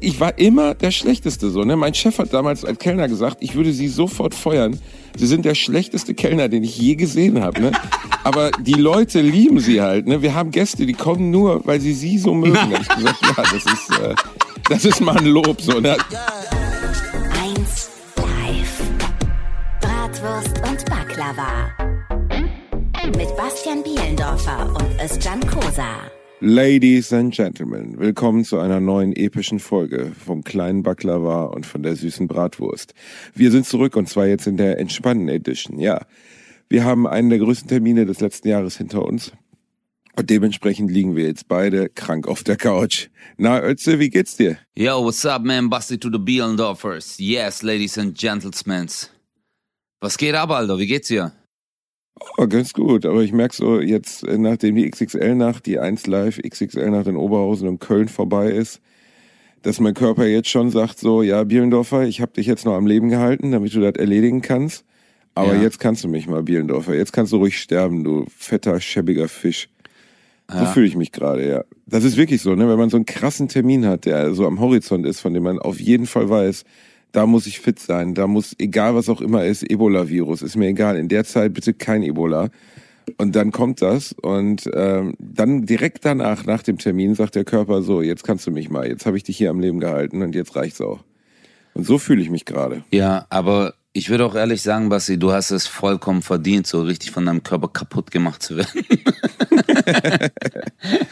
ich 0.00 0.20
war 0.20 0.38
immer 0.38 0.74
der 0.74 0.90
Schlechteste 0.90 1.50
so. 1.50 1.64
Ne? 1.64 1.76
Mein 1.76 1.94
Chef 1.94 2.18
hat 2.18 2.32
damals 2.32 2.64
als 2.64 2.78
Kellner 2.78 3.08
gesagt, 3.08 3.38
ich 3.40 3.54
würde 3.54 3.72
sie 3.72 3.88
sofort 3.88 4.34
feuern. 4.34 4.78
Sie 5.16 5.26
sind 5.26 5.44
der 5.44 5.54
schlechteste 5.54 6.14
Kellner, 6.14 6.48
den 6.48 6.62
ich 6.62 6.78
je 6.78 6.94
gesehen 6.94 7.42
habe. 7.42 7.60
Ne? 7.60 7.72
Aber 8.22 8.50
die 8.52 8.74
Leute 8.74 9.20
lieben 9.20 9.58
sie 9.58 9.80
halt. 9.80 10.06
Ne? 10.06 10.22
Wir 10.22 10.34
haben 10.34 10.50
Gäste, 10.50 10.86
die 10.86 10.92
kommen 10.92 11.30
nur, 11.30 11.66
weil 11.66 11.80
sie 11.80 11.92
sie 11.92 12.18
so 12.18 12.34
mögen. 12.34 12.70
Da 12.70 12.80
ich 12.80 12.88
gesagt, 12.88 13.18
ja, 13.22 13.42
das 13.42 13.54
ist, 13.54 14.00
äh, 14.00 14.14
das 14.68 14.84
ist 14.84 15.00
mal 15.00 15.16
ein 15.16 15.26
Lob. 15.26 15.60
So, 15.60 15.80
ne? 15.80 15.96
Eins 17.42 17.90
live. 18.16 18.82
Bratwurst 19.80 20.58
und 20.68 20.84
Baklava. 20.84 21.70
Mit 23.06 23.36
Bastian 23.36 23.82
Bielendorfer 23.82 24.68
und 24.68 25.02
Özcan 25.02 25.40
Kosa. 25.40 26.17
Ladies 26.40 27.12
and 27.12 27.34
Gentlemen, 27.34 27.98
willkommen 27.98 28.44
zu 28.44 28.60
einer 28.60 28.78
neuen 28.78 29.12
epischen 29.12 29.58
Folge 29.58 30.12
vom 30.24 30.44
kleinen 30.44 30.84
Baklava 30.84 31.46
und 31.46 31.66
von 31.66 31.82
der 31.82 31.96
süßen 31.96 32.28
Bratwurst. 32.28 32.94
Wir 33.34 33.50
sind 33.50 33.66
zurück 33.66 33.96
und 33.96 34.08
zwar 34.08 34.28
jetzt 34.28 34.46
in 34.46 34.56
der 34.56 34.78
entspannten 34.78 35.28
Edition. 35.28 35.80
Ja, 35.80 36.06
wir 36.68 36.84
haben 36.84 37.08
einen 37.08 37.30
der 37.30 37.40
größten 37.40 37.68
Termine 37.68 38.06
des 38.06 38.20
letzten 38.20 38.46
Jahres 38.46 38.76
hinter 38.76 39.04
uns 39.04 39.32
und 40.14 40.30
dementsprechend 40.30 40.92
liegen 40.92 41.16
wir 41.16 41.26
jetzt 41.26 41.48
beide 41.48 41.88
krank 41.88 42.28
auf 42.28 42.44
der 42.44 42.56
Couch. 42.56 43.08
Na, 43.36 43.60
Ötze, 43.60 43.98
wie 43.98 44.08
geht's 44.08 44.36
dir? 44.36 44.58
Yo, 44.76 45.02
what's 45.02 45.26
up, 45.26 45.42
man? 45.42 45.68
Basti 45.68 45.98
to 45.98 46.08
the 46.08 46.20
Bielendorfers. 46.20 47.18
Yes, 47.18 47.62
ladies 47.62 47.98
and 47.98 48.16
gentlemen. 48.16 48.88
Was 50.00 50.16
geht 50.16 50.36
ab, 50.36 50.50
Alter? 50.50 50.78
Wie 50.78 50.86
geht's 50.86 51.08
dir? 51.08 51.32
Oh, 52.36 52.46
ganz 52.46 52.72
gut, 52.72 53.04
aber 53.06 53.22
ich 53.22 53.32
merke 53.32 53.54
so 53.54 53.80
jetzt, 53.80 54.24
äh, 54.24 54.38
nachdem 54.38 54.76
die 54.76 54.88
XXL-Nacht, 54.90 55.66
die 55.66 55.78
1 55.78 56.06
Live 56.06 56.38
XXL-Nacht 56.38 57.06
in 57.06 57.16
Oberhausen 57.16 57.68
und 57.68 57.80
Köln 57.80 58.08
vorbei 58.08 58.50
ist, 58.50 58.80
dass 59.62 59.80
mein 59.80 59.94
Körper 59.94 60.26
jetzt 60.26 60.48
schon 60.48 60.70
sagt 60.70 60.98
so, 60.98 61.22
ja, 61.22 61.44
Bielendorfer, 61.44 62.02
ich 62.06 62.20
habe 62.20 62.32
dich 62.32 62.46
jetzt 62.46 62.64
noch 62.64 62.74
am 62.74 62.86
Leben 62.86 63.08
gehalten, 63.08 63.50
damit 63.52 63.74
du 63.74 63.80
das 63.80 63.94
erledigen 63.94 64.40
kannst. 64.40 64.84
Aber 65.34 65.54
Ja. 65.54 65.62
jetzt 65.62 65.78
kannst 65.80 66.02
du 66.04 66.08
mich 66.08 66.26
mal, 66.26 66.42
Bielendorfer. 66.42 66.94
Jetzt 66.94 67.12
kannst 67.12 67.32
du 67.32 67.36
ruhig 67.38 67.58
sterben, 67.58 68.02
du 68.04 68.24
fetter, 68.36 68.80
schäbiger 68.80 69.28
Fisch. 69.28 69.68
So 70.50 70.58
Ja. 70.60 70.66
fühle 70.66 70.86
ich 70.86 70.96
mich 70.96 71.12
gerade, 71.12 71.46
ja. 71.48 71.64
Das 71.86 72.04
ist 72.04 72.16
wirklich 72.16 72.40
so, 72.40 72.54
ne? 72.54 72.68
Wenn 72.68 72.78
man 72.78 72.88
so 72.90 72.96
einen 72.96 73.04
krassen 73.06 73.48
Termin 73.48 73.84
hat, 73.86 74.06
der 74.06 74.32
so 74.34 74.46
am 74.46 74.60
Horizont 74.60 75.06
ist, 75.06 75.20
von 75.20 75.34
dem 75.34 75.42
man 75.42 75.58
auf 75.58 75.78
jeden 75.78 76.06
Fall 76.06 76.28
weiß, 76.30 76.64
da 77.12 77.26
muss 77.26 77.46
ich 77.46 77.60
fit 77.60 77.78
sein, 77.78 78.14
da 78.14 78.26
muss, 78.26 78.54
egal 78.58 78.94
was 78.94 79.08
auch 79.08 79.20
immer 79.20 79.44
ist, 79.44 79.68
Ebola-Virus, 79.68 80.42
ist 80.42 80.56
mir 80.56 80.68
egal. 80.68 80.96
In 80.96 81.08
der 81.08 81.24
Zeit 81.24 81.54
bitte 81.54 81.74
kein 81.74 82.02
Ebola. 82.02 82.50
Und 83.16 83.36
dann 83.36 83.52
kommt 83.52 83.80
das 83.80 84.12
und 84.12 84.68
ähm, 84.74 85.14
dann 85.18 85.64
direkt 85.64 86.04
danach, 86.04 86.44
nach 86.44 86.62
dem 86.62 86.76
Termin, 86.76 87.14
sagt 87.14 87.36
der 87.36 87.44
Körper 87.44 87.80
so, 87.80 88.02
jetzt 88.02 88.22
kannst 88.22 88.46
du 88.46 88.50
mich 88.50 88.68
mal, 88.68 88.86
jetzt 88.86 89.06
habe 89.06 89.16
ich 89.16 89.24
dich 89.24 89.38
hier 89.38 89.48
am 89.48 89.60
Leben 89.60 89.80
gehalten 89.80 90.20
und 90.20 90.34
jetzt 90.34 90.54
reicht's 90.56 90.80
auch. 90.82 91.02
Und 91.72 91.84
so 91.84 91.98
fühle 91.98 92.20
ich 92.20 92.28
mich 92.28 92.44
gerade. 92.44 92.82
Ja, 92.90 93.26
aber 93.30 93.74
ich 93.98 94.08
würde 94.10 94.24
auch 94.24 94.34
ehrlich 94.34 94.62
sagen, 94.62 94.88
Basti, 94.88 95.18
du 95.18 95.32
hast 95.32 95.50
es 95.50 95.66
vollkommen 95.66 96.22
verdient, 96.22 96.66
so 96.66 96.82
richtig 96.82 97.10
von 97.10 97.26
deinem 97.26 97.42
Körper 97.42 97.68
kaputt 97.68 98.10
gemacht 98.10 98.42
zu 98.42 98.56
werden. 98.56 98.84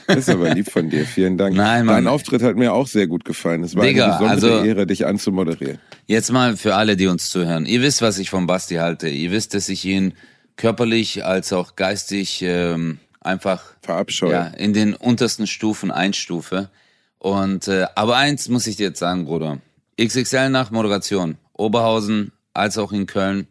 Das 0.07 0.19
ist 0.19 0.29
aber 0.29 0.55
lieb 0.55 0.71
von 0.71 0.89
dir, 0.89 1.05
vielen 1.05 1.37
Dank. 1.37 1.57
Nein, 1.57 1.85
Mann. 1.85 1.97
Dein 1.97 2.07
Auftritt 2.07 2.43
hat 2.43 2.57
mir 2.57 2.73
auch 2.73 2.87
sehr 2.87 3.07
gut 3.07 3.25
gefallen. 3.25 3.65
Es 3.65 3.75
war 3.75 3.85
Digga, 3.85 4.17
eine 4.19 4.29
besondere 4.31 4.59
also- 4.59 4.65
Ehre, 4.65 4.87
dich 4.87 5.07
anzumoderieren. 5.07 5.79
Jetzt 6.07 6.31
mal 6.33 6.57
für 6.57 6.77
alle, 6.77 6.97
die 6.97 7.09
uns 7.09 7.29
zuhören. 7.31 7.67
Ihr 7.67 7.83
wisst, 7.83 8.03
was 8.03 8.19
ich 8.19 8.31
von 8.31 8.47
Basti 8.47 8.77
halte. 8.77 9.09
Ihr 9.09 9.33
wisst, 9.33 9.55
dass 9.55 9.69
ich 9.69 9.85
ihn 9.85 10.15
körperlich 10.57 11.25
als 11.25 11.53
auch 11.53 11.75
geistig 11.77 12.43
ähm, 12.43 12.99
einfach 13.21 13.63
Verabscheuen. 13.83 14.33
ja, 14.33 14.47
in 14.47 14.73
den 14.73 14.95
untersten 14.95 15.47
Stufen 15.47 15.91
einstufe. 15.91 16.71
Und 17.19 17.67
äh, 17.67 17.87
aber 17.97 18.17
eins 18.17 18.49
muss 18.49 18.67
ich 18.69 18.77
dir 18.77 18.89
jetzt 18.89 19.01
sagen, 19.01 19.25
Bruder. 19.25 19.59
XXL 20.01 20.51
nach 20.51 20.71
Moderation. 20.71 21.37
Oberhausen 21.55 22.31
als 22.57 22.79
auch 22.79 22.93
in 22.93 23.07
Köln 23.07 23.47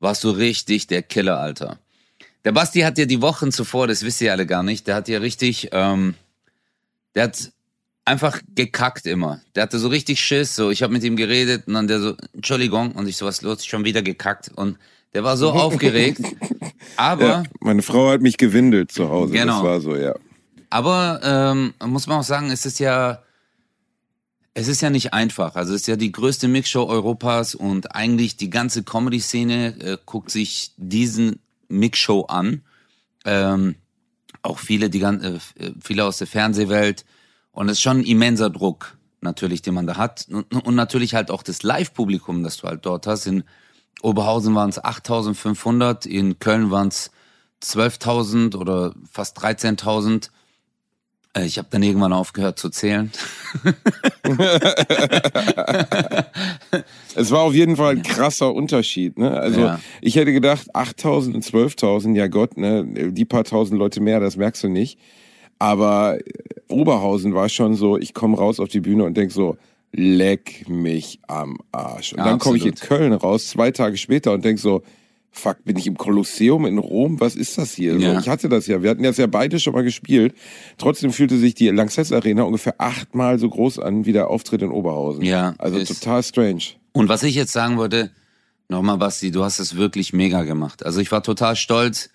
warst 0.00 0.24
du 0.24 0.30
richtig 0.30 0.86
der 0.86 1.02
Killer, 1.02 1.38
Alter. 1.38 1.78
Der 2.44 2.52
Basti 2.52 2.80
hat 2.80 2.98
ja 2.98 3.04
die 3.04 3.22
Wochen 3.22 3.52
zuvor, 3.52 3.86
das 3.86 4.02
wisst 4.02 4.20
ihr 4.20 4.32
alle 4.32 4.46
gar 4.46 4.62
nicht, 4.62 4.86
der 4.86 4.96
hat 4.96 5.08
ja 5.08 5.18
richtig, 5.18 5.68
ähm, 5.72 6.14
der 7.14 7.24
hat 7.24 7.52
einfach 8.04 8.40
gekackt 8.54 9.06
immer. 9.06 9.40
Der 9.54 9.62
hatte 9.62 9.78
so 9.78 9.88
richtig 9.88 10.20
Schiss, 10.20 10.56
so 10.56 10.70
ich 10.70 10.82
habe 10.82 10.92
mit 10.92 11.04
ihm 11.04 11.16
geredet 11.16 11.66
und 11.66 11.74
dann 11.74 11.86
der 11.86 12.00
so, 12.00 12.16
Entschuldigung, 12.32 12.92
und 12.92 13.08
ich 13.08 13.16
so, 13.16 13.26
was 13.26 13.42
los, 13.42 13.64
schon 13.64 13.84
wieder 13.84 14.02
gekackt. 14.02 14.50
Und 14.54 14.78
der 15.14 15.24
war 15.24 15.36
so 15.36 15.50
aufgeregt. 15.52 16.20
Aber 16.96 17.24
Ja, 17.24 17.42
meine 17.60 17.82
Frau 17.82 18.10
hat 18.10 18.22
mich 18.22 18.36
gewindelt 18.36 18.90
zu 18.90 19.08
Hause. 19.08 19.32
Genau. 19.32 19.54
Das 19.54 19.62
war 19.62 19.80
so, 19.80 19.96
ja. 19.96 20.14
Aber 20.70 21.20
ähm, 21.22 21.74
muss 21.84 22.06
man 22.06 22.20
auch 22.20 22.24
sagen, 22.24 22.50
es 22.50 22.66
ist 22.66 22.80
ja, 22.80 23.22
es 24.54 24.68
ist 24.68 24.82
ja 24.82 24.90
nicht 24.90 25.12
einfach. 25.14 25.54
Also 25.56 25.74
es 25.74 25.82
ist 25.82 25.86
ja 25.86 25.96
die 25.96 26.12
größte 26.12 26.48
Mixshow 26.48 26.84
Europas 26.84 27.54
und 27.54 27.94
eigentlich 27.94 28.36
die 28.36 28.50
ganze 28.50 28.82
Comedy-Szene 28.82 29.80
äh, 29.80 29.98
guckt 30.04 30.30
sich 30.30 30.72
diesen 30.76 31.40
Mixshow 31.68 32.26
an. 32.26 32.62
Ähm, 33.24 33.76
auch 34.42 34.58
viele, 34.58 34.90
die 34.90 35.00
äh, 35.00 35.38
viele 35.80 36.04
aus 36.04 36.18
der 36.18 36.26
Fernsehwelt. 36.26 37.04
Und 37.50 37.68
es 37.68 37.78
ist 37.78 37.82
schon 37.82 37.98
ein 37.98 38.04
immenser 38.04 38.50
Druck, 38.50 38.96
natürlich, 39.20 39.62
den 39.62 39.74
man 39.74 39.86
da 39.86 39.96
hat. 39.96 40.26
Und, 40.30 40.52
und 40.52 40.74
natürlich 40.74 41.14
halt 41.14 41.30
auch 41.30 41.42
das 41.42 41.62
Live-Publikum, 41.62 42.42
das 42.42 42.58
du 42.58 42.68
halt 42.68 42.84
dort 42.84 43.06
hast. 43.06 43.26
In 43.26 43.44
Oberhausen 44.02 44.54
waren 44.54 44.70
es 44.70 44.82
8.500, 44.82 46.06
in 46.06 46.38
Köln 46.38 46.70
waren 46.70 46.88
es 46.88 47.10
12.000 47.62 48.56
oder 48.56 48.94
fast 49.10 49.38
13.000. 49.38 50.30
Äh, 51.34 51.44
Ich 51.46 51.58
habe 51.58 51.68
dann 51.70 51.82
irgendwann 51.82 52.12
aufgehört 52.12 52.58
zu 52.58 52.68
zählen. 52.70 53.10
Es 57.14 57.30
war 57.30 57.40
auf 57.42 57.54
jeden 57.54 57.76
Fall 57.76 57.96
ein 57.96 58.02
krasser 58.02 58.54
Unterschied. 58.54 59.18
Ne? 59.18 59.30
Also 59.38 59.60
Ja. 59.60 59.80
ich 60.00 60.16
hätte 60.16 60.32
gedacht, 60.32 60.74
8000 60.74 61.34
und 61.36 61.44
12.000, 61.44 62.16
ja 62.16 62.26
Gott, 62.26 62.56
ne? 62.56 62.84
die 63.12 63.24
paar 63.24 63.44
tausend 63.44 63.78
Leute 63.78 64.00
mehr, 64.00 64.20
das 64.20 64.36
merkst 64.36 64.62
du 64.64 64.68
nicht. 64.68 64.98
Aber 65.58 66.18
äh, 66.18 66.22
Oberhausen 66.68 67.34
war 67.34 67.48
schon 67.48 67.74
so, 67.74 67.98
ich 67.98 68.14
komme 68.14 68.36
raus 68.36 68.58
auf 68.60 68.68
die 68.68 68.80
Bühne 68.80 69.04
und 69.04 69.16
denk 69.16 69.30
so, 69.30 69.56
leck 69.92 70.64
mich 70.68 71.20
am 71.28 71.58
Arsch. 71.70 72.12
Und 72.12 72.18
Ja, 72.20 72.24
dann 72.24 72.38
komme 72.38 72.56
ich 72.56 72.64
in. 72.66 72.74
Köln 72.74 73.12
raus, 73.12 73.48
zwei 73.48 73.70
Tage 73.70 73.96
später 73.98 74.32
und 74.32 74.44
denk 74.44 74.58
so, 74.58 74.82
fuck, 75.32 75.64
bin 75.64 75.76
ich 75.78 75.86
im 75.86 75.96
Kolosseum 75.96 76.66
in 76.66 76.78
Rom? 76.78 77.18
Was 77.20 77.34
ist 77.34 77.58
das 77.58 77.72
hier? 77.72 77.96
Ja. 77.96 78.20
ich 78.20 78.28
hatte 78.28 78.48
das 78.48 78.66
ja, 78.66 78.82
wir 78.82 78.90
hatten 78.90 79.02
das 79.02 79.16
ja 79.16 79.26
beide 79.26 79.58
schon 79.58 79.72
mal 79.72 79.82
gespielt. 79.82 80.34
Trotzdem 80.78 81.12
fühlte 81.12 81.38
sich 81.38 81.54
die 81.54 81.68
Lanxess 81.68 82.12
Arena 82.12 82.42
ungefähr 82.42 82.74
achtmal 82.78 83.38
so 83.38 83.48
groß 83.48 83.78
an 83.78 84.04
wie 84.06 84.12
der 84.12 84.28
Auftritt 84.28 84.62
in 84.62 84.70
Oberhausen. 84.70 85.24
Ja, 85.24 85.54
Also 85.58 85.78
ist- 85.78 85.88
total 86.00 86.22
strange. 86.22 86.62
Und 86.92 87.08
was 87.08 87.22
ich 87.22 87.34
jetzt 87.34 87.52
sagen 87.52 87.78
wollte, 87.78 88.10
nochmal 88.68 88.98
Basti, 88.98 89.30
du 89.30 89.42
hast 89.42 89.58
es 89.58 89.76
wirklich 89.76 90.12
mega 90.12 90.42
gemacht. 90.44 90.84
Also 90.84 91.00
ich 91.00 91.10
war 91.10 91.22
total 91.22 91.56
stolz. 91.56 92.10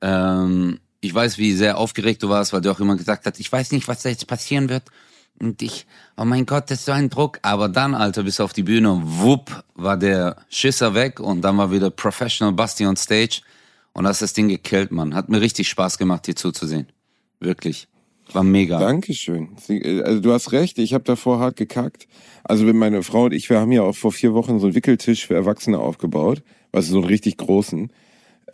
Ähm, 0.00 0.78
ich 1.00 1.14
weiß, 1.14 1.36
wie 1.38 1.52
sehr 1.52 1.76
aufgeregt 1.78 2.22
du 2.22 2.28
warst, 2.30 2.52
weil 2.54 2.60
du 2.62 2.70
auch 2.70 2.80
immer 2.80 2.96
gesagt 2.96 3.26
hast, 3.26 3.38
ich 3.38 3.52
weiß 3.52 3.72
nicht, 3.72 3.88
was 3.88 4.02
da 4.02 4.08
jetzt 4.08 4.26
passieren 4.26 4.68
wird. 4.70 4.84
Und 5.40 5.60
ich, 5.62 5.86
oh 6.16 6.24
mein 6.24 6.46
Gott, 6.46 6.70
das 6.70 6.80
ist 6.80 6.84
so 6.86 6.92
ein 6.92 7.10
Druck. 7.10 7.38
Aber 7.42 7.68
dann, 7.68 7.94
Alter, 7.94 8.22
bist 8.22 8.38
du 8.38 8.44
auf 8.44 8.52
die 8.52 8.62
Bühne 8.62 9.00
wupp, 9.04 9.64
war 9.74 9.96
der 9.96 10.36
Schisser 10.48 10.94
weg 10.94 11.20
und 11.20 11.42
dann 11.42 11.58
war 11.58 11.70
wieder 11.72 11.90
Professional 11.90 12.54
Basti 12.54 12.86
on 12.86 12.96
Stage 12.96 13.40
und 13.92 14.06
hast 14.06 14.22
das 14.22 14.32
Ding 14.32 14.48
gekillt, 14.48 14.92
Mann. 14.92 15.14
Hat 15.14 15.28
mir 15.28 15.40
richtig 15.40 15.68
Spaß 15.68 15.98
gemacht, 15.98 16.26
dir 16.26 16.36
zuzusehen. 16.36 16.86
Wirklich. 17.40 17.88
War 18.32 18.42
mega. 18.42 18.78
Dankeschön. 18.78 19.56
Äh, 19.68 20.02
Also 20.02 20.20
du 20.20 20.32
hast 20.32 20.52
recht, 20.52 20.78
ich 20.78 20.94
habe 20.94 21.04
davor 21.04 21.40
hart 21.40 21.56
gekackt. 21.56 22.08
Also 22.42 22.64
meine 22.64 23.02
Frau 23.02 23.24
und 23.24 23.32
ich, 23.34 23.50
wir 23.50 23.60
haben 23.60 23.72
ja 23.72 23.82
auch 23.82 23.94
vor 23.96 24.12
vier 24.12 24.34
Wochen 24.34 24.58
so 24.60 24.66
einen 24.66 24.74
Wickeltisch 24.74 25.26
für 25.26 25.34
Erwachsene 25.34 25.78
aufgebaut, 25.78 26.42
also 26.72 26.92
so 26.92 26.98
einen 26.98 27.06
richtig 27.06 27.36
großen. 27.36 27.90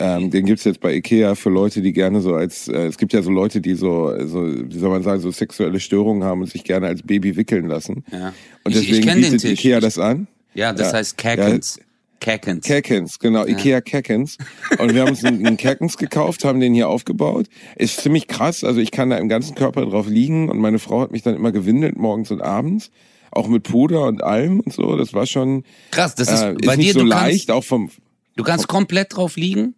Ähm, 0.00 0.30
den 0.30 0.46
gibt's 0.46 0.64
jetzt 0.64 0.80
bei 0.80 0.94
Ikea 0.94 1.34
für 1.34 1.50
Leute, 1.50 1.82
die 1.82 1.92
gerne 1.92 2.20
so 2.20 2.34
als, 2.34 2.68
äh, 2.68 2.86
es 2.86 2.96
gibt 2.98 3.12
ja 3.12 3.22
so 3.22 3.30
Leute, 3.30 3.60
die 3.60 3.74
so, 3.74 4.12
so, 4.26 4.42
wie 4.68 4.78
soll 4.78 4.90
man 4.90 5.02
sagen, 5.02 5.20
so 5.20 5.30
sexuelle 5.30 5.78
Störungen 5.78 6.24
haben 6.24 6.40
und 6.40 6.48
sich 6.50 6.64
gerne 6.64 6.86
als 6.86 7.02
Baby 7.02 7.36
wickeln 7.36 7.66
lassen. 7.68 8.04
Ja. 8.10 8.32
Und 8.64 8.74
Ich- 8.74 8.82
ich 8.82 8.88
deswegen 9.00 9.06
den 9.06 9.20
bietet 9.22 9.40
Tisch. 9.42 9.50
Ikea 9.52 9.78
Ich- 9.78 9.84
das 9.84 9.98
an. 9.98 10.26
Ja, 10.54 10.72
das 10.72 10.92
Ja. 10.92 10.98
heißt 10.98 11.16
Kerkens. 11.18 11.78
Kerkens. 12.18 12.66
Keckens, 12.66 13.18
genau, 13.18 13.46
Ikea 13.46 13.80
Keckens. 13.80 14.36
Und 14.78 14.92
wir 14.94 15.00
haben 15.02 15.08
uns 15.10 15.24
einen, 15.24 15.56
Keckens 15.56 15.96
gekauft, 15.96 16.44
haben 16.44 16.60
den 16.60 16.74
hier 16.74 16.88
aufgebaut. 16.88 17.46
Ist 17.76 18.00
ziemlich 18.02 18.26
krass, 18.28 18.62
also 18.62 18.78
ich 18.80 18.90
kann 18.90 19.08
da 19.08 19.16
im 19.16 19.28
ganzen 19.30 19.54
Körper 19.54 19.86
drauf 19.86 20.06
liegen 20.06 20.50
und 20.50 20.58
meine 20.58 20.78
Frau 20.78 21.00
hat 21.00 21.12
mich 21.12 21.22
dann 21.22 21.34
immer 21.34 21.50
gewindelt, 21.50 21.96
morgens 21.96 22.30
und 22.30 22.42
abends. 22.42 22.90
Auch 23.30 23.48
mit 23.48 23.62
Puder 23.62 24.04
und 24.06 24.22
allem 24.24 24.60
und 24.60 24.72
so. 24.72 24.96
Das 24.96 25.14
war 25.14 25.24
schon 25.24 25.64
Krass, 25.92 26.14
das 26.14 26.30
ist 26.30 26.42
äh, 26.42 26.54
bei 26.64 26.72
ist 26.72 26.78
nicht 26.78 26.88
dir, 26.90 26.92
so 26.94 27.00
du 27.00 27.06
leicht, 27.06 27.46
kannst, 27.46 27.50
auch 27.52 27.64
vom 27.64 27.90
du 28.36 28.42
kannst 28.44 28.68
komplett 28.68 29.16
drauf 29.16 29.36
liegen. 29.36 29.74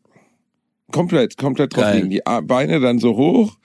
Komplett, 0.93 1.37
komplett 1.37 1.75
drauf 1.75 1.85
Geil. 1.85 1.97
liegen. 1.97 2.11
Die 2.11 2.21
Beine 2.47 2.79
dann 2.81 2.99
so 2.99 3.17
hoch. 3.17 3.57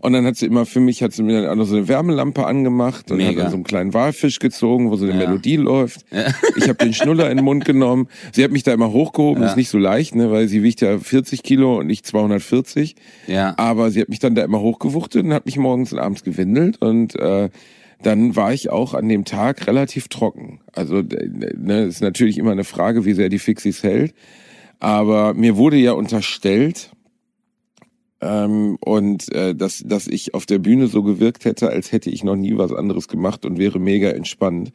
Und 0.00 0.12
dann 0.12 0.26
hat 0.26 0.36
sie 0.36 0.44
immer 0.44 0.66
für 0.66 0.80
mich, 0.80 1.02
hat 1.02 1.14
sie 1.14 1.22
mir 1.22 1.40
dann 1.40 1.50
auch 1.50 1.54
noch 1.54 1.64
so 1.64 1.76
eine 1.76 1.88
Wärmelampe 1.88 2.44
angemacht 2.44 3.10
und 3.10 3.22
hat 3.22 3.26
Mega. 3.28 3.40
dann 3.44 3.50
so 3.50 3.56
einen 3.56 3.64
kleinen 3.64 3.94
Walfisch 3.94 4.38
gezogen, 4.38 4.90
wo 4.90 4.96
so 4.96 5.06
eine 5.06 5.14
Ja. 5.14 5.26
Melodie 5.26 5.56
läuft. 5.56 6.04
Ich 6.56 6.64
habe 6.68 6.74
den 6.74 6.92
Schnuller 6.92 7.30
in 7.30 7.38
den 7.38 7.44
Mund 7.46 7.64
genommen. 7.64 8.08
Sie 8.32 8.44
hat 8.44 8.50
mich 8.50 8.62
da 8.64 8.74
immer 8.74 8.92
hochgehoben, 8.92 9.42
Ja. 9.42 9.48
ist 9.48 9.56
nicht 9.56 9.70
so 9.70 9.78
leicht, 9.78 10.14
ne, 10.14 10.30
weil 10.30 10.46
sie 10.46 10.62
wiegt 10.62 10.82
ja 10.82 10.98
40 10.98 11.42
Kilo 11.42 11.78
und 11.78 11.88
ich 11.88 12.04
240. 12.04 12.96
Ja. 13.28 13.54
Aber 13.56 13.90
sie 13.90 14.02
hat 14.02 14.10
mich 14.10 14.18
dann 14.18 14.34
da 14.34 14.44
immer 14.44 14.60
hochgewuchtet 14.60 15.24
und 15.24 15.32
hat 15.32 15.46
mich 15.46 15.56
morgens 15.56 15.90
und 15.94 15.98
abends 16.00 16.22
gewindelt 16.22 16.82
und 16.82 17.18
äh, 17.18 17.48
dann 18.02 18.36
war 18.36 18.52
ich 18.52 18.68
auch 18.68 18.92
an 18.92 19.08
dem 19.08 19.24
Tag 19.24 19.66
relativ 19.66 20.08
trocken. 20.08 20.60
Also 20.74 20.96
ne, 21.02 21.84
ist 21.84 22.02
natürlich 22.02 22.36
immer 22.36 22.52
eine 22.52 22.64
Frage, 22.64 23.06
wie 23.06 23.14
sehr 23.14 23.30
die 23.30 23.38
Fixis 23.38 23.82
hält. 23.82 24.12
Aber 24.80 25.34
mir 25.34 25.56
wurde 25.56 25.76
ja 25.76 25.92
unterstellt, 25.92 26.90
ähm, 28.24 28.78
und 28.80 29.30
äh, 29.34 29.54
dass, 29.54 29.82
dass 29.84 30.06
ich 30.06 30.32
auf 30.32 30.46
der 30.46 30.58
Bühne 30.58 30.86
so 30.86 31.02
gewirkt 31.02 31.44
hätte, 31.44 31.68
als 31.68 31.92
hätte 31.92 32.08
ich 32.08 32.24
noch 32.24 32.36
nie 32.36 32.56
was 32.56 32.72
anderes 32.72 33.06
gemacht 33.06 33.44
und 33.44 33.58
wäre 33.58 33.78
mega 33.78 34.08
entspannt. 34.08 34.72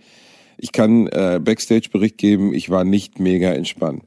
Ich 0.57 0.72
kann 0.72 1.07
äh, 1.07 1.40
Backstage-Bericht 1.44 2.18
geben, 2.18 2.54
ich 2.54 2.69
war 2.69 2.84
nicht 2.84 3.19
mega 3.19 3.51
entspannt. 3.51 4.04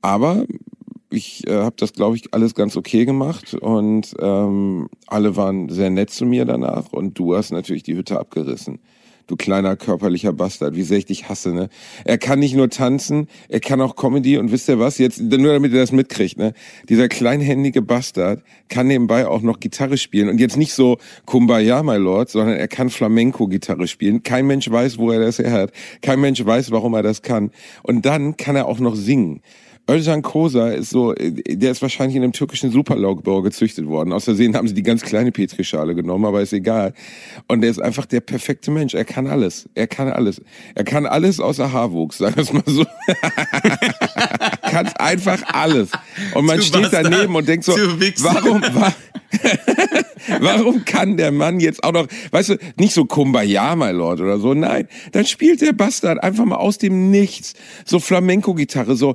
Aber 0.00 0.46
ich 1.10 1.46
äh, 1.46 1.58
habe 1.58 1.76
das, 1.78 1.92
glaube 1.92 2.16
ich, 2.16 2.34
alles 2.34 2.54
ganz 2.54 2.76
okay 2.76 3.04
gemacht 3.04 3.54
und 3.54 4.14
ähm, 4.18 4.88
alle 5.06 5.36
waren 5.36 5.68
sehr 5.68 5.90
nett 5.90 6.10
zu 6.10 6.26
mir 6.26 6.44
danach 6.44 6.92
und 6.92 7.18
du 7.18 7.36
hast 7.36 7.52
natürlich 7.52 7.84
die 7.84 7.94
Hütte 7.94 8.18
abgerissen 8.18 8.80
du 9.26 9.36
kleiner 9.36 9.76
körperlicher 9.76 10.32
Bastard, 10.32 10.74
wie 10.76 10.82
sehr 10.82 10.98
ich 10.98 11.06
dich 11.06 11.28
hasse, 11.28 11.52
ne? 11.52 11.68
Er 12.04 12.18
kann 12.18 12.38
nicht 12.38 12.54
nur 12.54 12.70
tanzen, 12.70 13.28
er 13.48 13.60
kann 13.60 13.80
auch 13.80 13.96
Comedy 13.96 14.38
und 14.38 14.52
wisst 14.52 14.68
ihr 14.68 14.78
was, 14.78 14.98
jetzt, 14.98 15.20
nur 15.20 15.52
damit 15.52 15.72
ihr 15.72 15.80
das 15.80 15.92
mitkriegt, 15.92 16.38
ne? 16.38 16.54
Dieser 16.88 17.08
kleinhändige 17.08 17.82
Bastard 17.82 18.42
kann 18.68 18.86
nebenbei 18.86 19.26
auch 19.26 19.42
noch 19.42 19.60
Gitarre 19.60 19.96
spielen 19.96 20.28
und 20.28 20.38
jetzt 20.38 20.56
nicht 20.56 20.72
so 20.72 20.98
Kumbaya, 21.26 21.82
my 21.82 21.96
Lord, 21.96 22.30
sondern 22.30 22.56
er 22.56 22.68
kann 22.68 22.90
Flamenco-Gitarre 22.90 23.86
spielen. 23.86 24.22
Kein 24.22 24.46
Mensch 24.46 24.70
weiß, 24.70 24.98
wo 24.98 25.10
er 25.10 25.20
das 25.20 25.38
her 25.38 25.52
hat. 25.52 25.72
Kein 26.00 26.20
Mensch 26.20 26.44
weiß, 26.44 26.70
warum 26.70 26.94
er 26.94 27.02
das 27.02 27.22
kann. 27.22 27.50
Und 27.82 28.06
dann 28.06 28.36
kann 28.36 28.56
er 28.56 28.66
auch 28.66 28.78
noch 28.78 28.94
singen. 28.94 29.42
Özcan 29.90 30.22
Kosa 30.22 30.68
ist 30.68 30.90
so, 30.90 31.12
der 31.12 31.72
ist 31.72 31.82
wahrscheinlich 31.82 32.16
in 32.16 32.22
einem 32.22 32.32
türkischen 32.32 32.70
Superlaugbau 32.70 33.42
gezüchtet 33.42 33.86
worden. 33.86 34.12
Aus 34.12 34.24
Versehen 34.24 34.54
haben 34.56 34.68
sie 34.68 34.74
die 34.74 34.82
ganz 34.82 35.02
kleine 35.02 35.32
Petrischale 35.32 35.94
genommen, 35.94 36.24
aber 36.24 36.40
ist 36.40 36.52
egal. 36.52 36.94
Und 37.48 37.64
er 37.64 37.70
ist 37.70 37.82
einfach 37.82 38.06
der 38.06 38.20
perfekte 38.20 38.70
Mensch. 38.70 38.94
Er 38.94 39.04
kann 39.04 39.26
alles. 39.26 39.68
Er 39.74 39.88
kann 39.88 40.08
alles. 40.08 40.40
Er 40.74 40.84
kann 40.84 41.04
alles 41.04 41.40
außer 41.40 41.72
Haarwuchs, 41.72 42.18
sagen 42.18 42.36
wir 42.36 42.42
es 42.44 42.52
mal 42.52 42.62
so. 42.66 42.84
kann 44.62 44.86
einfach 44.98 45.42
alles. 45.52 45.90
Und 46.34 46.46
man 46.46 46.58
du 46.58 46.62
steht 46.62 46.88
daneben 46.92 47.34
und 47.34 47.48
denkt 47.48 47.64
so, 47.64 47.72
warum, 47.72 48.62
wa 48.62 48.92
Warum 50.40 50.84
kann 50.84 51.16
der 51.16 51.32
Mann 51.32 51.60
jetzt 51.60 51.82
auch 51.84 51.92
noch, 51.92 52.06
weißt 52.30 52.50
du, 52.50 52.56
nicht 52.76 52.94
so 52.94 53.04
Kumbaya, 53.04 53.74
my 53.76 53.90
Lord 53.90 54.20
oder 54.20 54.38
so, 54.38 54.54
nein, 54.54 54.88
dann 55.12 55.26
spielt 55.26 55.60
der 55.60 55.72
Bastard 55.72 56.22
einfach 56.22 56.44
mal 56.44 56.56
aus 56.56 56.78
dem 56.78 57.10
Nichts 57.10 57.54
so 57.84 57.98
Flamenco-Gitarre, 57.98 58.96
so 58.96 59.14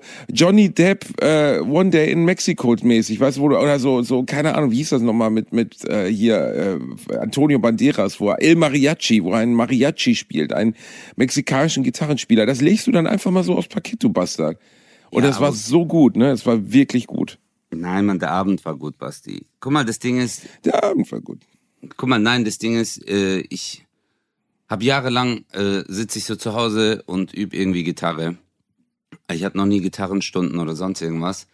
Johnny 0.58 0.74
Depp 0.74 1.22
äh, 1.22 1.60
One 1.60 1.92
Day 1.92 2.12
in 2.12 2.26
Mexico 2.26 2.76
mäßig, 2.82 3.20
weißt 3.20 3.38
du, 3.38 3.46
oder 3.46 3.78
so, 3.78 4.02
so 4.02 4.24
keine 4.24 4.56
Ahnung, 4.56 4.72
wie 4.72 4.78
hieß 4.78 4.90
das 4.90 5.04
nochmal 5.04 5.30
mit 5.30 5.54
mit 5.54 5.86
äh, 5.86 6.12
hier 6.12 6.80
äh, 7.12 7.16
Antonio 7.16 7.60
Banderas, 7.60 8.20
wo 8.20 8.32
er 8.32 8.42
El 8.42 8.56
Mariachi, 8.56 9.24
wo 9.24 9.34
er 9.34 9.38
einen 9.38 9.54
Mariachi 9.54 10.16
spielt, 10.16 10.54
einen 10.54 10.76
mexikanischen 11.16 11.84
Gitarrenspieler, 11.84 12.48
das 12.48 12.60
legst 12.60 12.88
du 12.88 12.92
dann 12.92 13.06
einfach 13.06 13.30
mal 13.30 13.44
so 13.44 13.56
aufs 13.56 13.68
Paket, 13.68 14.04
du 14.04 14.10
Bastard. 14.10 14.58
Und 15.12 15.22
ja, 15.22 15.30
das 15.30 15.40
war 15.40 15.52
so 15.52 15.86
gut, 15.86 16.18
ne? 16.18 16.32
Es 16.32 16.48
war 16.48 16.72
wirklich 16.72 17.06
gut. 17.06 17.38
Nein, 17.70 18.08
man, 18.08 18.18
der 18.18 18.32
Abend 18.32 18.66
war 18.66 18.76
gut, 18.76 18.98
Basti. 18.98 19.46
Guck 19.60 19.74
mal, 19.74 19.86
das 19.86 20.00
Ding 20.00 20.18
ist. 20.18 20.42
Der 20.66 20.84
Abend 20.84 21.12
war 21.12 21.22
gut. 21.22 21.42
Guck 21.98 22.10
mal, 22.10 22.18
nein, 22.18 22.46
das 22.46 22.58
Ding 22.58 22.80
ist, 22.80 23.08
äh, 23.08 23.44
ich 23.50 23.86
habe 24.68 24.84
jahrelang 24.84 25.46
äh, 25.54 25.84
sitze 25.88 26.18
ich 26.18 26.26
so 26.26 26.36
zu 26.36 26.56
Hause 26.56 27.04
und 27.06 27.32
übe 27.32 27.56
irgendwie 27.56 27.84
Gitarre. 27.84 28.38
Ich 29.32 29.44
hatte 29.44 29.58
noch 29.58 29.66
nie 29.66 29.82
Gitarrenstunden 29.82 30.60
oder 30.60 30.76
sonst 30.76 31.02
irgendwas. 31.02 31.48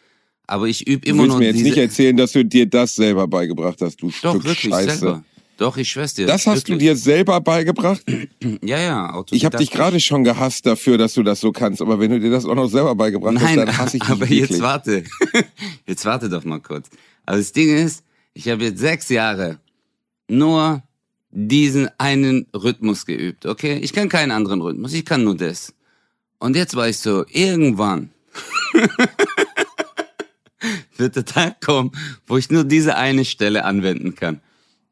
Aber 0.46 0.68
ich 0.68 0.88
übe 0.88 1.08
immer 1.08 1.26
noch. 1.26 1.36
Du 1.36 1.40
willst 1.40 1.54
mir 1.54 1.58
jetzt 1.58 1.64
nicht 1.64 1.78
erzählen, 1.78 2.18
dass 2.18 2.34
du 2.34 2.44
dir 2.44 2.66
das 2.66 2.96
selber 2.96 3.28
beigebracht 3.28 3.82
hast, 3.82 4.02
du 4.02 4.08
Doch, 4.22 4.32
Stück 4.32 4.44
wirklich, 4.44 4.72
Scheiße. 4.72 4.98
Selber. 4.98 5.24
Doch, 5.58 5.78
ich 5.78 5.90
schwör's 5.90 6.14
dir. 6.14 6.26
Das 6.26 6.48
hast 6.48 6.68
wirklich. 6.68 6.80
du 6.80 6.86
dir 6.86 6.96
selber 6.96 7.40
beigebracht? 7.40 8.04
ja, 8.64 8.80
ja. 8.80 9.24
Ich 9.32 9.46
habe 9.46 9.58
dich 9.58 9.72
gerade 9.72 10.00
schon 10.00 10.24
gehasst 10.24 10.66
dafür, 10.66 10.98
dass 10.98 11.14
du 11.14 11.24
das 11.24 11.40
so 11.40 11.52
kannst. 11.52 11.82
Aber 11.82 12.00
wenn 12.00 12.12
du 12.12 12.20
dir 12.20 12.32
das 12.32 12.46
auch 12.46 12.56
noch 12.56 12.68
selber 12.68 12.96
beigebracht 12.96 13.36
Nein, 13.36 13.44
hast, 13.46 13.56
dann 13.58 13.78
hasse 13.78 13.98
ich 13.98 14.04
dich 14.04 14.12
aber 14.12 14.22
wirklich. 14.22 14.50
jetzt 14.50 14.62
warte. 14.62 15.04
jetzt 15.88 16.06
warte 16.06 16.30
doch 16.30 16.44
mal 16.44 16.60
kurz. 16.60 16.90
Also 17.26 17.40
das 17.40 17.52
Ding 17.52 17.76
ist, 17.76 18.04
ich 18.34 18.50
habe 18.50 18.64
jetzt 18.64 18.80
sechs 18.80 19.10
Jahre 19.10 19.60
nur 20.28 20.84
diesen 21.30 21.90
einen 21.98 22.48
Rhythmus 22.54 23.06
geübt, 23.06 23.46
okay? 23.46 23.80
Ich 23.82 23.94
kann 23.94 24.10
keinen 24.10 24.32
anderen 24.32 24.62
Rhythmus, 24.62 24.94
ich 24.94 25.06
kann 25.06 25.24
nur 25.24 25.36
das. 25.36 25.74
Und 26.44 26.58
jetzt 26.58 26.76
war 26.76 26.90
ich 26.90 26.98
so, 26.98 27.24
irgendwann 27.30 28.10
wird 30.98 31.16
der 31.16 31.24
Tag 31.24 31.62
kommen, 31.62 31.94
wo 32.28 32.36
ich 32.36 32.52
nur 32.52 32.66
diese 32.66 32.98
eine 32.98 33.24
Stelle 33.24 33.64
anwenden 33.64 34.14
kann. 34.16 34.42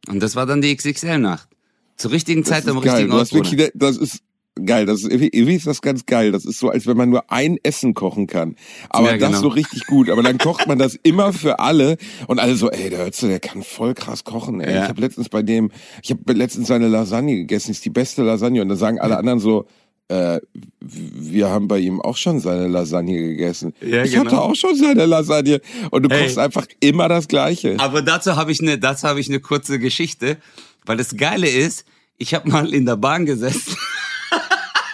Und 0.07 0.21
das 0.21 0.37
war 0.37 0.45
dann 0.45 0.61
die 0.61 0.73
XXL-Nacht. 0.73 1.49
Zur 1.97 2.11
richtigen 2.11 2.45
Zeit 2.45 2.69
am 2.69 2.79
geil. 2.79 2.93
richtigen 2.93 3.11
Ort. 3.11 3.33
Wirklich, 3.33 3.69
das 3.75 3.97
ist 3.97 4.23
geil. 4.65 4.85
Das 4.85 5.03
ist, 5.03 5.11
irgendwie 5.11 5.55
ist 5.55 5.67
das 5.67 5.81
ganz 5.81 6.05
geil. 6.05 6.31
Das 6.31 6.45
ist 6.45 6.57
so, 6.57 6.69
als 6.69 6.87
wenn 6.87 6.95
man 6.95 7.09
nur 7.09 7.29
ein 7.29 7.57
Essen 7.63 7.95
kochen 7.95 8.27
kann. 8.27 8.55
Aber 8.89 9.09
ja, 9.09 9.17
genau. 9.17 9.31
das 9.31 9.41
so 9.41 9.49
richtig 9.49 9.85
gut. 9.87 10.09
Aber 10.09 10.23
dann 10.23 10.37
kocht 10.37 10.67
man 10.67 10.79
das 10.79 10.97
immer 11.03 11.33
für 11.33 11.59
alle. 11.59 11.97
Und 12.27 12.39
alle 12.39 12.55
so, 12.55 12.71
ey, 12.71 12.89
der 12.89 12.99
Hörze, 12.99 13.27
der 13.27 13.41
kann 13.41 13.61
voll 13.61 13.93
krass 13.93 14.23
kochen. 14.23 14.61
Ey. 14.61 14.73
Ja. 14.73 14.83
Ich 14.83 14.89
habe 14.89 15.01
letztens 15.01 15.27
bei 15.27 15.41
dem, 15.41 15.69
ich 16.01 16.11
habe 16.11 16.31
letztens 16.31 16.69
seine 16.69 16.87
Lasagne 16.87 17.35
gegessen. 17.35 17.71
Ist 17.71 17.83
die 17.83 17.89
beste 17.89 18.23
Lasagne. 18.23 18.61
Und 18.61 18.69
dann 18.69 18.77
sagen 18.77 19.01
alle 19.01 19.17
anderen 19.17 19.39
so, 19.39 19.67
äh, 20.11 20.41
wir 20.81 21.49
haben 21.49 21.69
bei 21.69 21.79
ihm 21.79 22.01
auch 22.01 22.17
schon 22.17 22.41
seine 22.41 22.67
Lasagne 22.67 23.17
gegessen. 23.17 23.73
Ja, 23.79 24.03
ich 24.03 24.11
genau. 24.11 24.25
hatte 24.25 24.41
auch 24.41 24.55
schon 24.55 24.75
seine 24.75 25.05
Lasagne. 25.05 25.61
Und 25.89 26.03
du 26.03 26.09
hey. 26.09 26.23
kochst 26.23 26.37
einfach 26.37 26.67
immer 26.81 27.07
das 27.07 27.29
Gleiche. 27.29 27.79
Aber 27.79 28.01
dazu 28.01 28.35
habe 28.35 28.51
ich 28.51 28.59
eine, 28.59 28.73
ich 28.73 29.29
eine 29.29 29.39
kurze 29.39 29.79
Geschichte, 29.79 30.37
weil 30.85 30.97
das 30.97 31.15
Geile 31.15 31.49
ist, 31.49 31.85
ich 32.17 32.33
habe 32.33 32.49
mal 32.49 32.73
in 32.73 32.85
der 32.85 32.97
Bahn 32.97 33.25
gesessen. 33.25 33.77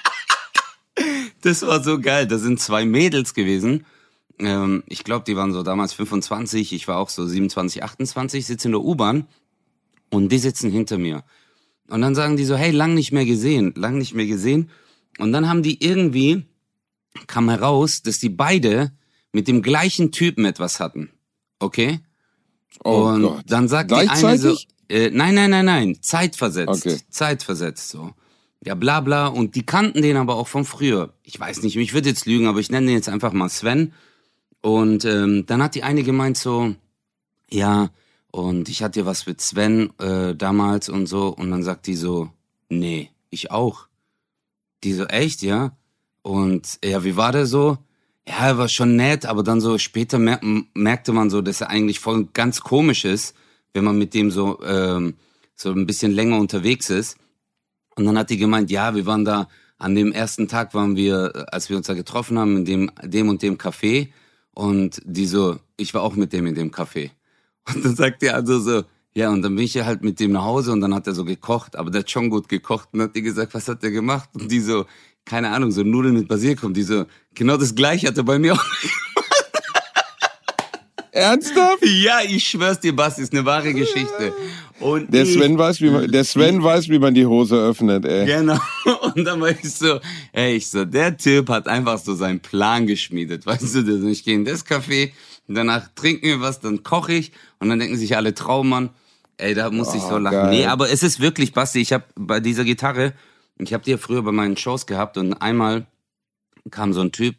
das 1.41 1.65
war 1.65 1.83
so 1.83 1.99
geil. 1.99 2.27
Da 2.27 2.37
sind 2.37 2.59
zwei 2.59 2.85
Mädels 2.85 3.33
gewesen. 3.33 3.85
Ähm, 4.37 4.83
ich 4.87 5.03
glaube, 5.03 5.25
die 5.25 5.35
waren 5.35 5.51
so 5.51 5.63
damals 5.63 5.93
25. 5.93 6.73
Ich 6.73 6.87
war 6.87 6.97
auch 6.97 7.09
so 7.09 7.25
27, 7.25 7.83
28. 7.83 8.45
Sitze 8.45 8.67
in 8.67 8.73
der 8.73 8.81
U-Bahn 8.81 9.25
und 10.11 10.31
die 10.31 10.37
sitzen 10.37 10.69
hinter 10.69 10.99
mir. 10.99 11.23
Und 11.89 12.01
dann 12.01 12.13
sagen 12.13 12.37
die 12.37 12.45
so, 12.45 12.55
hey, 12.55 12.69
lang 12.69 12.93
nicht 12.93 13.13
mehr 13.13 13.25
gesehen, 13.25 13.73
lang 13.75 13.97
nicht 13.97 14.13
mehr 14.13 14.27
gesehen. 14.27 14.69
Und 15.17 15.31
dann 15.31 15.49
haben 15.49 15.63
die 15.63 15.83
irgendwie, 15.83 16.45
kam 17.27 17.49
heraus, 17.49 18.01
dass 18.01 18.19
die 18.19 18.29
beide 18.29 18.91
mit 19.31 19.47
dem 19.47 19.61
gleichen 19.61 20.11
Typen 20.11 20.45
etwas 20.45 20.79
hatten. 20.79 21.09
Okay? 21.59 21.99
Oh 22.83 23.07
und 23.07 23.21
Gott. 23.23 23.43
dann 23.47 23.67
sagt 23.67 23.91
die 23.91 23.95
eine 23.95 24.37
so, 24.37 24.57
äh, 24.89 25.09
nein, 25.09 25.35
nein, 25.35 25.49
nein, 25.49 25.65
nein, 25.65 25.97
zeitversetzt. 26.01 26.85
Okay. 26.85 26.99
Zeitversetzt 27.09 27.89
so. 27.89 28.11
Ja, 28.63 28.75
bla 28.75 29.01
bla. 29.01 29.27
Und 29.27 29.55
die 29.55 29.65
kannten 29.65 30.01
den 30.01 30.17
aber 30.17 30.35
auch 30.35 30.47
von 30.47 30.65
früher. 30.65 31.13
Ich 31.23 31.39
weiß 31.39 31.63
nicht, 31.63 31.75
ich 31.75 31.93
würde 31.93 32.09
jetzt 32.09 32.25
lügen, 32.25 32.47
aber 32.47 32.59
ich 32.59 32.69
nenne 32.69 32.87
den 32.87 32.95
jetzt 32.95 33.09
einfach 33.09 33.33
mal 33.33 33.49
Sven. 33.49 33.93
Und 34.61 35.05
ähm, 35.05 35.45
dann 35.45 35.61
hat 35.61 35.75
die 35.75 35.83
eine 35.83 36.03
gemeint 36.03 36.37
so, 36.37 36.75
ja, 37.49 37.89
und 38.31 38.69
ich 38.69 38.83
hatte 38.83 39.05
was 39.05 39.25
mit 39.25 39.41
Sven 39.41 39.91
äh, 39.99 40.35
damals 40.35 40.89
und 40.89 41.07
so. 41.07 41.29
Und 41.29 41.51
dann 41.51 41.63
sagt 41.63 41.87
die 41.87 41.95
so, 41.95 42.29
nee, 42.69 43.11
ich 43.29 43.51
auch. 43.51 43.87
Die 44.83 44.93
so, 44.93 45.05
echt, 45.05 45.41
ja? 45.41 45.75
Und 46.21 46.79
ja, 46.83 47.03
wie 47.03 47.15
war 47.15 47.31
der 47.31 47.45
so? 47.45 47.77
Ja, 48.27 48.47
er 48.47 48.57
war 48.57 48.67
schon 48.67 48.95
nett, 48.95 49.25
aber 49.25 49.43
dann 49.43 49.61
so 49.61 49.77
später 49.77 50.19
mer 50.19 50.39
merkte 50.73 51.13
man 51.13 51.29
so, 51.29 51.41
dass 51.41 51.61
er 51.61 51.69
eigentlich 51.69 51.99
voll 51.99 52.25
ganz 52.33 52.59
komisch 52.59 53.05
ist, 53.05 53.35
wenn 53.73 53.85
man 53.85 53.97
mit 53.97 54.13
dem 54.13 54.31
so, 54.31 54.61
ähm, 54.63 55.15
so 55.55 55.71
ein 55.71 55.85
bisschen 55.85 56.11
länger 56.11 56.37
unterwegs 56.37 56.89
ist. 56.89 57.17
Und 57.95 58.05
dann 58.05 58.17
hat 58.17 58.29
die 58.29 58.37
gemeint, 58.37 58.69
ja, 58.69 58.93
wir 58.93 59.05
waren 59.05 59.25
da, 59.25 59.47
an 59.77 59.95
dem 59.95 60.11
ersten 60.11 60.47
Tag 60.47 60.73
waren 60.73 60.95
wir, 60.95 61.47
als 61.53 61.69
wir 61.69 61.77
uns 61.77 61.87
da 61.87 61.93
getroffen 61.93 62.37
haben, 62.37 62.57
in 62.57 62.65
dem, 62.65 62.91
dem 63.03 63.29
und 63.29 63.41
dem 63.41 63.57
Café. 63.57 64.09
Und 64.51 65.01
die 65.05 65.27
so, 65.27 65.59
ich 65.77 65.93
war 65.93 66.01
auch 66.01 66.15
mit 66.15 66.33
dem 66.33 66.47
in 66.47 66.55
dem 66.55 66.71
Café. 66.71 67.11
Und 67.67 67.85
dann 67.85 67.95
sagt 67.95 68.21
die 68.21 68.29
also 68.29 68.59
so, 68.59 68.83
ja, 69.17 69.31
und 69.31 69.41
dann 69.41 69.55
bin 69.55 69.65
ich 69.65 69.73
ja 69.73 69.83
halt 69.83 70.03
mit 70.03 70.19
dem 70.19 70.33
nach 70.33 70.43
Hause 70.43 70.71
und 70.71 70.79
dann 70.79 70.93
hat 70.93 71.07
er 71.07 71.15
so 71.15 71.25
gekocht, 71.25 71.75
aber 71.75 71.89
der 71.89 72.01
hat 72.01 72.11
schon 72.11 72.29
gut 72.29 72.47
gekocht 72.47 72.89
und 72.91 73.01
hat 73.01 73.15
die 73.15 73.23
gesagt, 73.23 73.51
was 73.55 73.67
hat 73.67 73.81
der 73.81 73.89
gemacht? 73.89 74.29
Und 74.33 74.51
die 74.51 74.59
so, 74.59 74.85
keine 75.25 75.49
Ahnung, 75.49 75.71
so 75.71 75.81
Nudeln 75.81 76.13
mit 76.13 76.27
Basilikum, 76.27 76.71
die 76.71 76.83
so, 76.83 77.05
genau 77.33 77.57
das 77.57 77.73
gleiche 77.73 78.09
hat 78.09 78.17
er 78.17 78.23
bei 78.23 78.37
mir 78.37 78.53
auch 78.53 78.63
gemacht. 78.81 79.37
Ernsthaft? 81.11 81.83
Ja, 81.83 82.19
ich 82.23 82.47
schwör's 82.47 82.79
dir, 82.79 82.95
Basti, 82.95 83.23
ist 83.23 83.33
eine 83.33 83.43
wahre 83.43 83.73
Geschichte. 83.73 84.33
Und 84.79 85.11
der 85.11 85.25
Sven 85.25 85.57
weiß, 85.57 85.81
wie 85.81 85.89
man, 85.89 86.11
der 86.11 86.23
Sven 86.23 86.63
weiß, 86.63 86.87
wie 86.87 86.99
man 86.99 87.15
die 87.15 87.25
Hose 87.25 87.55
öffnet, 87.55 88.05
ey. 88.05 88.27
Genau. 88.27 88.59
Und 89.15 89.25
dann 89.25 89.41
war 89.41 89.49
ich 89.49 89.73
so, 89.73 89.99
ey, 90.31 90.57
ich 90.57 90.67
so, 90.69 90.85
der 90.85 91.17
Typ 91.17 91.49
hat 91.49 91.67
einfach 91.67 91.97
so 91.97 92.13
seinen 92.13 92.39
Plan 92.39 92.85
geschmiedet, 92.85 93.47
weißt 93.47 93.73
du, 93.77 94.07
ich 94.09 94.23
gehe 94.23 94.35
in 94.35 94.45
das 94.45 94.63
Café, 94.63 95.09
danach 95.47 95.87
trinken 95.95 96.27
wir 96.27 96.39
was, 96.39 96.59
dann 96.59 96.83
koche 96.83 97.13
ich 97.13 97.31
und 97.57 97.69
dann 97.69 97.79
denken 97.79 97.97
sich 97.97 98.15
alle 98.15 98.35
Traummann, 98.35 98.91
Ey, 99.37 99.53
da 99.53 99.69
muss 99.69 99.89
oh, 99.89 99.95
ich 99.95 100.01
so 100.01 100.15
oh, 100.15 100.17
lachen. 100.17 100.37
Geil. 100.37 100.49
Nee, 100.49 100.65
aber 100.65 100.89
es 100.89 101.03
ist 101.03 101.19
wirklich, 101.19 101.53
Basti, 101.53 101.79
ich 101.79 101.93
habe 101.93 102.05
bei 102.15 102.39
dieser 102.39 102.63
Gitarre, 102.63 103.13
ich 103.59 103.73
habe 103.73 103.83
die 103.83 103.91
ja 103.91 103.97
früher 103.97 104.23
bei 104.23 104.31
meinen 104.31 104.57
Shows 104.57 104.85
gehabt 104.87 105.17
und 105.17 105.33
einmal 105.33 105.85
kam 106.71 106.93
so 106.93 107.01
ein 107.01 107.11
Typ 107.11 107.35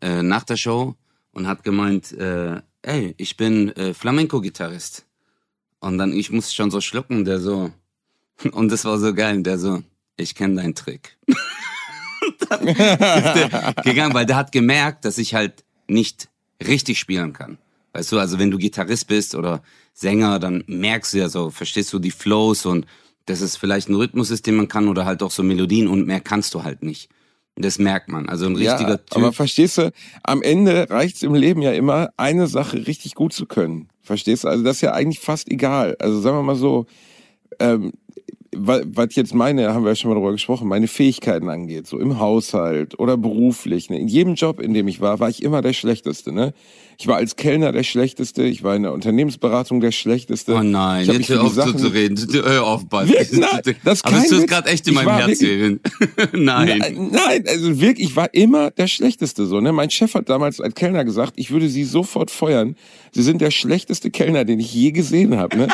äh, 0.00 0.22
nach 0.22 0.44
der 0.44 0.56
Show 0.56 0.96
und 1.32 1.46
hat 1.46 1.64
gemeint, 1.64 2.12
äh, 2.12 2.60
ey, 2.82 3.14
ich 3.16 3.36
bin 3.36 3.70
äh, 3.76 3.94
Flamenco-Gitarrist. 3.94 5.06
Und 5.80 5.96
dann, 5.96 6.12
ich 6.12 6.30
musste 6.30 6.54
schon 6.54 6.70
so 6.70 6.80
schlucken, 6.80 7.24
der 7.24 7.40
so, 7.40 7.72
und 8.52 8.70
das 8.70 8.84
war 8.84 8.98
so 8.98 9.14
geil, 9.14 9.42
der 9.42 9.58
so, 9.58 9.82
ich 10.16 10.34
kenne 10.34 10.56
deinen 10.56 10.74
Trick. 10.74 11.16
dann 12.48 12.66
ist 12.66 12.78
der 12.78 13.74
gegangen, 13.82 14.14
weil 14.14 14.26
der 14.26 14.36
hat 14.36 14.52
gemerkt, 14.52 15.04
dass 15.04 15.18
ich 15.18 15.34
halt 15.34 15.64
nicht 15.88 16.28
richtig 16.66 16.98
spielen 16.98 17.32
kann. 17.32 17.58
Weißt 17.92 18.12
du, 18.12 18.18
also 18.18 18.38
wenn 18.38 18.50
du 18.50 18.58
Gitarrist 18.58 19.08
bist 19.08 19.34
oder 19.34 19.62
Sänger, 20.00 20.38
dann 20.38 20.64
merkst 20.66 21.12
du 21.12 21.18
ja 21.18 21.28
so, 21.28 21.50
verstehst 21.50 21.92
du 21.92 21.98
die 21.98 22.10
Flows 22.10 22.64
und 22.64 22.86
dass 23.26 23.42
es 23.42 23.56
vielleicht 23.56 23.90
ein 23.90 23.94
Rhythmus 23.94 24.30
ist, 24.30 24.46
den 24.46 24.56
man 24.56 24.66
kann 24.66 24.88
oder 24.88 25.04
halt 25.04 25.22
auch 25.22 25.30
so 25.30 25.42
Melodien 25.42 25.88
und 25.88 26.06
mehr 26.06 26.20
kannst 26.20 26.54
du 26.54 26.64
halt 26.64 26.82
nicht. 26.82 27.10
Das 27.56 27.78
merkt 27.78 28.08
man. 28.08 28.26
Also 28.28 28.46
ein 28.46 28.56
richtiger 28.56 28.90
ja, 28.90 28.96
Typ. 28.96 29.16
Aber 29.16 29.32
verstehst 29.34 29.76
du, 29.76 29.92
am 30.22 30.40
Ende 30.40 30.88
reicht's 30.88 31.22
im 31.22 31.34
Leben 31.34 31.60
ja 31.60 31.72
immer, 31.72 32.08
eine 32.16 32.46
Sache 32.46 32.86
richtig 32.86 33.14
gut 33.14 33.34
zu 33.34 33.44
können. 33.44 33.88
Verstehst 34.00 34.44
du? 34.44 34.48
Also 34.48 34.64
das 34.64 34.76
ist 34.76 34.82
ja 34.82 34.92
eigentlich 34.92 35.20
fast 35.20 35.50
egal. 35.50 35.96
Also 35.98 36.20
sagen 36.20 36.38
wir 36.38 36.42
mal 36.42 36.56
so, 36.56 36.86
ähm, 37.58 37.92
was 38.52 39.14
jetzt 39.14 39.34
meine, 39.34 39.74
haben 39.74 39.84
wir 39.84 39.90
ja 39.90 39.96
schon 39.96 40.08
mal 40.08 40.14
darüber 40.14 40.32
gesprochen, 40.32 40.66
meine 40.66 40.88
Fähigkeiten 40.88 41.48
angeht, 41.48 41.86
so 41.86 41.98
im 41.98 42.18
Haushalt 42.18 42.98
oder 42.98 43.16
beruflich, 43.16 43.90
ne, 43.90 44.00
in 44.00 44.08
jedem 44.08 44.34
Job, 44.34 44.60
in 44.60 44.74
dem 44.74 44.88
ich 44.88 45.00
war, 45.00 45.20
war 45.20 45.28
ich 45.28 45.42
immer 45.42 45.62
der 45.62 45.72
Schlechteste, 45.72 46.32
ne? 46.32 46.52
Ich 47.00 47.06
war 47.06 47.16
als 47.16 47.36
Kellner 47.36 47.72
der 47.72 47.82
Schlechteste, 47.82 48.42
ich 48.42 48.62
war 48.62 48.76
in 48.76 48.82
der 48.82 48.92
Unternehmensberatung 48.92 49.80
der 49.80 49.90
Schlechteste. 49.90 50.52
Oh 50.54 50.62
nein, 50.62 51.06
jetzt 51.06 51.30
hör 51.30 51.44
auf 51.44 51.54
Sachen- 51.54 51.78
zu 51.78 51.86
reden. 51.86 52.18
Hör 52.30 52.66
auf. 52.66 52.82
Wirklich? 52.90 53.32
Nein, 53.40 53.62
das 53.84 54.04
Aber 54.04 54.18
Witz. 54.18 54.46
gerade 54.46 54.68
echt 54.68 54.86
in 54.86 54.92
meinem 54.92 55.08
Herz 55.08 55.40
wirklich-. 55.40 55.80
Nein. 56.34 56.76
Nein, 56.78 57.08
nein, 57.10 57.44
also 57.48 57.80
wirklich, 57.80 58.08
ich 58.10 58.16
war 58.16 58.34
immer 58.34 58.70
der 58.70 58.86
Schlechteste 58.86 59.46
so. 59.46 59.62
Ne? 59.62 59.72
Mein 59.72 59.88
Chef 59.88 60.12
hat 60.12 60.28
damals 60.28 60.60
als 60.60 60.74
Kellner 60.74 61.06
gesagt, 61.06 61.32
ich 61.36 61.50
würde 61.50 61.70
Sie 61.70 61.84
sofort 61.84 62.30
feuern. 62.30 62.76
Sie 63.12 63.22
sind 63.22 63.40
der 63.40 63.50
schlechteste 63.50 64.10
Kellner, 64.10 64.44
den 64.44 64.60
ich 64.60 64.74
je 64.74 64.90
gesehen 64.90 65.38
habe. 65.38 65.56
Ne? 65.56 65.68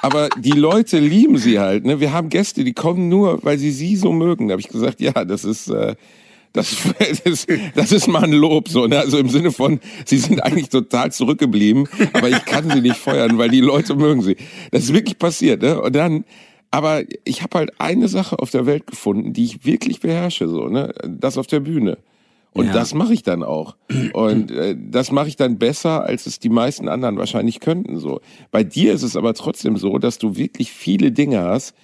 Aber 0.00 0.30
die 0.36 0.50
Leute 0.50 0.98
lieben 0.98 1.38
Sie 1.38 1.60
halt. 1.60 1.86
Ne? 1.86 2.00
Wir 2.00 2.12
haben 2.12 2.28
Gäste, 2.28 2.64
die 2.64 2.72
kommen 2.72 3.08
nur, 3.08 3.38
weil 3.44 3.56
sie 3.56 3.70
Sie 3.70 3.94
so 3.94 4.12
mögen. 4.12 4.48
Da 4.48 4.54
habe 4.54 4.60
ich 4.60 4.68
gesagt, 4.68 5.00
ja, 5.00 5.12
das 5.24 5.44
ist... 5.44 5.68
Äh, 5.68 5.94
das, 6.52 6.76
das, 6.98 7.20
ist, 7.20 7.48
das 7.74 7.92
ist 7.92 8.06
mal 8.08 8.24
ein 8.24 8.32
Lob, 8.32 8.68
so, 8.68 8.86
ne? 8.86 8.98
Also 8.98 9.18
im 9.18 9.28
Sinne 9.28 9.52
von, 9.52 9.80
sie 10.04 10.18
sind 10.18 10.42
eigentlich 10.42 10.68
total 10.68 11.12
zurückgeblieben, 11.12 11.88
aber 12.12 12.28
ich 12.28 12.44
kann 12.44 12.68
sie 12.70 12.80
nicht 12.80 12.96
feuern, 12.96 13.38
weil 13.38 13.50
die 13.50 13.60
Leute 13.60 13.94
mögen 13.94 14.22
sie. 14.22 14.36
Das 14.70 14.84
ist 14.84 14.92
wirklich 14.94 15.18
passiert, 15.18 15.62
ne? 15.62 15.80
Und 15.80 15.94
dann, 15.96 16.24
aber 16.70 17.02
ich 17.24 17.42
habe 17.42 17.58
halt 17.58 17.72
eine 17.78 18.08
Sache 18.08 18.38
auf 18.38 18.50
der 18.50 18.66
Welt 18.66 18.86
gefunden, 18.86 19.32
die 19.32 19.44
ich 19.44 19.64
wirklich 19.64 20.00
beherrsche, 20.00 20.48
so, 20.48 20.68
ne? 20.68 20.92
Das 21.06 21.38
auf 21.38 21.46
der 21.46 21.60
Bühne. 21.60 21.98
Und 22.54 22.66
Ja. 22.66 22.72
das 22.74 22.92
mache 22.92 23.14
ich 23.14 23.22
dann 23.22 23.42
auch. 23.42 23.76
Und 24.12 24.50
äh, 24.50 24.76
das 24.78 25.10
mache 25.10 25.28
ich 25.28 25.36
dann 25.36 25.56
besser, 25.58 26.04
als 26.04 26.26
es 26.26 26.38
die 26.38 26.50
meisten 26.50 26.86
anderen 26.86 27.16
wahrscheinlich 27.16 27.60
könnten. 27.60 27.98
So. 27.98 28.20
Bei 28.50 28.62
dir 28.62 28.92
ist 28.92 29.02
es 29.02 29.16
aber 29.16 29.32
trotzdem 29.32 29.78
so, 29.78 29.96
dass 29.96 30.18
du 30.18 30.36
wirklich 30.36 30.70
viele 30.70 31.12
Dinge 31.12 31.40
hast, 31.40 31.74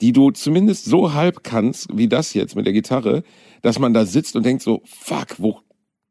die 0.00 0.12
du 0.12 0.30
zumindest 0.30 0.86
so 0.86 1.12
halb 1.12 1.44
kannst, 1.44 1.88
wie 1.94 2.08
das 2.08 2.32
jetzt 2.32 2.56
mit 2.56 2.64
der 2.64 2.72
Gitarre, 2.72 3.22
dass 3.64 3.78
man 3.78 3.94
da 3.94 4.04
sitzt 4.04 4.36
und 4.36 4.44
denkt 4.44 4.62
so, 4.62 4.82
fuck, 4.84 5.36
wo, 5.38 5.58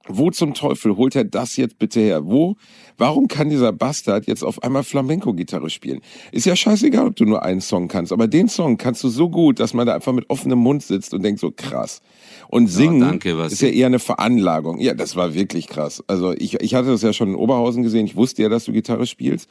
wo 0.07 0.31
zum 0.31 0.55
Teufel 0.55 0.97
holt 0.97 1.15
er 1.15 1.23
das 1.23 1.55
jetzt 1.55 1.77
bitte 1.77 1.99
her? 1.99 2.25
Wo, 2.25 2.55
warum 2.97 3.27
kann 3.27 3.49
dieser 3.49 3.71
Bastard 3.71 4.25
jetzt 4.25 4.43
auf 4.43 4.63
einmal 4.63 4.83
Flamenco-Gitarre 4.83 5.69
spielen? 5.69 6.01
Ist 6.31 6.47
ja 6.47 6.55
scheißegal, 6.55 7.05
ob 7.05 7.15
du 7.15 7.25
nur 7.25 7.43
einen 7.43 7.61
Song 7.61 7.89
kannst, 7.89 8.11
aber 8.11 8.27
den 8.27 8.49
Song 8.49 8.77
kannst 8.77 9.03
du 9.03 9.09
so 9.09 9.29
gut, 9.29 9.59
dass 9.59 9.75
man 9.75 9.85
da 9.85 9.93
einfach 9.93 10.13
mit 10.13 10.31
offenem 10.31 10.57
Mund 10.57 10.81
sitzt 10.81 11.13
und 11.13 11.23
denkt 11.23 11.39
so, 11.39 11.51
krass. 11.51 12.01
Und 12.49 12.67
singen 12.67 13.01
danke, 13.01 13.35
Basti. 13.35 13.53
ist 13.53 13.61
ja 13.61 13.67
eher 13.67 13.85
eine 13.85 13.99
Veranlagung. 13.99 14.79
Ja, 14.79 14.95
das 14.95 15.15
war 15.15 15.35
wirklich 15.35 15.67
krass. 15.67 16.03
Also 16.07 16.33
ich, 16.33 16.55
ich 16.59 16.73
hatte 16.73 16.87
das 16.87 17.03
ja 17.03 17.13
schon 17.13 17.29
in 17.29 17.35
Oberhausen 17.35 17.83
gesehen. 17.83 18.07
Ich 18.07 18.15
wusste 18.15 18.41
ja, 18.41 18.49
dass 18.49 18.65
du 18.65 18.71
Gitarre 18.71 19.05
spielst. 19.05 19.47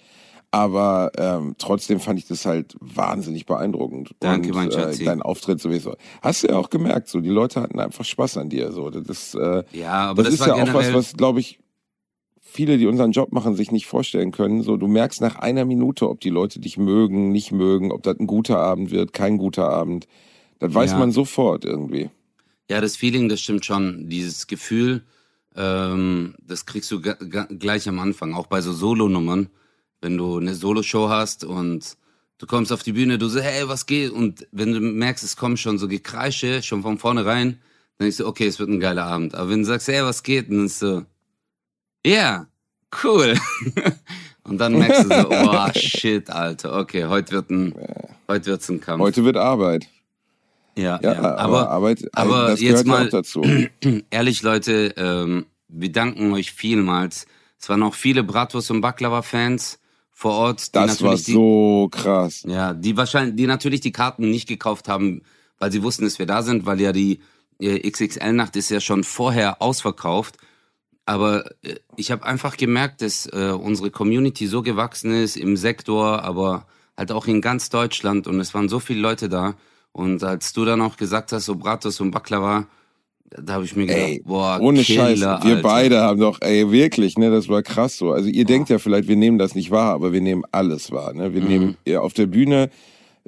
Aber 0.54 1.10
ähm, 1.16 1.54
trotzdem 1.56 1.98
fand 1.98 2.18
ich 2.18 2.26
das 2.26 2.44
halt 2.44 2.76
wahnsinnig 2.78 3.46
beeindruckend. 3.46 4.14
Danke, 4.20 4.50
und, 4.50 4.54
mein 4.54 4.70
Schatzi. 4.70 5.02
Äh, 5.02 5.06
dein 5.06 5.22
Auftritt 5.22 5.62
sowieso. 5.62 5.96
Hast 6.20 6.42
du 6.42 6.48
ja 6.48 6.58
auch 6.58 6.68
gemerkt, 6.68 7.08
so 7.08 7.20
die 7.20 7.30
Leute 7.30 7.62
hatten 7.62 7.80
einfach 7.80 8.04
Spaß 8.04 8.36
an 8.36 8.50
dir. 8.50 8.70
So, 8.70 8.90
das, 8.90 9.34
äh, 9.34 9.64
Ja, 9.72 10.10
aber 10.10 10.22
das, 10.22 10.36
das, 10.36 10.40
ist 10.40 10.46
ja 10.46 10.54
auch 10.62 10.74
was, 10.74 10.92
was 10.92 11.16
glaube 11.16 11.40
ich 11.40 11.58
viele, 12.42 12.76
die 12.76 12.86
unseren 12.86 13.12
Job 13.12 13.32
machen, 13.32 13.54
sich 13.56 13.72
nicht 13.72 13.86
vorstellen 13.86 14.30
können. 14.30 14.62
So, 14.62 14.76
du 14.76 14.88
merkst 14.88 15.22
nach 15.22 15.36
einer 15.36 15.64
Minute, 15.64 16.10
ob 16.10 16.20
die 16.20 16.28
Leute 16.28 16.60
dich 16.60 16.76
mögen, 16.76 17.32
nicht 17.32 17.50
mögen, 17.50 17.90
ob 17.90 18.02
das 18.02 18.20
ein 18.20 18.26
guter 18.26 18.58
Abend 18.58 18.90
wird, 18.90 19.14
kein 19.14 19.38
guter 19.38 19.70
Abend. 19.70 20.06
Das 20.58 20.74
weiß 20.74 20.92
Ja. 20.92 20.98
man 20.98 21.12
sofort 21.12 21.64
irgendwie. 21.64 22.10
Ja, 22.68 22.82
das 22.82 22.96
Feeling, 22.96 23.30
das 23.30 23.40
stimmt 23.40 23.64
schon. 23.64 24.10
Dieses 24.10 24.46
Gefühl, 24.46 25.02
ähm, 25.56 26.34
das 26.46 26.66
kriegst 26.66 26.90
du 26.90 27.00
gleich 27.00 27.88
am 27.88 27.98
Anfang, 28.00 28.34
auch 28.34 28.48
bei 28.48 28.60
so 28.60 28.72
Solonummern. 28.74 29.48
Wenn 30.02 30.18
du 30.18 30.36
eine 30.38 30.54
Soloshow 30.54 31.08
hast 31.08 31.44
und 31.44 31.96
du 32.38 32.46
kommst 32.46 32.72
auf 32.72 32.82
die 32.82 32.92
Bühne, 32.92 33.18
du 33.18 33.28
so, 33.28 33.40
hey, 33.40 33.68
was 33.68 33.86
geht? 33.86 34.10
Und 34.10 34.46
wenn 34.52 34.72
du 34.74 34.80
merkst, 34.80 35.24
es 35.24 35.36
kommen 35.36 35.56
schon 35.56 35.78
so 35.78 35.88
Gekreische, 35.88 36.62
schon 36.62 36.82
von 36.82 36.98
vornherein, 36.98 37.58
dann 37.98 38.06
denkst 38.06 38.18
du, 38.18 38.26
okay, 38.26 38.46
es 38.48 38.58
wird 38.58 38.68
ein 38.68 38.80
geiler 38.80 39.04
Abend. 39.04 39.34
Aber 39.34 39.48
wenn 39.48 39.60
du 39.60 39.64
sagst, 39.64 39.88
hey, 39.88 40.02
was 40.02 40.22
geht? 40.22 40.50
Dann 40.50 40.66
ist 40.66 40.80
so, 40.80 41.04
ja, 42.04 42.46
cool. 43.04 43.34
und 44.44 44.58
dann 44.58 44.76
merkst 44.76 45.04
du 45.04 45.08
so, 45.08 45.28
oh 45.30 45.68
shit, 45.74 46.28
Alter, 46.30 46.78
okay, 46.80 47.04
heute 47.06 47.32
wird 47.32 47.50
ein, 47.50 47.74
heute 48.28 48.46
wird's 48.46 48.68
ein 48.68 48.80
Kampf. 48.80 49.00
Heute 49.02 49.24
wird 49.24 49.36
Arbeit. 49.36 49.86
ja, 50.76 50.98
Ja, 51.00 51.12
ja, 51.12 51.18
aber, 51.20 51.38
aber 51.38 51.70
Arbeit, 51.70 52.08
aber 52.12 52.46
das 52.48 52.60
jetzt 52.60 52.84
gehört 52.84 52.86
ja 52.86 52.92
mal- 52.92 53.06
auch 53.06 53.10
dazu. 53.10 53.42
ehrlich, 54.10 54.42
Leute, 54.42 54.94
ähm, 54.96 55.46
wir 55.68 55.92
danken 55.92 56.32
euch 56.32 56.50
vielmals. 56.52 57.26
Es 57.58 57.68
waren 57.68 57.84
auch 57.84 57.94
viele 57.94 58.22
Bratwurst- 58.22 58.72
und 58.72 58.80
Baklava-Fans 58.80 59.78
vor 60.22 60.34
Ort, 60.34 60.68
die 60.68 60.78
Das 60.78 61.02
war 61.02 61.16
die, 61.16 61.32
so 61.32 61.88
krass. 61.90 62.44
ja, 62.46 62.74
die 62.74 62.96
wahrscheinlich, 62.96 63.34
die 63.34 63.48
natürlich 63.48 63.80
die 63.80 63.90
Karten 63.90 64.30
nicht 64.30 64.46
gekauft 64.46 64.86
haben, 64.86 65.22
weil 65.58 65.72
sie 65.72 65.82
wussten, 65.82 66.04
dass 66.04 66.20
wir 66.20 66.26
da 66.26 66.42
sind, 66.42 66.64
weil 66.64 66.80
ja 66.80 66.92
die 66.92 67.18
äh, 67.58 67.90
XXL-Nacht 67.90 68.54
ist 68.54 68.70
ja 68.70 68.80
schon 68.80 69.02
vorher 69.02 69.60
ausverkauft. 69.60 70.36
Aber 71.06 71.44
äh, 71.62 71.74
ich 71.96 72.12
habe 72.12 72.24
einfach 72.24 72.56
gemerkt, 72.56 73.02
dass 73.02 73.26
äh, 73.26 73.50
unsere 73.50 73.90
Community 73.90 74.46
so 74.46 74.62
gewachsen 74.62 75.12
ist 75.12 75.36
im 75.36 75.56
Sektor, 75.56 76.22
aber 76.22 76.66
halt 76.96 77.10
auch 77.10 77.26
in 77.26 77.40
ganz 77.40 77.68
Deutschland 77.68 78.28
und 78.28 78.38
es 78.38 78.54
waren 78.54 78.68
so 78.68 78.78
viele 78.78 79.00
Leute 79.00 79.28
da. 79.28 79.54
Und 79.90 80.22
als 80.22 80.52
du 80.52 80.64
dann 80.64 80.80
auch 80.82 80.96
gesagt 80.96 81.32
hast, 81.32 81.46
so 81.46 81.56
Bratwurst 81.56 82.00
und 82.00 82.12
Baklava, 82.12 82.68
da 83.42 83.54
habe 83.54 83.64
ich 83.64 83.76
mir 83.76 83.86
gedacht, 83.86 84.02
Ey, 84.02 84.22
boah, 84.24 84.58
Ohne 84.60 84.82
Killer, 84.82 85.06
Scheiß. 85.16 85.20
Wir 85.20 85.28
Alter. 85.56 85.62
beide 85.62 86.00
haben 86.00 86.20
doch, 86.20 86.38
ey, 86.40 86.70
wirklich, 86.70 87.16
ne, 87.18 87.30
das 87.30 87.48
war 87.48 87.62
krass 87.62 87.96
so. 87.98 88.10
Also 88.12 88.28
ihr 88.28 88.44
denkt 88.44 88.68
ja 88.68 88.78
vielleicht, 88.78 89.08
wir 89.08 89.16
nehmen 89.16 89.38
das 89.38 89.54
nicht 89.54 89.70
wahr, 89.70 89.92
aber 89.94 90.12
wir 90.12 90.20
nehmen 90.20 90.42
alles 90.52 90.90
wahr. 90.92 91.12
Ne? 91.14 91.32
Wir 91.34 91.42
Mhm. 91.42 91.48
nehmen 91.48 91.76
ja, 91.86 92.00
auf 92.00 92.12
der 92.12 92.26
Bühne 92.26 92.68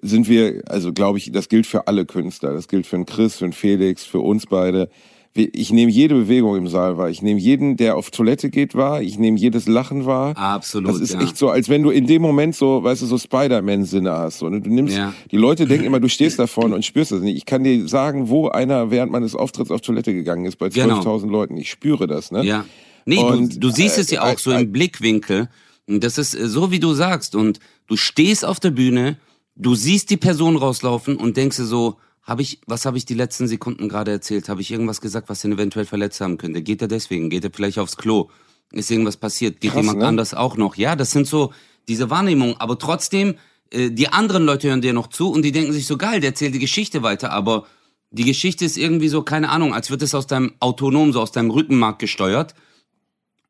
sind 0.02 0.28
wir, 0.28 0.62
also 0.68 0.92
glaube 0.92 1.18
ich, 1.18 1.30
das 1.32 1.48
gilt 1.48 1.66
für 1.66 1.86
alle 1.86 2.04
Künstler. 2.04 2.52
Das 2.52 2.68
gilt 2.68 2.86
für 2.86 2.96
einen 2.96 3.06
Chris, 3.06 3.36
für 3.36 3.44
einen 3.44 3.52
Felix, 3.52 4.04
für 4.04 4.18
uns 4.20 4.46
beide. 4.46 4.88
Ich 5.36 5.72
nehme 5.72 5.90
jede 5.90 6.14
Bewegung 6.14 6.56
im 6.56 6.68
Saal 6.68 6.96
wahr. 6.96 7.10
Ich 7.10 7.20
nehme 7.20 7.40
jeden, 7.40 7.76
der 7.76 7.96
auf 7.96 8.12
Toilette 8.12 8.50
geht, 8.50 8.76
wahr. 8.76 9.02
Ich 9.02 9.18
nehme 9.18 9.36
jedes 9.36 9.66
Lachen 9.66 10.06
wahr. 10.06 10.36
Absolut. 10.36 10.90
Das 10.92 11.00
ist 11.00 11.14
ja. 11.14 11.20
echt 11.22 11.36
so, 11.36 11.50
als 11.50 11.68
wenn 11.68 11.82
du 11.82 11.90
in 11.90 12.06
dem 12.06 12.22
Moment 12.22 12.54
so, 12.54 12.84
weißt 12.84 13.02
du, 13.02 13.06
so 13.06 13.18
Spider-Man-Sinne 13.18 14.12
hast. 14.12 14.38
So, 14.38 14.48
ne? 14.48 14.60
Du 14.60 14.70
nimmst, 14.70 14.96
Ja. 14.96 15.12
die 15.32 15.36
Leute 15.36 15.66
denken 15.66 15.86
immer, 15.86 15.98
du 15.98 16.08
stehst 16.08 16.38
da 16.38 16.46
vorne 16.46 16.76
und 16.76 16.84
spürst 16.84 17.10
das 17.10 17.20
nicht. 17.20 17.36
Ich 17.36 17.46
kann 17.46 17.64
dir 17.64 17.88
sagen, 17.88 18.28
wo 18.28 18.48
einer 18.48 18.92
während 18.92 19.10
meines 19.10 19.34
Auftritts 19.34 19.72
auf 19.72 19.80
Toilette 19.80 20.14
gegangen 20.14 20.44
ist, 20.44 20.54
bei 20.56 20.68
Genau. 20.68 21.00
12.000 21.00 21.28
Leuten. 21.28 21.56
Ich 21.56 21.68
spüre 21.68 22.06
das, 22.06 22.30
ne? 22.30 22.44
Ja. 22.44 22.64
Nee, 23.04 23.18
Und, 23.18 23.56
du, 23.56 23.58
du 23.58 23.70
siehst 23.70 23.98
es 23.98 24.10
ja 24.12 24.24
äh, 24.28 24.32
auch 24.34 24.38
so 24.38 24.52
äh, 24.52 24.60
im 24.62 24.70
Blickwinkel. 24.70 25.48
Und 25.88 26.04
das 26.04 26.16
ist 26.16 26.34
äh, 26.38 26.46
so, 26.46 26.70
wie 26.70 26.78
du 26.78 26.94
sagst. 26.94 27.34
Und 27.34 27.58
du 27.88 27.96
stehst 27.96 28.44
auf 28.44 28.60
der 28.60 28.70
Bühne, 28.70 29.18
du 29.56 29.74
siehst 29.74 30.10
die 30.10 30.16
Person 30.16 30.54
rauslaufen 30.56 31.16
und 31.16 31.36
denkst 31.36 31.56
dir 31.56 31.64
so, 31.64 31.96
hab 32.24 32.40
ich, 32.40 32.60
was 32.66 32.86
habe 32.86 32.96
ich 32.96 33.04
die 33.04 33.14
letzten 33.14 33.46
Sekunden 33.46 33.88
gerade 33.88 34.10
erzählt? 34.10 34.48
Habe 34.48 34.62
ich 34.62 34.70
irgendwas 34.70 35.00
gesagt, 35.00 35.28
was 35.28 35.44
ihn 35.44 35.52
eventuell 35.52 35.84
verletzt 35.84 36.20
haben 36.22 36.38
könnte? 36.38 36.62
Geht 36.62 36.80
er 36.80 36.88
deswegen? 36.88 37.28
Geht 37.28 37.44
er 37.44 37.50
vielleicht 37.52 37.78
aufs 37.78 37.96
Klo? 37.96 38.30
Ist 38.72 38.90
irgendwas 38.90 39.18
passiert? 39.18 39.60
Geht 39.60 39.72
Krass, 39.72 39.82
jemand 39.82 39.98
ne? 39.98 40.06
anders 40.06 40.32
auch 40.32 40.56
noch? 40.56 40.76
Ja, 40.76 40.96
das 40.96 41.10
sind 41.10 41.26
so 41.26 41.52
diese 41.86 42.08
Wahrnehmungen. 42.08 42.56
Aber 42.58 42.78
trotzdem, 42.78 43.34
äh, 43.70 43.90
die 43.90 44.08
anderen 44.08 44.46
Leute 44.46 44.68
hören 44.68 44.80
dir 44.80 44.94
noch 44.94 45.08
zu 45.08 45.30
und 45.30 45.42
die 45.42 45.52
denken 45.52 45.72
sich 45.72 45.86
so, 45.86 45.98
geil, 45.98 46.20
der 46.20 46.30
erzählt 46.30 46.54
die 46.54 46.60
Geschichte 46.60 47.02
weiter. 47.02 47.30
Aber 47.30 47.66
die 48.10 48.24
Geschichte 48.24 48.64
ist 48.64 48.78
irgendwie 48.78 49.08
so, 49.08 49.22
keine 49.22 49.50
Ahnung, 49.50 49.74
als 49.74 49.90
wird 49.90 50.00
es 50.00 50.14
aus 50.14 50.26
deinem 50.26 50.54
autonom, 50.60 51.12
so 51.12 51.20
aus 51.20 51.30
deinem 51.30 51.50
Rückenmark 51.50 51.98
gesteuert. 51.98 52.54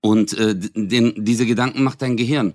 Und 0.00 0.36
äh, 0.36 0.54
den, 0.56 1.24
diese 1.24 1.46
Gedanken 1.46 1.84
macht 1.84 2.02
dein 2.02 2.16
Gehirn. 2.16 2.54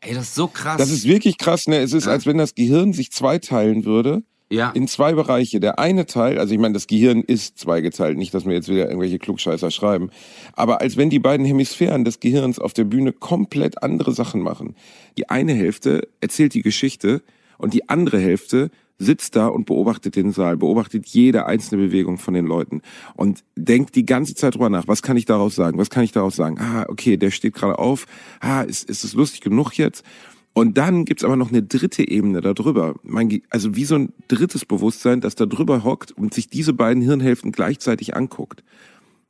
Ey, 0.00 0.14
das 0.14 0.24
ist 0.24 0.34
so 0.34 0.48
krass. 0.48 0.78
Das 0.78 0.90
ist 0.90 1.04
wirklich 1.04 1.38
krass, 1.38 1.68
ne? 1.68 1.78
Es 1.78 1.92
ist, 1.92 2.08
als 2.08 2.26
wenn 2.26 2.38
das 2.38 2.54
Gehirn 2.54 2.92
sich 2.92 3.12
zweiteilen 3.12 3.84
würde 3.84 4.24
ja, 4.50 4.70
in 4.70 4.88
zwei 4.88 5.12
Bereiche. 5.12 5.60
Der 5.60 5.78
eine 5.78 6.06
Teil, 6.06 6.38
also 6.38 6.52
ich 6.52 6.60
meine, 6.60 6.74
das 6.74 6.86
Gehirn 6.86 7.22
ist 7.22 7.58
zweigeteilt, 7.58 8.18
nicht, 8.18 8.34
dass 8.34 8.44
wir 8.44 8.52
jetzt 8.52 8.68
wieder 8.68 8.86
irgendwelche 8.86 9.18
Klugscheißer 9.18 9.70
schreiben, 9.70 10.10
aber 10.54 10.80
als 10.80 10.96
wenn 10.96 11.10
die 11.10 11.18
beiden 11.18 11.46
Hemisphären 11.46 12.04
des 12.04 12.20
Gehirns 12.20 12.58
auf 12.58 12.72
der 12.72 12.84
Bühne 12.84 13.12
komplett 13.12 13.82
andere 13.82 14.12
Sachen 14.12 14.42
machen. 14.42 14.74
Die 15.16 15.28
eine 15.28 15.52
Hälfte 15.52 16.08
erzählt 16.20 16.54
die 16.54 16.62
Geschichte 16.62 17.22
und 17.58 17.74
die 17.74 17.88
andere 17.88 18.18
Hälfte 18.18 18.70
sitzt 19.00 19.34
da 19.34 19.46
und 19.46 19.64
beobachtet 19.64 20.14
den 20.14 20.30
Saal, 20.30 20.58
beobachtet 20.58 21.06
jede 21.06 21.46
einzelne 21.46 21.86
Bewegung 21.86 22.18
von 22.18 22.34
den 22.34 22.44
Leuten 22.44 22.82
und 23.14 23.42
denkt 23.56 23.96
die 23.96 24.04
ganze 24.04 24.34
Zeit 24.34 24.54
drüber 24.54 24.68
nach, 24.68 24.86
was 24.86 25.02
kann 25.02 25.16
ich 25.16 25.24
daraus 25.24 25.54
sagen, 25.54 25.78
was 25.78 25.90
kann 25.90 26.04
ich 26.04 26.12
daraus 26.12 26.36
sagen? 26.36 26.58
Ah, 26.60 26.84
okay, 26.88 27.16
der 27.16 27.30
steht 27.30 27.54
gerade 27.54 27.78
auf, 27.78 28.06
ah, 28.40 28.60
ist, 28.60 28.88
ist 28.88 29.02
es 29.02 29.14
lustig 29.14 29.40
genug 29.40 29.72
jetzt? 29.72 30.04
Und 30.52 30.78
dann 30.78 31.04
gibt's 31.04 31.24
aber 31.24 31.36
noch 31.36 31.50
eine 31.50 31.62
dritte 31.62 32.06
Ebene 32.06 32.40
darüber. 32.40 32.96
Mein, 33.02 33.42
also 33.50 33.76
wie 33.76 33.84
so 33.84 33.94
ein 33.94 34.12
drittes 34.28 34.64
Bewusstsein, 34.64 35.20
das 35.20 35.36
da 35.36 35.46
drüber 35.46 35.84
hockt 35.84 36.12
und 36.12 36.34
sich 36.34 36.48
diese 36.48 36.72
beiden 36.72 37.02
Hirnhälften 37.02 37.52
gleichzeitig 37.52 38.16
anguckt. 38.16 38.64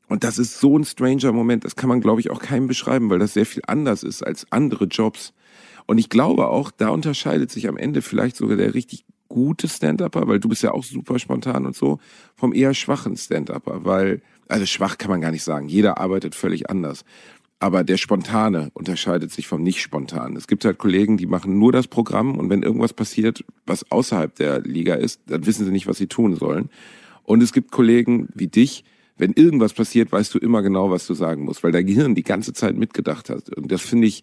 Und 0.08 0.24
das 0.24 0.38
ist 0.38 0.58
so 0.58 0.76
ein 0.76 0.84
stranger 0.84 1.32
Moment. 1.32 1.64
Das 1.64 1.76
kann 1.76 1.88
man, 1.88 2.00
glaube 2.00 2.20
ich, 2.20 2.30
auch 2.30 2.40
keinem 2.40 2.66
beschreiben, 2.66 3.10
weil 3.10 3.20
das 3.20 3.34
sehr 3.34 3.46
viel 3.46 3.62
anders 3.66 4.02
ist 4.02 4.22
als 4.22 4.46
andere 4.50 4.86
Jobs. 4.86 5.32
Und 5.86 5.98
ich 5.98 6.08
glaube 6.08 6.48
auch, 6.48 6.70
da 6.70 6.88
unterscheidet 6.88 7.50
sich 7.50 7.68
am 7.68 7.76
Ende 7.76 8.02
vielleicht 8.02 8.36
sogar 8.36 8.56
der 8.56 8.74
richtig 8.74 9.04
gute 9.28 9.68
Stand-Upper, 9.68 10.26
weil 10.26 10.40
du 10.40 10.48
bist 10.48 10.62
ja 10.62 10.72
auch 10.72 10.84
super 10.84 11.18
spontan 11.18 11.64
und 11.64 11.76
so, 11.76 12.00
vom 12.34 12.52
eher 12.52 12.74
schwachen 12.74 13.16
Stand-Upper, 13.16 13.84
weil, 13.84 14.20
also 14.48 14.66
schwach 14.66 14.98
kann 14.98 15.10
man 15.10 15.20
gar 15.20 15.30
nicht 15.30 15.44
sagen. 15.44 15.68
Jeder 15.68 15.98
arbeitet 15.98 16.34
völlig 16.34 16.68
anders. 16.68 17.04
Aber 17.62 17.84
der 17.84 17.98
Spontane 17.98 18.70
unterscheidet 18.72 19.30
sich 19.30 19.46
vom 19.46 19.62
Nicht-Spontanen. 19.62 20.36
Es 20.36 20.46
gibt 20.46 20.64
halt 20.64 20.78
Kollegen, 20.78 21.18
die 21.18 21.26
machen 21.26 21.58
nur 21.58 21.72
das 21.72 21.86
Programm 21.86 22.38
und 22.38 22.48
wenn 22.48 22.62
irgendwas 22.62 22.94
passiert, 22.94 23.44
was 23.66 23.90
außerhalb 23.90 24.34
der 24.34 24.60
Liga 24.60 24.94
ist, 24.94 25.20
dann 25.26 25.44
wissen 25.44 25.66
sie 25.66 25.70
nicht, 25.70 25.86
was 25.86 25.98
sie 25.98 26.06
tun 26.06 26.34
sollen. 26.36 26.70
Und 27.22 27.42
es 27.42 27.52
gibt 27.52 27.70
Kollegen 27.70 28.28
wie 28.34 28.48
dich, 28.48 28.82
wenn 29.18 29.34
irgendwas 29.34 29.74
passiert, 29.74 30.10
weißt 30.10 30.32
du 30.32 30.38
immer 30.38 30.62
genau, 30.62 30.90
was 30.90 31.06
du 31.06 31.12
sagen 31.12 31.44
musst, 31.44 31.62
weil 31.62 31.72
dein 31.72 31.84
Gehirn 31.84 32.14
die 32.14 32.22
ganze 32.22 32.54
Zeit 32.54 32.76
mitgedacht 32.76 33.28
hat. 33.28 33.54
Und 33.54 33.70
das 33.70 33.82
finde 33.82 34.06
ich 34.06 34.22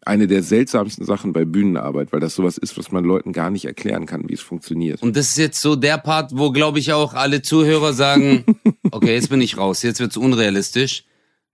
eine 0.00 0.26
der 0.26 0.42
seltsamsten 0.42 1.04
Sachen 1.04 1.34
bei 1.34 1.44
Bühnenarbeit, 1.44 2.12
weil 2.12 2.20
das 2.20 2.34
sowas 2.34 2.56
ist, 2.56 2.78
was 2.78 2.90
man 2.90 3.04
Leuten 3.04 3.32
gar 3.32 3.50
nicht 3.50 3.66
erklären 3.66 4.06
kann, 4.06 4.26
wie 4.28 4.34
es 4.34 4.40
funktioniert. 4.40 5.02
Und 5.02 5.16
das 5.16 5.28
ist 5.28 5.38
jetzt 5.38 5.60
so 5.60 5.76
der 5.76 5.98
Part, 5.98 6.30
wo, 6.34 6.50
glaube 6.50 6.78
ich, 6.78 6.94
auch 6.94 7.12
alle 7.12 7.42
Zuhörer 7.42 7.92
sagen, 7.92 8.44
okay, 8.90 9.12
jetzt 9.12 9.28
bin 9.28 9.42
ich 9.42 9.58
raus, 9.58 9.82
jetzt 9.82 10.00
wird's 10.00 10.16
unrealistisch. 10.16 11.04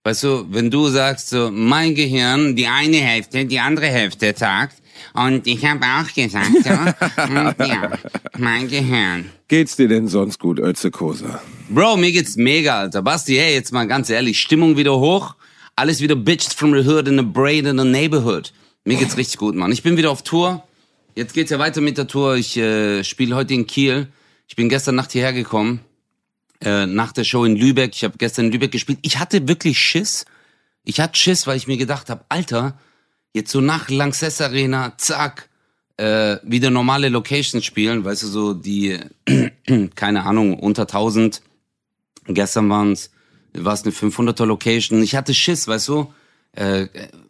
Weißt 0.05 0.21
du, 0.21 0.45
wenn 0.51 0.69
du 0.69 0.87
sagst, 0.89 1.29
so, 1.29 1.49
mein 1.51 1.95
Gehirn, 1.95 2.55
die 2.55 2.67
eine 2.67 2.97
Hälfte, 2.97 3.43
die 3.43 3.59
andere 3.59 3.87
Hälfte 3.87 4.35
sagt, 4.37 4.77
und 5.15 5.47
ich 5.47 5.65
habe 5.65 5.83
auch 5.83 6.13
gesagt, 6.13 6.51
so, 6.63 6.69
ja, 7.63 7.89
mein 8.37 8.67
Gehirn. 8.67 9.31
Geht's 9.47 9.75
dir 9.75 9.87
denn 9.87 10.07
sonst 10.07 10.37
gut, 10.37 10.59
Ötze 10.59 10.91
Kosa? 10.91 11.41
Bro, 11.69 11.97
mir 11.97 12.11
geht's 12.11 12.35
mega, 12.35 12.81
Alter. 12.81 13.01
Basti, 13.01 13.35
hey, 13.35 13.55
jetzt 13.55 13.73
mal 13.73 13.87
ganz 13.87 14.11
ehrlich, 14.11 14.39
Stimmung 14.39 14.77
wieder 14.77 14.95
hoch, 14.95 15.33
alles 15.75 16.01
wieder 16.01 16.15
bitched 16.15 16.53
from 16.53 16.71
the 16.71 16.87
hood 16.87 17.07
in 17.07 17.17
the 17.17 17.25
brain 17.25 17.65
in 17.65 17.79
the 17.79 17.83
neighborhood. 17.83 18.53
Mir 18.83 18.97
geht's 18.97 19.17
richtig 19.17 19.39
gut, 19.39 19.55
Mann. 19.55 19.71
Ich 19.71 19.81
bin 19.81 19.97
wieder 19.97 20.11
auf 20.11 20.21
Tour. 20.21 20.63
Jetzt 21.15 21.33
geht's 21.33 21.49
ja 21.49 21.57
weiter 21.57 21.81
mit 21.81 21.97
der 21.97 22.05
Tour. 22.05 22.35
Ich 22.35 22.55
äh, 22.57 23.03
spiele 23.03 23.35
heute 23.35 23.55
in 23.55 23.65
Kiel. 23.65 24.09
Ich 24.47 24.55
bin 24.55 24.69
gestern 24.69 24.93
Nacht 24.93 25.13
hierher 25.13 25.33
gekommen 25.33 25.79
äh, 26.61 26.85
nach 26.85 27.11
der 27.11 27.23
Show 27.23 27.45
in 27.45 27.55
Lübeck. 27.55 27.91
Ich 27.95 28.03
habe 28.03 28.17
gestern 28.17 28.45
in 28.45 28.51
Lübeck 28.51 28.71
gespielt. 28.71 28.99
Ich 29.01 29.19
hatte 29.19 29.47
wirklich 29.47 29.79
Schiss. 29.79 30.25
Ich 30.83 30.99
hatte 30.99 31.17
Schiss, 31.17 31.47
weil 31.47 31.57
ich 31.57 31.67
mir 31.67 31.77
gedacht 31.77 32.09
habe, 32.09 32.25
Alter, 32.29 32.77
jetzt 33.33 33.51
so 33.51 33.61
nach 33.61 33.89
Lanxess 33.89 34.39
Arena, 34.41 34.93
zack, 34.97 35.49
äh, 35.97 36.37
wieder 36.43 36.69
normale 36.69 37.09
Locations 37.09 37.63
spielen, 37.63 38.03
weißt 38.03 38.23
du, 38.23 38.27
so 38.27 38.53
die, 38.53 38.99
keine 39.95 40.25
Ahnung, 40.25 40.59
unter 40.59 40.83
1000. 40.83 41.41
Gestern 42.27 42.69
waren 42.69 42.91
es, 42.93 43.11
war 43.53 43.73
es 43.73 43.83
eine 43.83 43.91
500er 43.91 44.45
Location. 44.45 45.01
Ich 45.01 45.15
hatte 45.15 45.33
Schiss, 45.33 45.67
weißt 45.67 45.87
du, 45.87 46.13
äh, 46.55 46.87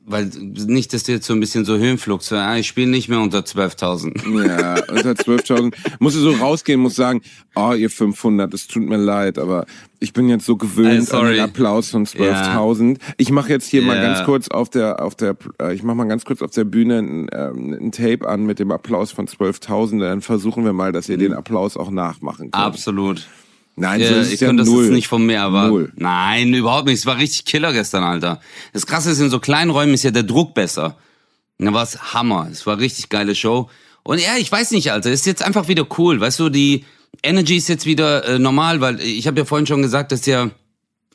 weil 0.07 0.25
nicht, 0.25 0.93
dass 0.93 1.01
du 1.03 1.13
jetzt 1.13 1.25
so 1.25 1.33
ein 1.33 1.39
bisschen 1.39 1.65
so 1.65 1.77
Höhenflug, 1.77 2.21
so, 2.21 2.35
ah, 2.35 2.57
ich 2.57 2.67
spiele 2.67 2.91
nicht 2.91 3.09
mehr 3.09 3.19
unter 3.19 3.39
12.000. 3.39 4.47
Ja, 4.47 4.75
unter 4.93 5.13
12.000. 5.13 5.73
musst 5.97 6.15
du 6.15 6.19
so 6.19 6.31
rausgehen, 6.33 6.79
muss 6.79 6.93
sagen, 6.95 7.21
oh, 7.55 7.73
ihr 7.73 7.89
500, 7.89 8.53
es 8.53 8.67
tut 8.67 8.83
mir 8.83 8.97
leid, 8.97 9.39
aber 9.39 9.65
ich 9.99 10.13
bin 10.13 10.29
jetzt 10.29 10.45
so 10.45 10.57
gewöhnt 10.57 11.11
an 11.11 11.25
den. 11.25 11.39
Applaus 11.39 11.89
von 11.89 12.05
12.000. 12.05 12.99
Ich 13.17 13.31
mache 13.31 13.49
jetzt 13.49 13.67
hier 13.67 13.81
mal 13.81 13.95
Ja. 13.95 14.03
ganz 14.13 14.25
kurz 14.25 14.47
auf 14.47 14.69
der, 14.69 15.01
auf 15.01 15.15
der, 15.15 15.35
äh, 15.59 15.73
ich 15.73 15.81
mache 15.81 15.95
mal 15.95 16.07
ganz 16.07 16.23
kurz 16.23 16.43
auf 16.43 16.51
der 16.51 16.65
Bühne 16.65 16.99
ein, 16.99 17.27
ähm, 17.33 17.73
ein 17.73 17.91
Tape 17.91 18.27
an 18.27 18.45
mit 18.45 18.59
dem 18.59 18.69
Applaus 18.71 19.11
von 19.11 19.27
12.000. 19.27 19.99
Dann 20.01 20.21
versuchen 20.21 20.65
wir 20.65 20.73
mal, 20.73 20.91
dass 20.91 21.09
ihr 21.09 21.17
den 21.17 21.33
Applaus 21.33 21.77
auch 21.77 21.89
nachmachen 21.89 22.51
könnt. 22.51 22.63
Absolut. 22.63 23.27
Nein, 23.75 24.01
so 24.01 24.13
ist 24.15 24.31
ich 24.31 24.39
ja 24.39 24.47
könnte 24.47 24.63
das 24.63 24.71
null. 24.71 24.85
jetzt 24.85 24.93
nicht 24.93 25.07
von 25.07 25.25
mir, 25.25 25.41
aber 25.41 25.67
Null. 25.67 25.91
nein, 25.95 26.53
überhaupt 26.53 26.87
nicht. 26.87 26.99
Es 26.99 27.05
war 27.05 27.17
richtig 27.17 27.45
Killer 27.45 27.73
gestern, 27.73 28.03
Alter. 28.03 28.39
Das 28.73 28.85
Krasse 28.87 29.11
ist, 29.11 29.19
in 29.19 29.29
so 29.29 29.39
kleinen 29.39 29.71
Räumen 29.71 29.93
ist 29.93 30.03
ja 30.03 30.11
der 30.11 30.23
Druck 30.23 30.53
besser. 30.53 30.97
Da 31.57 31.73
war 31.73 31.83
es 31.83 32.13
Hammer. 32.13 32.47
Es 32.51 32.65
war 32.65 32.79
richtig 32.79 33.09
geile 33.09 33.35
Show. 33.35 33.69
Und 34.03 34.21
ja, 34.21 34.37
ich 34.37 34.51
weiß 34.51 34.71
nicht, 34.71 34.91
Alter. 34.91 35.11
Ist 35.11 35.25
jetzt 35.25 35.43
einfach 35.43 35.67
wieder 35.67 35.85
cool. 35.97 36.19
Weißt 36.21 36.39
du, 36.39 36.49
die 36.49 36.85
Energy 37.21 37.57
ist 37.57 37.67
jetzt 37.67 37.85
wieder 37.85 38.25
äh, 38.25 38.39
normal, 38.39 38.79
weil 38.81 39.01
ich 39.01 39.27
habe 39.27 39.39
ja 39.39 39.45
vorhin 39.45 39.67
schon 39.67 39.81
gesagt, 39.81 40.11
dass 40.11 40.25
ja 40.25 40.51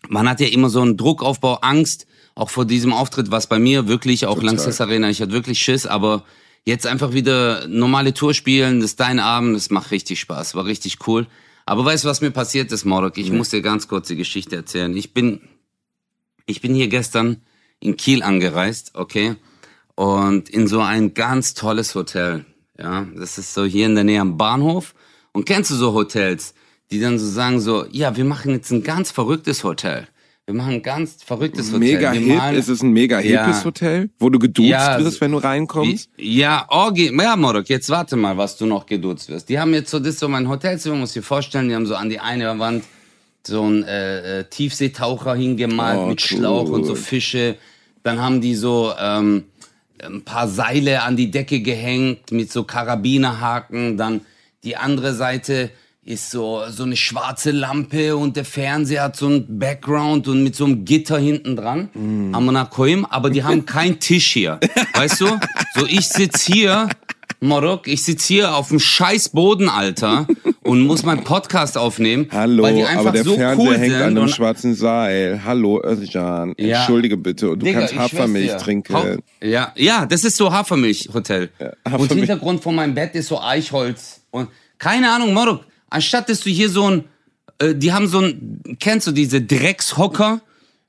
man 0.08 0.28
hat 0.28 0.40
ja 0.40 0.48
immer 0.48 0.70
so 0.70 0.80
einen 0.80 0.96
Druckaufbau, 0.96 1.56
Angst, 1.56 2.06
auch 2.34 2.50
vor 2.50 2.64
diesem 2.64 2.92
Auftritt, 2.92 3.30
was 3.30 3.48
bei 3.48 3.58
mir 3.58 3.86
wirklich, 3.86 4.26
auch 4.26 4.42
Lanxess 4.42 4.80
Arena, 4.80 5.10
ich 5.10 5.20
hatte 5.20 5.32
wirklich 5.32 5.60
Schiss, 5.60 5.86
aber 5.86 6.24
jetzt 6.64 6.86
einfach 6.86 7.12
wieder 7.12 7.66
normale 7.68 8.14
Tour 8.14 8.34
spielen, 8.34 8.80
das 8.80 8.92
ist 8.92 9.00
dein 9.00 9.18
Abend, 9.18 9.56
das 9.56 9.70
macht 9.70 9.90
richtig 9.90 10.20
Spaß, 10.20 10.54
war 10.54 10.64
richtig 10.64 11.06
cool. 11.06 11.26
Aber 11.70 11.84
weißt 11.84 12.02
du, 12.02 12.08
was 12.08 12.20
mir 12.20 12.32
passiert 12.32 12.72
ist, 12.72 12.84
Morok? 12.84 13.16
Ich 13.16 13.30
muss 13.30 13.50
dir 13.50 13.62
ganz 13.62 13.86
kurz 13.86 14.08
die 14.08 14.16
Geschichte 14.16 14.56
erzählen. 14.56 14.96
Ich 14.96 15.14
bin, 15.14 15.40
ich 16.44 16.60
bin 16.60 16.74
hier 16.74 16.88
gestern 16.88 17.42
in 17.78 17.96
Kiel 17.96 18.24
angereist, 18.24 18.96
okay? 18.96 19.36
Und 19.94 20.48
in 20.48 20.66
so 20.66 20.80
ein 20.80 21.14
ganz 21.14 21.54
tolles 21.54 21.94
Hotel, 21.94 22.44
ja? 22.76 23.06
Das 23.14 23.38
ist 23.38 23.54
so 23.54 23.64
hier 23.64 23.86
in 23.86 23.94
der 23.94 24.02
Nähe 24.02 24.20
am 24.20 24.36
Bahnhof. 24.36 24.96
Und 25.30 25.46
kennst 25.46 25.70
du 25.70 25.76
so 25.76 25.94
Hotels, 25.94 26.54
die 26.90 26.98
dann 26.98 27.20
so 27.20 27.26
sagen 27.26 27.60
so, 27.60 27.86
ja, 27.88 28.16
wir 28.16 28.24
machen 28.24 28.50
jetzt 28.50 28.72
ein 28.72 28.82
ganz 28.82 29.12
verrücktes 29.12 29.62
Hotel. 29.62 30.08
Wir 30.50 30.56
machen 30.56 30.72
ein 30.74 30.82
ganz 30.82 31.22
verrücktes 31.24 31.68
Hotel. 31.68 31.78
Mega 31.78 32.12
wir 32.12 32.18
hip, 32.20 32.36
malen- 32.38 32.56
ist 32.58 32.68
es 32.68 32.82
ein 32.82 32.90
mega 32.92 33.20
Ja. 33.20 33.44
hippes 33.46 33.64
Hotel, 33.64 34.10
wo 34.18 34.30
du 34.30 34.38
geduzt 34.40 34.68
Ja, 34.68 34.98
wirst, 34.98 35.20
wenn 35.20 35.30
du 35.30 35.38
reinkommst? 35.38 36.10
Ja, 36.18 36.66
Orgi, 36.68 37.14
ja, 37.16 37.36
Morok, 37.36 37.68
jetzt 37.68 37.88
warte 37.88 38.16
mal, 38.16 38.36
was 38.36 38.56
du 38.56 38.66
noch 38.66 38.84
geduzt 38.86 39.28
wirst. 39.28 39.48
Die 39.48 39.60
haben 39.60 39.72
jetzt 39.74 39.90
so, 39.90 40.00
das 40.00 40.08
ist 40.14 40.18
so 40.18 40.28
mein 40.28 40.48
Hotelzimmer, 40.48 40.96
muss 40.96 41.12
dir 41.12 41.22
vorstellen, 41.22 41.68
die 41.68 41.74
haben 41.76 41.86
so 41.86 41.94
an 41.94 42.08
die 42.10 42.18
eine 42.18 42.58
Wand 42.58 42.82
so 43.46 43.62
einen 43.62 43.84
äh, 43.84 44.40
äh, 44.40 44.44
Tiefseetaucher 44.50 45.34
hingemalt 45.36 45.98
Oh, 46.00 46.06
mit 46.06 46.20
cool. 46.20 46.38
Schlauch 46.38 46.68
und 46.68 46.84
so 46.84 46.94
Fische. 46.96 47.56
Dann 48.02 48.20
haben 48.20 48.40
die 48.40 48.54
so 48.56 48.92
ähm, 49.00 49.44
ein 50.02 50.22
paar 50.24 50.48
Seile 50.48 51.02
an 51.04 51.16
die 51.16 51.30
Decke 51.30 51.60
gehängt 51.60 52.32
mit 52.32 52.50
so 52.50 52.64
Karabinerhaken. 52.64 53.96
Dann 53.96 54.22
die 54.64 54.76
andere 54.76 55.14
Seite 55.14 55.70
ist 56.10 56.30
so, 56.30 56.62
so 56.68 56.82
eine 56.82 56.96
schwarze 56.96 57.52
Lampe 57.52 58.16
und 58.16 58.36
der 58.36 58.44
Fernseher 58.44 59.04
hat 59.04 59.16
so 59.16 59.28
ein 59.28 59.58
Background 59.60 60.26
und 60.26 60.42
mit 60.42 60.56
so 60.56 60.64
einem 60.64 60.84
Gitter 60.84 61.18
hinten 61.18 61.54
dran. 61.54 61.88
Mm. 61.94 62.34
Am 62.34 62.46
Monacoim, 62.46 63.04
aber 63.04 63.30
die 63.30 63.44
haben 63.44 63.64
keinen 63.64 64.00
Tisch 64.00 64.32
hier. 64.32 64.58
Weißt 64.94 65.20
du? 65.20 65.26
So, 65.76 65.86
ich 65.86 66.08
sitz 66.08 66.42
hier, 66.42 66.88
Morok, 67.38 67.86
ich 67.86 68.02
sitz 68.02 68.24
hier 68.24 68.56
auf 68.56 68.70
dem 68.70 68.80
scheiß 68.80 69.28
Boden, 69.28 69.68
Alter, 69.68 70.26
und 70.64 70.80
muss 70.82 71.04
meinen 71.04 71.22
Podcast 71.22 71.78
aufnehmen. 71.78 72.26
Hallo, 72.32 72.64
weil 72.64 72.74
die 72.74 72.82
einfach 72.84 73.00
aber 73.02 73.12
der 73.12 73.22
so 73.24 73.36
Fernseher 73.36 73.64
cool 73.66 73.78
hängt 73.78 73.92
sind 73.92 74.02
an 74.02 74.08
einem 74.08 74.22
und 74.24 74.30
schwarzen 74.30 74.74
Seil. 74.74 75.42
Hallo, 75.44 75.80
Özcan. 75.80 76.54
Ja. 76.58 76.78
Entschuldige 76.78 77.16
bitte. 77.16 77.50
Und 77.50 77.60
du 77.60 77.66
Digga, 77.66 77.80
kannst 77.86 77.96
Hafermilch 77.96 78.56
trinken. 78.56 78.94
Hau- 78.94 79.16
Ja, 79.40 79.72
ja, 79.76 80.06
das 80.06 80.24
ist 80.24 80.36
so 80.36 80.52
Hafermilch-Hotel. 80.52 81.50
Und 81.60 81.92
Hafermilch. 81.92 82.10
Hintergrund 82.14 82.62
von 82.64 82.74
meinem 82.74 82.94
Bett 82.96 83.14
ist 83.14 83.28
so 83.28 83.40
Eichholz. 83.40 84.22
Und 84.32 84.48
keine 84.76 85.12
Ahnung, 85.12 85.32
Morok, 85.32 85.69
anstatt 85.90 86.28
dass 86.28 86.40
du 86.40 86.50
hier 86.50 86.70
so 86.70 86.88
ein, 86.90 87.04
äh, 87.58 87.74
die 87.74 87.92
haben 87.92 88.08
so 88.08 88.20
ein, 88.20 88.62
kennst 88.80 89.06
du 89.06 89.12
diese 89.12 89.42
Dreckshocker? 89.42 90.40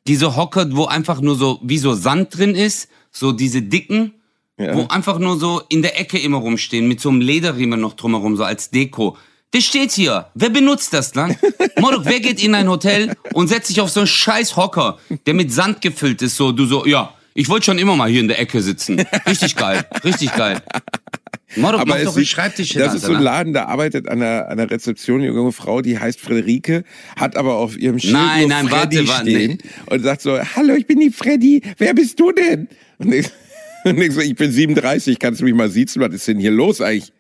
Diese 0.08 0.36
Hocker, 0.36 0.68
wo 0.76 0.86
einfach 0.86 1.22
nur 1.22 1.36
so, 1.36 1.60
wie 1.62 1.78
so 1.78 1.94
Sand 1.94 2.36
drin 2.36 2.56
ist, 2.56 2.88
so 3.12 3.32
diese 3.32 3.62
dicken, 3.62 4.14
Ja. 4.58 4.76
wo 4.76 4.88
einfach 4.88 5.20
nur 5.20 5.38
so 5.40 5.62
in 5.70 5.82
der 5.84 6.00
Ecke 6.00 6.18
immer 6.18 6.38
rumstehen, 6.38 6.88
mit 6.88 7.00
so 7.00 7.10
einem 7.10 7.22
Lederriemen 7.22 7.80
noch 7.80 7.94
drumherum, 7.94 8.36
so 8.36 8.44
als 8.44 8.72
Deko. 8.72 9.16
Das 9.52 9.64
steht 9.64 9.92
hier. 9.92 10.28
Wer 10.34 10.50
benutzt 10.50 10.94
das 10.94 11.12
dann? 11.18 11.36
Morok, 11.80 12.06
wer 12.06 12.20
geht 12.20 12.42
in 12.44 12.56
ein 12.56 12.68
Hotel 12.68 13.16
und 13.34 13.48
setzt 13.48 13.68
sich 13.68 13.80
auf 13.80 13.90
so 13.92 14.00
einen 14.00 14.08
scheiß 14.08 14.56
Hocker, 14.58 14.98
der 15.28 15.34
mit 15.36 15.52
Sand 15.54 15.82
gefüllt 15.82 16.22
ist, 16.24 16.36
so, 16.36 16.52
du 16.52 16.66
so, 16.66 16.86
ja, 16.88 17.14
ich 17.36 17.48
wollte 17.48 17.66
schon 17.68 17.78
immer 17.78 17.96
mal 17.96 18.10
hier 18.10 18.22
in 18.22 18.28
der 18.28 18.40
Ecke 18.40 18.62
sitzen. 18.62 19.00
Richtig 19.28 19.56
geil, 19.56 19.86
richtig 20.04 20.34
geil. 20.36 20.62
Morok, 21.56 21.86
mach 21.86 21.98
es 21.98 22.14
sieht- 22.14 22.28
Schreibtisch 22.28 22.74
Das 22.74 22.94
ist 22.94 23.06
so 23.06 23.14
ein? 23.14 23.22
Laden, 23.22 23.54
da 23.54 23.66
arbeitet 23.66 24.08
an 24.08 24.20
der, 24.20 24.50
an 24.50 24.58
der 24.58 24.70
Rezeption 24.72 25.22
eine 25.22 25.32
junge 25.32 25.52
Frau, 25.52 25.82
die 25.82 25.98
heißt 26.00 26.20
Friederike, 26.20 26.84
hat 27.16 27.36
aber 27.36 27.56
auf 27.56 27.78
ihrem 27.78 28.00
Schild 28.00 28.14
Nein, 28.14 28.48
nein, 28.48 28.68
Freddy 28.68 28.98
warte, 28.98 29.08
warte, 29.10 29.30
stehen 29.32 29.58
und 29.88 30.04
sagt 30.04 30.22
so, 30.22 30.40
hallo, 30.40 30.74
ich 30.76 30.88
bin 30.88 31.00
die 31.00 31.10
Freddy, 31.12 31.62
wer 31.78 31.94
bist 31.94 32.20
du 32.20 32.32
denn? 32.32 32.68
Und 32.98 33.14
ich, 33.14 33.28
und 33.84 33.98
ich 34.00 34.14
so, 34.14 34.22
ich 34.22 34.36
bin 34.36 34.52
37, 34.52 35.20
kannst 35.20 35.42
du 35.42 35.46
mich 35.46 35.54
mal 35.54 35.70
siezen, 35.70 36.02
was 36.02 36.14
ist 36.14 36.28
denn 36.28 36.40
hier 36.40 36.52
los 36.52 36.82
eigentlich? 36.82 37.12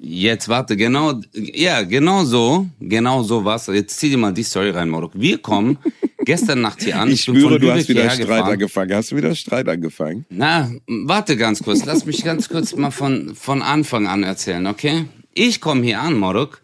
Jetzt 0.00 0.48
warte, 0.48 0.76
genau, 0.76 1.20
ja, 1.32 1.82
genau 1.82 2.24
so, 2.24 2.66
genau 2.80 3.22
so 3.22 3.44
was. 3.44 3.66
Jetzt 3.66 3.98
zieh 3.98 4.10
dir 4.10 4.18
mal 4.18 4.32
die 4.32 4.42
Story 4.42 4.70
rein, 4.70 4.88
Morok. 4.88 5.12
Wir 5.14 5.38
kommen 5.38 5.78
gestern 6.24 6.60
Nacht 6.60 6.82
hier 6.82 6.98
an. 6.98 7.10
Ich 7.10 7.22
spüre, 7.22 7.58
du 7.58 7.70
hast 7.70 7.88
wieder 7.88 8.08
Streit 8.10 8.18
gefahren. 8.20 8.52
angefangen. 8.52 8.94
Hast 8.94 9.12
du 9.12 9.16
wieder 9.16 9.34
Streit 9.34 9.68
angefangen? 9.68 10.24
Na, 10.30 10.70
warte 10.86 11.36
ganz 11.36 11.62
kurz. 11.62 11.84
Lass 11.84 12.06
mich 12.06 12.24
ganz 12.24 12.48
kurz 12.48 12.74
mal 12.74 12.90
von, 12.90 13.34
von 13.34 13.62
Anfang 13.62 14.06
an 14.06 14.22
erzählen, 14.22 14.66
okay? 14.66 15.06
Ich 15.34 15.60
komme 15.60 15.82
hier 15.82 16.00
an, 16.00 16.14
Morok, 16.14 16.62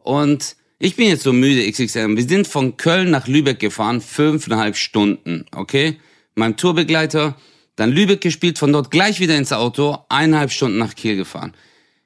und 0.00 0.56
ich 0.78 0.96
bin 0.96 1.08
jetzt 1.08 1.22
so 1.22 1.32
müde, 1.32 1.70
XXL. 1.70 2.16
Wir 2.16 2.28
sind 2.28 2.46
von 2.46 2.76
Köln 2.76 3.10
nach 3.10 3.28
Lübeck 3.28 3.60
gefahren, 3.60 4.00
fünfeinhalb 4.00 4.76
Stunden, 4.76 5.46
okay? 5.54 5.96
Mein 6.34 6.56
Tourbegleiter, 6.56 7.36
Dann 7.76 7.90
Lübeck 7.90 8.20
gespielt, 8.20 8.58
von 8.58 8.72
dort 8.72 8.90
gleich 8.90 9.18
wieder 9.18 9.36
ins 9.36 9.52
Auto, 9.52 9.98
eineinhalb 10.08 10.50
Stunden 10.50 10.78
nach 10.78 10.94
Kiel 10.94 11.16
gefahren. 11.16 11.52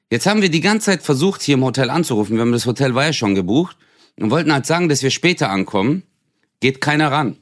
Jetzt 0.09 0.25
haben 0.25 0.41
wir 0.41 0.49
die 0.49 0.61
ganze 0.61 0.85
Zeit 0.85 1.03
versucht, 1.03 1.41
hier 1.41 1.55
im 1.55 1.65
Hotel 1.65 1.89
anzurufen. 1.89 2.35
Wir 2.35 2.41
haben 2.41 2.53
das 2.53 2.65
Hotel 2.65 2.95
war 2.95 3.05
ja 3.05 3.13
schon 3.13 3.35
gebucht 3.35 3.75
und 4.17 4.31
wollten 4.31 4.53
halt 4.53 4.65
sagen, 4.65 4.87
dass 4.87 5.03
wir 5.03 5.09
später 5.09 5.49
ankommen. 5.49 6.03
Geht 6.61 6.79
keiner 6.79 7.11
ran. 7.11 7.37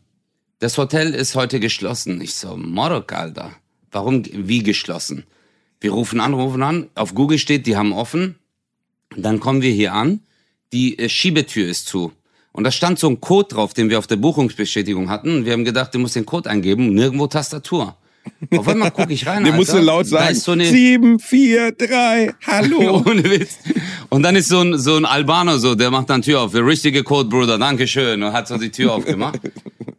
Das 0.59 0.77
Hotel 0.77 1.13
ist 1.13 1.35
heute 1.35 1.59
geschlossen. 1.59 2.19
Ich 2.21 2.33
so, 2.35 2.57
Morok, 2.57 3.13
Alter. 3.13 3.51
Warum, 3.91 4.23
wie 4.25 4.63
geschlossen? 4.63 5.25
Wir 5.79 5.91
rufen 5.91 6.19
an, 6.19 6.33
rufen 6.33 6.63
an. 6.63 6.89
Auf 6.95 7.13
Google 7.13 7.37
steht, 7.37 7.67
die 7.67 7.77
haben 7.77 7.93
offen. 7.93 8.35
Dann 9.15 9.39
kommen 9.39 9.61
wir 9.61 9.71
hier 9.71 9.93
an. 9.93 10.21
Die 10.73 10.97
äh, 10.97 11.07
Schiebetür 11.07 11.67
ist 11.67 11.87
zu. 11.87 12.13
Und 12.51 12.63
da 12.63 12.71
stand 12.71 12.97
so 12.97 13.07
ein 13.07 13.21
Code 13.21 13.49
drauf, 13.49 13.73
den 13.75 13.89
wir 13.91 13.99
auf 13.99 14.07
der 14.07 14.15
Buchungsbestätigung 14.15 15.09
hatten. 15.09 15.45
Wir 15.45 15.53
haben 15.53 15.65
gedacht, 15.65 15.93
du 15.93 15.99
musst 15.99 16.15
den 16.15 16.25
Code 16.25 16.49
eingeben. 16.49 16.93
Nirgendwo 16.95 17.27
Tastatur. 17.27 17.95
Auf 18.57 18.67
einmal 18.67 18.91
gucke 18.91 19.13
ich 19.13 19.25
rein. 19.25 19.43
Der 19.45 19.53
musst 19.53 19.73
du 19.73 19.77
laut 19.79 20.05
Da 20.05 20.09
sagen. 20.19 20.31
ist 20.31 20.43
so 20.43 20.51
eine, 20.51 20.65
Sieben, 20.65 21.19
vier, 21.19 21.71
drei, 21.71 22.33
hallo. 22.45 23.03
ohne 23.05 23.23
Witz. 23.23 23.57
Und 24.09 24.23
dann 24.23 24.35
ist 24.35 24.49
so 24.49 24.59
ein, 24.61 24.77
so 24.77 24.95
ein 24.95 25.05
Albaner 25.05 25.57
so, 25.59 25.75
der 25.75 25.91
macht 25.91 26.09
dann 26.09 26.21
Tür 26.21 26.41
auf. 26.41 26.51
Der 26.51 26.65
richtige 26.65 27.03
Code, 27.03 27.29
Bruder, 27.29 27.57
Dankeschön. 27.57 28.21
Und 28.21 28.33
hat 28.33 28.47
so 28.47 28.57
die 28.57 28.69
Tür 28.71 28.93
aufgemacht. 28.93 29.39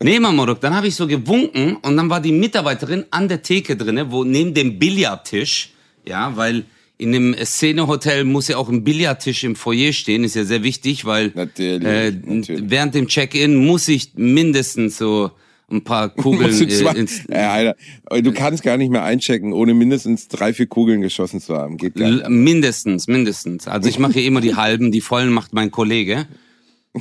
Nee, 0.03 0.21
Mamorok, 0.21 0.61
dann 0.61 0.75
habe 0.75 0.87
ich 0.89 0.95
so 0.95 1.07
gewunken 1.07 1.77
und 1.77 1.97
dann 1.97 2.11
war 2.11 2.21
die 2.21 2.31
Mitarbeiterin 2.31 3.07
an 3.11 3.29
der 3.29 3.43
Theke 3.43 3.77
drinne, 3.77 4.11
wo 4.13 4.25
neben 4.25 4.53
dem 4.53 4.79
Billardtisch, 4.79 5.71
ja, 6.07 6.37
weil 6.37 6.65
in 6.99 7.13
dem 7.13 7.35
Szenehotel 7.43 8.25
muss 8.25 8.47
ja 8.49 8.59
auch 8.59 8.69
ein 8.69 8.85
Billardtisch 8.85 9.43
im 9.45 9.57
Foyer 9.57 9.93
stehen, 9.95 10.23
ist 10.23 10.37
ja 10.37 10.45
sehr 10.45 10.63
wichtig, 10.63 11.07
weil 11.07 11.33
Natürlich, 11.35 11.83
äh, 11.89 12.11
natürlich. 12.13 12.63
während 12.67 12.95
dem 12.95 13.09
Check-in 13.09 13.57
muss 13.57 13.89
ich 13.89 14.11
mindestens 14.17 14.99
so 14.99 15.31
ein 15.71 15.83
paar 15.83 16.09
Kugeln 16.15 16.51
äh, 16.51 16.99
ins, 16.99 17.23
ja, 17.29 17.53
Alter, 17.53 17.77
du 18.23 18.33
kannst 18.33 18.63
gar 18.63 18.77
nicht 18.77 18.91
mehr 18.91 19.03
einchecken, 19.03 19.53
ohne 19.53 19.75
mindestens 19.75 20.29
drei, 20.29 20.53
vier 20.53 20.67
Kugeln 20.67 21.01
geschossen 21.01 21.41
zu 21.41 21.57
haben. 21.57 21.77
Geht 21.77 21.95
gar 21.95 22.11
nicht. 22.11 22.29
Mindestens, 22.29 23.09
mindestens. 23.09 23.67
Also 23.67 23.89
ich 23.89 23.99
mache 23.99 24.15
hier 24.15 24.25
immer 24.25 24.41
die 24.41 24.55
halben, 24.55 24.93
die 24.93 25.01
vollen 25.01 25.33
macht 25.33 25.53
mein 25.53 25.71
Kollege. 25.71 26.27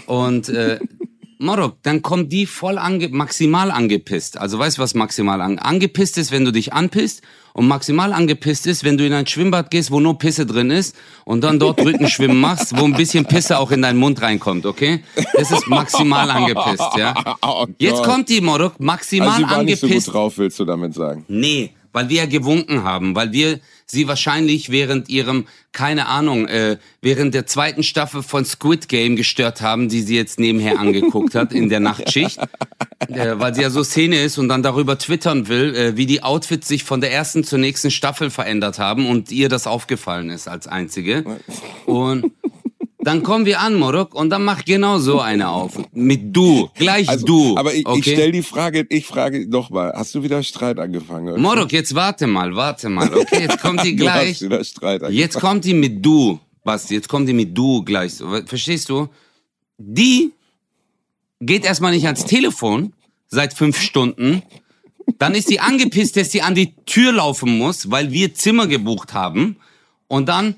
Und 0.07 0.49
äh, 0.49 0.79
Morok, 1.37 1.77
dann 1.83 2.01
kommt 2.01 2.31
die 2.31 2.45
voll 2.45 2.77
ange 2.77 3.09
maximal 3.09 3.69
angepisst. 3.69 4.37
Also 4.37 4.57
weißt 4.57 4.77
du, 4.77 4.81
was 4.81 4.93
maximal 4.93 5.41
an 5.41 5.59
angepisst 5.59 6.17
ist, 6.17 6.31
wenn 6.31 6.45
du 6.45 6.51
dich 6.51 6.71
anpisst 6.71 7.21
und 7.53 7.67
maximal 7.67 8.13
angepisst 8.13 8.67
ist, 8.67 8.85
wenn 8.85 8.97
du 8.97 9.05
in 9.05 9.11
ein 9.11 9.27
Schwimmbad 9.27 9.69
gehst, 9.69 9.91
wo 9.91 9.99
nur 9.99 10.17
Pisse 10.17 10.45
drin 10.45 10.71
ist 10.71 10.95
und 11.25 11.43
dann 11.43 11.59
dort 11.59 11.83
Rückenschwimmen 11.83 12.39
machst, 12.39 12.77
wo 12.77 12.85
ein 12.85 12.93
bisschen 12.93 13.25
Pisse 13.25 13.59
auch 13.59 13.71
in 13.71 13.81
deinen 13.81 13.99
Mund 13.99 14.21
reinkommt, 14.21 14.65
okay? 14.65 15.03
Das 15.33 15.51
ist 15.51 15.67
maximal 15.67 16.29
angepisst, 16.29 16.97
ja. 16.97 17.13
Oh 17.41 17.65
Jetzt 17.79 18.03
kommt 18.03 18.29
die 18.29 18.39
Morok, 18.39 18.79
maximal 18.79 19.27
also 19.27 19.39
sie 19.39 19.43
war 19.51 19.63
nicht 19.63 19.79
so 19.79 19.85
angepisst. 19.87 20.07
gut 20.07 20.15
drauf, 20.15 20.37
willst 20.37 20.59
du 20.59 20.65
damit 20.65 20.93
sagen? 20.93 21.25
Nee, 21.27 21.71
weil 21.95 22.09
wir 22.09 22.17
ja 22.17 22.25
gewunken 22.25 22.83
haben, 22.83 23.15
weil 23.15 23.31
wir 23.31 23.61
sie 23.85 24.07
wahrscheinlich 24.09 24.69
während 24.69 25.07
ihrem, 25.07 25.47
keine 25.71 26.07
Ahnung, 26.07 26.45
äh, 26.45 26.77
während 27.01 27.33
der 27.33 27.47
zweiten 27.47 27.83
Staffel 27.83 28.21
von 28.21 28.43
Squid 28.43 28.89
Game 28.89 29.15
gestört 29.15 29.61
haben, 29.61 29.87
die 29.87 30.01
sie 30.01 30.17
jetzt 30.17 30.37
nebenher 30.37 30.77
angeguckt 30.79 31.35
hat 31.35 31.53
in 31.53 31.69
der 31.69 31.79
Nachtschicht. 31.79 32.37
Äh, 33.07 33.39
weil 33.39 33.55
sie 33.55 33.61
ja 33.61 33.69
so 33.69 33.81
Szene 33.81 34.19
ist 34.19 34.37
und 34.37 34.49
dann 34.49 34.61
darüber 34.61 34.97
twittern 34.97 35.47
will, 35.47 35.73
äh, 35.73 35.95
wie 35.95 36.05
die 36.05 36.21
Outfits 36.21 36.67
sich 36.67 36.83
von 36.83 36.99
der 36.99 37.13
ersten 37.13 37.45
zur 37.45 37.59
nächsten 37.59 37.91
Staffel 37.91 38.29
verändert 38.29 38.77
haben 38.77 39.07
und 39.07 39.31
ihr 39.31 39.47
das 39.47 39.65
aufgefallen 39.65 40.29
ist 40.29 40.49
als 40.49 40.67
einzige. 40.67 41.23
Und 41.85 42.31
dann 43.05 43.21
kommen 43.21 43.45
wir 43.45 43.59
an, 43.59 43.75
Morok, 43.75 44.15
und 44.15 44.31
dann 44.31 44.43
mach 44.43 44.65
genau 44.65 44.97
so 44.97 45.19
eine 45.19 45.49
auf. 45.49 45.77
Mit 45.93 46.35
du. 46.35 46.69
Gleich 46.73 47.07
Also, 47.07 47.25
du. 47.25 47.55
Aber 47.55 47.71
ich, 47.71 47.81
ich 47.81 47.87
okay? 47.87 48.01
stell 48.13 48.31
die 48.31 48.41
Frage, 48.41 48.85
ich 48.89 49.05
frage 49.05 49.47
noch 49.47 49.69
mal, 49.69 49.93
hast 49.95 50.15
du 50.15 50.23
wieder 50.23 50.41
Streit 50.41 50.79
angefangen? 50.79 51.33
oder? 51.33 51.37
Morok, 51.37 51.71
jetzt 51.71 51.93
warte 51.93 52.25
mal, 52.25 52.55
warte 52.55 52.89
mal. 52.89 53.13
Okay, 53.13 53.43
jetzt 53.43 53.61
kommt 53.61 53.83
die 53.83 53.95
Du 53.95 54.09
hast 54.09 54.13
gleich. 54.13 54.41
wieder 54.41 54.63
Streit 54.63 55.03
angefangen. 55.03 55.17
Jetzt 55.17 55.39
kommt 55.39 55.65
die 55.65 55.75
mit 55.75 56.03
du, 56.03 56.39
Basti. 56.63 56.95
Jetzt 56.95 57.07
kommt 57.07 57.29
die 57.29 57.33
mit 57.33 57.55
du 57.55 57.83
gleich. 57.83 58.13
Verstehst 58.47 58.89
du? 58.89 59.07
Die 59.77 60.31
geht 61.39 61.63
erstmal 61.63 61.91
nicht 61.93 62.05
ans 62.05 62.25
Telefon 62.25 62.93
seit 63.27 63.53
fünf 63.53 63.79
Stunden. 63.79 64.41
Dann 65.19 65.35
ist 65.35 65.47
sie 65.47 65.59
angepisst, 65.59 66.17
dass 66.17 66.31
sie 66.31 66.41
an 66.41 66.55
die 66.55 66.73
Tür 66.87 67.11
laufen 67.13 67.55
muss, 67.59 67.91
weil 67.91 68.11
wir 68.11 68.33
Zimmer 68.33 68.65
gebucht 68.65 69.13
haben. 69.13 69.57
Und 70.07 70.27
dann 70.27 70.55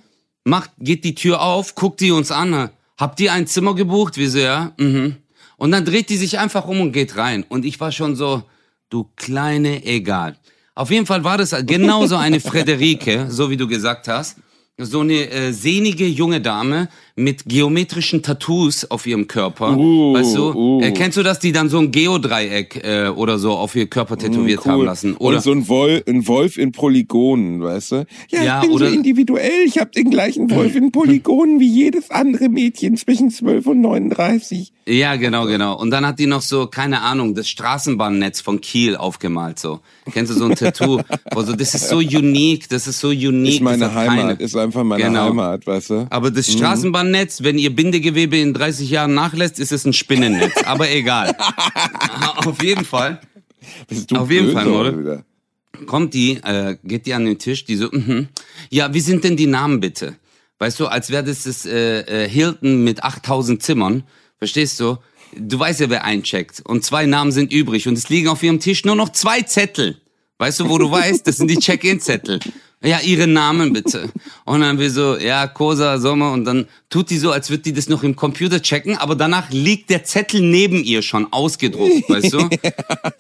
macht, 0.48 0.72
geht 0.80 1.04
die 1.04 1.16
Tür 1.16 1.42
auf, 1.42 1.76
guckt 1.76 2.00
die 2.00 2.12
uns 2.12 2.32
an. 2.32 2.70
Habt 2.98 3.20
ihr 3.20 3.34
ein 3.34 3.48
Zimmer 3.48 3.76
gebucht? 3.76 4.18
Wir 4.18 4.30
so, 4.30 4.40
ja. 4.40 4.74
Mhm. 4.78 5.18
Und 5.58 5.72
dann 5.72 5.86
dreht 5.86 6.10
die 6.10 6.18
sich 6.18 6.40
einfach 6.40 6.66
um 6.68 6.82
und 6.82 6.92
geht 6.92 7.18
rein. 7.18 7.46
Und 7.48 7.66
ich 7.66 7.80
war 7.80 7.92
schon 7.92 8.16
so, 8.16 8.44
du 8.90 9.10
kleine, 9.16 9.86
egal. 9.86 10.38
Auf 10.74 10.92
jeden 10.92 11.06
Fall 11.06 11.24
war 11.24 11.38
das 11.38 11.56
genauso 11.66 12.16
eine 12.16 12.40
Frederike, 12.52 13.28
so 13.30 13.50
wie 13.50 13.58
du 13.58 13.68
gesagt 13.68 14.08
hast. 14.08 14.38
So 14.78 15.00
eine 15.02 15.30
äh, 15.32 15.52
sehnige 15.52 16.06
junge 16.06 16.40
Dame 16.40 16.88
mit 17.20 17.46
geometrischen 17.46 18.22
Tattoos 18.22 18.86
auf 18.92 19.06
ihrem 19.08 19.28
Körper. 19.28 19.76
Uh, 19.76 20.14
weißt 20.14 20.36
du? 20.36 20.54
uh. 20.54 20.82
Äh, 20.82 20.92
kennst 20.92 21.18
du 21.18 21.24
das, 21.24 21.40
die 21.40 21.52
dann 21.52 21.68
so 21.68 21.80
ein 21.80 21.92
Geodreieck 21.92 22.82
äh, 22.86 23.08
oder 23.10 23.40
so 23.40 23.54
auf 23.54 23.76
ihr 23.76 23.88
Körper 23.88 24.18
tätowiert 24.18 24.62
Cool. 24.66 24.72
haben 24.72 24.86
lassen? 24.86 25.18
Oder 25.18 25.38
Und 25.38 25.44
so 25.44 25.52
ein 25.52 25.68
Wolf, 25.68 26.04
ein 26.08 26.28
Wolf 26.28 26.58
in 26.58 26.72
Polygonen, 26.72 27.62
weißt 27.62 27.92
du? 27.92 28.06
Ja, 28.30 28.44
Ja, 28.44 28.60
ich 28.62 28.68
bin 28.68 28.76
oder- 28.76 28.90
so 28.90 28.96
individuell. 28.96 29.64
Ich 29.66 29.80
habe 29.80 29.90
den 29.92 30.12
gleichen 30.12 30.50
Wolf 30.52 30.76
in 30.76 30.92
Polygonen 30.94 31.60
wie 31.60 31.68
jedes 31.70 32.12
andere 32.12 32.50
Mädchen 32.50 32.98
zwischen 32.98 33.32
12 33.32 33.66
und 33.66 33.82
39. 33.82 34.72
Ja, 34.90 35.16
genau, 35.18 35.48
genau. 35.48 35.78
Und 35.78 35.92
dann 35.92 36.06
hat 36.06 36.18
die 36.20 36.28
noch 36.28 36.42
so, 36.42 36.68
keine 36.68 37.02
Ahnung, 37.02 37.36
das 37.36 37.50
Straßenbahnnetz 37.50 38.40
von 38.42 38.62
Kiel 38.62 38.96
aufgemalt, 38.96 39.60
so. 39.60 39.80
Kennst 40.14 40.32
du 40.32 40.36
so 40.38 40.46
ein 40.46 40.56
Tattoo? 40.56 41.02
Wo 41.34 41.42
so, 41.42 41.54
das 41.54 41.74
ist 41.74 41.90
so 41.90 41.98
unique, 41.98 42.70
das 42.70 42.88
ist 42.88 43.00
so 43.00 43.10
unique. 43.10 43.56
Ist 43.56 43.62
meine 43.62 43.94
Heimat, 43.94 44.18
keine. 44.18 44.34
ist 44.36 44.56
einfach 44.56 44.84
meine 44.86 45.04
Genau. 45.04 45.26
Heimat, 45.30 45.68
weißt 45.68 45.90
du? 45.90 46.08
Aber 46.10 46.32
das 46.32 46.48
Straßenbahnnetz, 47.08 47.44
wenn 47.44 47.58
ihr 47.58 47.76
Bindegewebe 47.76 48.38
in 48.38 48.54
30 48.54 48.90
Jahren 48.90 49.14
nachlässt, 49.14 49.60
ist 49.60 49.72
es 49.72 49.86
ein 49.86 49.94
Spinnennetz. 49.94 50.64
Aber 50.66 50.90
egal. 50.90 51.36
Auf 52.38 52.62
jeden 52.62 52.86
Fall 52.86 53.20
Bist 53.88 54.12
du 54.12 54.16
auf 54.16 54.32
jeden 54.32 54.54
Fall, 54.54 54.68
oder? 54.68 55.26
kommt 55.86 56.14
die, 56.14 56.38
äh, 56.38 56.78
geht 56.84 57.06
die 57.06 57.14
an 57.14 57.26
den 57.26 57.38
Tisch, 57.38 57.66
die 57.66 57.76
so, 57.76 57.90
mhm. 57.92 58.30
ja, 58.70 58.94
wie 58.94 59.02
sind 59.02 59.24
denn 59.24 59.36
die 59.36 59.48
Namen 59.48 59.80
bitte? 59.80 60.16
Weißt 60.60 60.80
du, 60.80 60.88
als 60.88 61.10
wäre 61.10 61.24
das 61.24 61.44
das 61.44 61.66
äh, 61.66 62.00
äh, 62.02 62.30
Hilton 62.30 62.84
mit 62.84 63.04
8000 63.04 63.62
Zimmern, 63.62 64.04
verstehst 64.38 64.80
du? 64.80 64.98
Du 65.36 65.60
weißt 65.60 65.82
ja, 65.82 65.90
wer 65.90 66.06
eincheckt. 66.06 66.62
Und 66.66 66.84
zwei 66.84 67.06
Namen 67.06 67.32
sind 67.32 67.52
übrig 67.52 67.88
und 67.88 67.98
es 67.98 68.10
liegen 68.10 68.30
auf 68.30 68.42
ihrem 68.42 68.60
Tisch 68.60 68.86
nur 68.86 68.96
noch 68.96 69.10
zwei 69.10 69.42
Zettel. 69.42 70.02
Weißt 70.40 70.60
du, 70.60 70.70
wo 70.70 70.78
du 70.78 70.90
weißt, 70.90 71.28
das 71.28 71.38
sind 71.38 71.50
die 71.50 71.58
Check-in-Zettel. 71.58 72.40
Ja, 72.84 73.00
ihre 73.00 73.26
Namen 73.26 73.74
bitte. 73.74 74.10
Und 74.46 74.62
dann 74.62 74.78
wir 74.78 74.92
so, 74.92 75.18
ja, 75.18 75.48
Kosa, 75.48 75.98
Sommer. 75.98 76.32
Und 76.32 76.46
dann 76.46 76.68
tut 76.90 77.10
die 77.10 77.18
so, 77.18 77.32
als 77.32 77.50
würde 77.50 77.64
die 77.64 77.74
das 77.74 77.90
noch 77.90 78.04
im 78.04 78.16
Computer 78.16 78.62
checken, 78.62 78.98
aber 78.98 79.16
danach 79.16 79.50
liegt 79.50 79.90
der 79.90 80.04
Zettel 80.04 80.42
neben 80.42 80.84
ihr 80.84 81.02
schon 81.02 81.28
ausgedruckt, 81.34 82.04
weißt 82.10 82.34
du? 82.34 82.50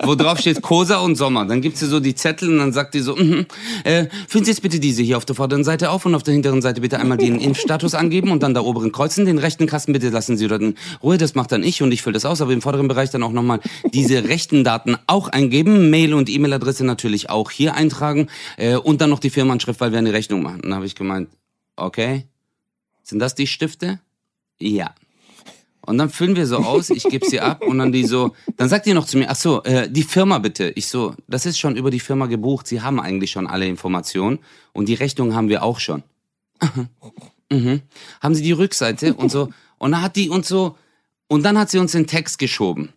Wo 0.03 0.15
drauf 0.15 0.39
steht 0.39 0.61
Kosa 0.61 0.99
und 0.99 1.15
Sommer. 1.15 1.45
Dann 1.45 1.61
gibt 1.61 1.77
sie 1.77 1.87
so 1.87 1.99
die 1.99 2.15
Zettel 2.15 2.49
und 2.49 2.59
dann 2.59 2.71
sagt 2.71 2.93
die 2.93 2.99
so, 2.99 3.15
mhm, 3.15 3.45
äh, 3.83 4.05
füllen 4.27 4.45
Sie 4.45 4.51
jetzt 4.51 4.61
bitte 4.61 4.79
diese 4.79 5.01
hier 5.01 5.17
auf 5.17 5.25
der 5.25 5.35
vorderen 5.35 5.63
Seite 5.63 5.89
auf 5.89 6.05
und 6.05 6.13
auf 6.13 6.23
der 6.23 6.35
hinteren 6.35 6.61
Seite 6.61 6.81
bitte 6.81 6.99
einmal 6.99 7.17
den 7.17 7.39
Impfstatus 7.39 7.95
angeben 7.95 8.31
und 8.31 8.43
dann 8.43 8.53
da 8.53 8.61
oberen 8.61 8.91
kreuzen. 8.91 9.25
Den 9.25 9.39
rechten 9.39 9.65
Kasten 9.65 9.91
bitte 9.91 10.09
lassen 10.09 10.37
Sie 10.37 10.47
dort 10.47 10.61
in 10.61 10.75
Ruhe, 11.01 11.17
das 11.17 11.35
macht 11.35 11.51
dann 11.51 11.63
ich 11.63 11.81
und 11.81 11.91
ich 11.91 12.03
fülle 12.03 12.13
das 12.13 12.25
aus, 12.25 12.41
aber 12.41 12.53
im 12.53 12.61
vorderen 12.61 12.87
Bereich 12.87 13.09
dann 13.09 13.23
auch 13.23 13.31
nochmal 13.31 13.59
diese 13.91 14.23
rechten 14.23 14.63
Daten 14.63 14.97
auch 15.07 15.29
eingeben, 15.29 15.89
Mail 15.89 16.13
und 16.13 16.29
E-Mail-Adresse 16.29 16.85
natürlich 16.85 17.29
auch 17.29 17.51
hier 17.51 17.73
eintragen 17.73 18.27
äh, 18.57 18.75
und 18.75 19.01
dann 19.01 19.09
noch 19.09 19.19
die 19.19 19.29
Firmenanschrift, 19.47 19.79
weil 19.79 19.91
wir 19.91 19.99
eine 19.99 20.13
Rechnung 20.13 20.41
machen. 20.41 20.61
Dann 20.61 20.75
habe 20.75 20.85
ich 20.85 20.95
gemeint, 20.95 21.29
okay, 21.75 22.25
sind 23.03 23.19
das 23.19 23.35
die 23.35 23.47
Stifte? 23.47 23.99
Ja. 24.59 24.93
Und 25.81 25.97
dann 25.97 26.09
füllen 26.09 26.35
wir 26.35 26.45
so 26.45 26.57
aus, 26.57 26.89
ich 26.89 27.03
gebe 27.03 27.25
sie 27.25 27.39
ab 27.39 27.63
und 27.63 27.77
dann 27.77 27.93
die 27.93 28.05
so, 28.05 28.35
dann 28.57 28.67
sagt 28.67 28.85
die 28.85 28.93
noch 28.93 29.05
zu 29.05 29.17
mir, 29.17 29.29
ach 29.29 29.37
so, 29.37 29.63
äh, 29.63 29.89
die 29.89 30.03
Firma 30.03 30.37
bitte. 30.39 30.73
Ich 30.75 30.87
so, 30.87 31.15
das 31.29 31.45
ist 31.45 31.57
schon 31.57 31.77
über 31.77 31.91
die 31.91 32.01
Firma 32.01 32.25
gebucht, 32.25 32.67
sie 32.67 32.81
haben 32.81 32.99
eigentlich 32.99 33.31
schon 33.31 33.47
alle 33.47 33.67
Informationen 33.67 34.39
und 34.73 34.89
die 34.89 34.95
Rechnung 34.95 35.33
haben 35.33 35.47
wir 35.47 35.63
auch 35.63 35.79
schon. 35.79 36.03
mhm. 37.49 37.81
Haben 38.19 38.35
sie 38.35 38.43
die 38.43 38.51
Rückseite 38.51 39.13
und 39.13 39.31
so, 39.31 39.49
und 39.77 39.91
dann 39.91 40.01
hat 40.01 40.17
die 40.17 40.29
uns 40.29 40.49
so, 40.49 40.75
und 41.29 41.43
dann 41.43 41.57
hat 41.57 41.69
sie 41.69 41.77
uns 41.77 41.93
den 41.93 42.07
Text 42.07 42.37
geschoben. 42.37 42.91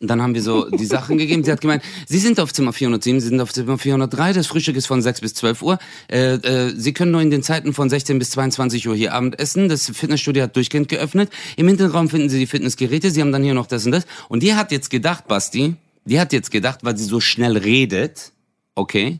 Dann 0.00 0.20
haben 0.20 0.34
wir 0.34 0.42
so 0.42 0.68
die 0.68 0.84
Sachen 0.84 1.16
gegeben. 1.16 1.42
Sie 1.42 1.50
hat 1.50 1.60
gemeint, 1.60 1.82
Sie 2.06 2.18
sind 2.18 2.38
auf 2.38 2.52
Zimmer 2.52 2.72
407, 2.72 3.20
Sie 3.20 3.28
sind 3.28 3.40
auf 3.40 3.52
Zimmer 3.52 3.78
403, 3.78 4.34
das 4.34 4.46
Frühstück 4.46 4.76
ist 4.76 4.86
von 4.86 5.00
6 5.00 5.20
bis 5.22 5.34
12 5.34 5.62
Uhr. 5.62 5.78
Äh, 6.10 6.34
äh, 6.34 6.74
Sie 6.76 6.92
können 6.92 7.12
nur 7.12 7.22
in 7.22 7.30
den 7.30 7.42
Zeiten 7.42 7.72
von 7.72 7.88
16 7.88 8.18
bis 8.18 8.30
22 8.30 8.86
Uhr 8.88 8.94
hier 8.94 9.14
Abend 9.14 9.38
essen. 9.38 9.68
Das 9.68 9.88
Fitnessstudio 9.88 10.42
hat 10.42 10.54
durchgehend 10.56 10.88
geöffnet. 10.88 11.30
Im 11.56 11.68
Hinterraum 11.68 12.08
finden 12.08 12.28
Sie 12.28 12.38
die 12.38 12.46
Fitnessgeräte. 12.46 13.10
Sie 13.10 13.20
haben 13.20 13.32
dann 13.32 13.42
hier 13.42 13.54
noch 13.54 13.66
das 13.66 13.86
und 13.86 13.92
das. 13.92 14.06
Und 14.28 14.42
die 14.42 14.54
hat 14.54 14.70
jetzt 14.70 14.90
gedacht, 14.90 15.28
Basti, 15.28 15.76
die 16.06 16.20
hat 16.20 16.32
jetzt 16.32 16.50
gedacht, 16.50 16.80
weil 16.82 16.96
sie 16.96 17.04
so 17.04 17.20
schnell 17.20 17.56
redet, 17.56 18.32
okay, 18.74 19.18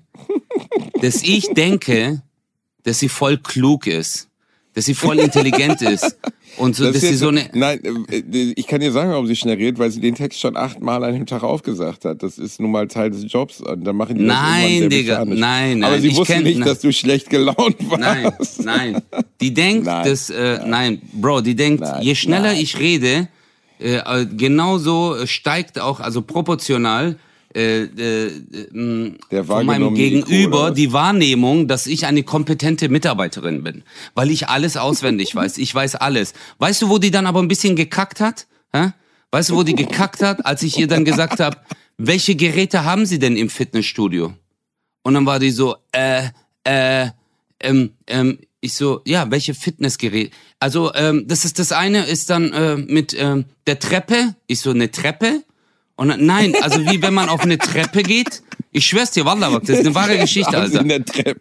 dass 1.03 1.23
ich 1.23 1.49
denke, 1.49 2.23
dass 2.85 3.01
sie 3.01 3.09
voll 3.09 3.39
klug 3.39 3.87
ist. 3.87 4.29
Dass 4.77 4.85
sie 4.85 4.95
voll 4.95 5.19
intelligent 5.19 5.83
ist. 5.83 6.17
Und 6.59 6.77
so, 6.77 6.85
Das 6.85 6.93
dass 6.95 7.03
sie 7.03 7.17
so 7.17 7.29
eine. 7.29 7.49
Nein, 7.55 7.81
äh, 8.11 8.53
ich 8.55 8.67
kann 8.69 8.81
dir 8.81 8.93
sagen, 8.93 9.11
warum 9.11 9.27
sie 9.27 9.35
schnell 9.37 9.57
redet, 9.57 9.79
weil 9.79 9.91
sie 9.91 10.01
den 10.01 10.15
Text 10.15 10.39
schon 10.41 10.57
achtmal 10.57 11.03
an 11.03 11.13
dem 11.15 11.27
Tag 11.27 11.43
aufgesagt 11.43 12.05
hat. 12.05 12.23
Das 12.23 12.39
ist 12.39 12.61
nun 12.61 12.71
mal 12.71 12.87
Teil 12.87 13.11
des 13.11 13.31
Jobs. 13.31 13.61
Und 13.61 13.85
dann 13.85 13.97
machen 13.97 14.17
die 14.19 14.27
das 14.27 14.37
Nein, 14.39 14.79
sehr 14.79 14.89
Digga, 14.89 15.19
mechanisch. 15.25 15.41
nein, 15.41 15.83
Aber 15.85 15.93
nein, 15.95 16.03
sie 16.03 16.09
ich 16.09 16.17
wusste 16.17 16.35
kenn- 16.35 16.43
nicht, 16.45 16.59
nein. 16.61 16.69
dass 16.69 16.81
du 16.81 16.93
schlecht 16.93 17.29
gelaunt 17.31 17.77
warst. 17.91 18.01
Nein, 18.01 18.33
nein. 18.93 19.03
Die 19.41 19.53
denkt, 19.53 19.87
Nein. 19.87 20.05
dass, 20.07 20.31
äh, 20.31 20.61
nein, 20.65 21.03
Bro, 21.15 21.41
die 21.41 21.57
denkt, 21.57 21.81
Nein, 21.81 22.03
je 22.03 22.15
schneller 22.15 22.53
nein. 22.53 22.61
ich 22.63 22.79
rede, 22.79 23.29
äh, 23.81 23.97
äh, 23.97 24.27
genauso 24.27 25.27
steigt 25.27 25.79
auch, 25.81 26.01
also 26.01 26.23
proportional, 26.23 27.19
äh, 27.57 27.85
äh, 27.85 28.27
äh, 28.27 29.13
Der 29.31 29.45
von 29.45 29.65
meinem 29.65 29.95
Gegenüber 29.95 30.71
die 30.71 30.93
Wahrnehmung, 30.93 31.69
dass 31.69 31.87
ich 31.87 32.05
eine 32.05 32.23
kompetente 32.23 32.91
Mitarbeiterin 32.91 33.63
bin, 33.65 33.83
weil 34.15 34.31
ich 34.31 34.49
alles 34.49 34.77
auswendig 34.77 35.35
weiß. 35.35 35.57
Ich 35.57 35.75
weiß 35.75 35.95
alles. 35.95 36.35
Weißt 36.59 36.83
du, 36.83 36.91
wo 36.91 36.99
die 36.99 37.11
dann 37.11 37.27
aber 37.27 37.41
ein 37.41 37.49
bisschen 37.49 37.75
gekackt 37.75 38.21
hat? 38.21 38.47
Hä? 38.75 38.93
Weißt 39.31 39.51
du, 39.51 39.57
wo 39.57 39.63
die 39.63 39.75
gekackt 39.75 40.23
hat, 40.23 40.45
als 40.45 40.63
ich 40.63 40.77
ihr 40.79 40.87
dann 40.87 41.07
gesagt 41.07 41.41
habe, 41.41 41.57
welche 41.97 42.37
Geräte 42.37 42.85
haben 42.85 43.07
Sie 43.07 43.19
denn 43.19 43.39
im 43.39 43.49
Fitnessstudio? 43.49 44.35
Und 45.03 45.15
dann 45.15 45.25
war 45.25 45.39
die 45.39 45.51
so, 45.51 45.77
äh, 45.93 46.25
äh, 46.65 47.09
ähm, 47.61 47.93
ähm, 48.07 48.39
ich 48.61 48.75
so, 48.75 49.01
ja, 49.07 49.31
welche 49.31 49.55
Fitnessgeräte? 49.55 50.31
Also, 50.61 50.93
ähm, 50.95 51.27
das 51.27 51.47
ist 51.47 51.59
das 51.59 51.73
eine, 51.73 52.05
ist 52.05 52.29
dann 52.29 52.53
äh, 52.53 52.77
mit 52.77 53.15
ähm, 53.19 53.47
der 53.67 53.79
Treppe. 53.79 54.35
Ich 54.47 54.61
so, 54.61 54.71
eine 54.71 54.91
Treppe? 54.91 55.43
Und 55.97 56.15
nein, 56.21 56.55
also 56.61 56.79
wie 56.87 57.01
wenn 57.01 57.15
man 57.15 57.29
auf 57.31 57.41
eine 57.41 57.59
Treppe 57.59 58.03
geht. 58.03 58.43
Ich 58.71 58.85
schwör's 58.87 59.13
dir, 59.13 59.25
Wallah, 59.25 59.59
das 59.61 59.71
ist 59.71 59.81
eine 59.81 59.95
wahre 59.95 60.19
Geschichte, 60.21 60.57
Alter. 60.57 60.85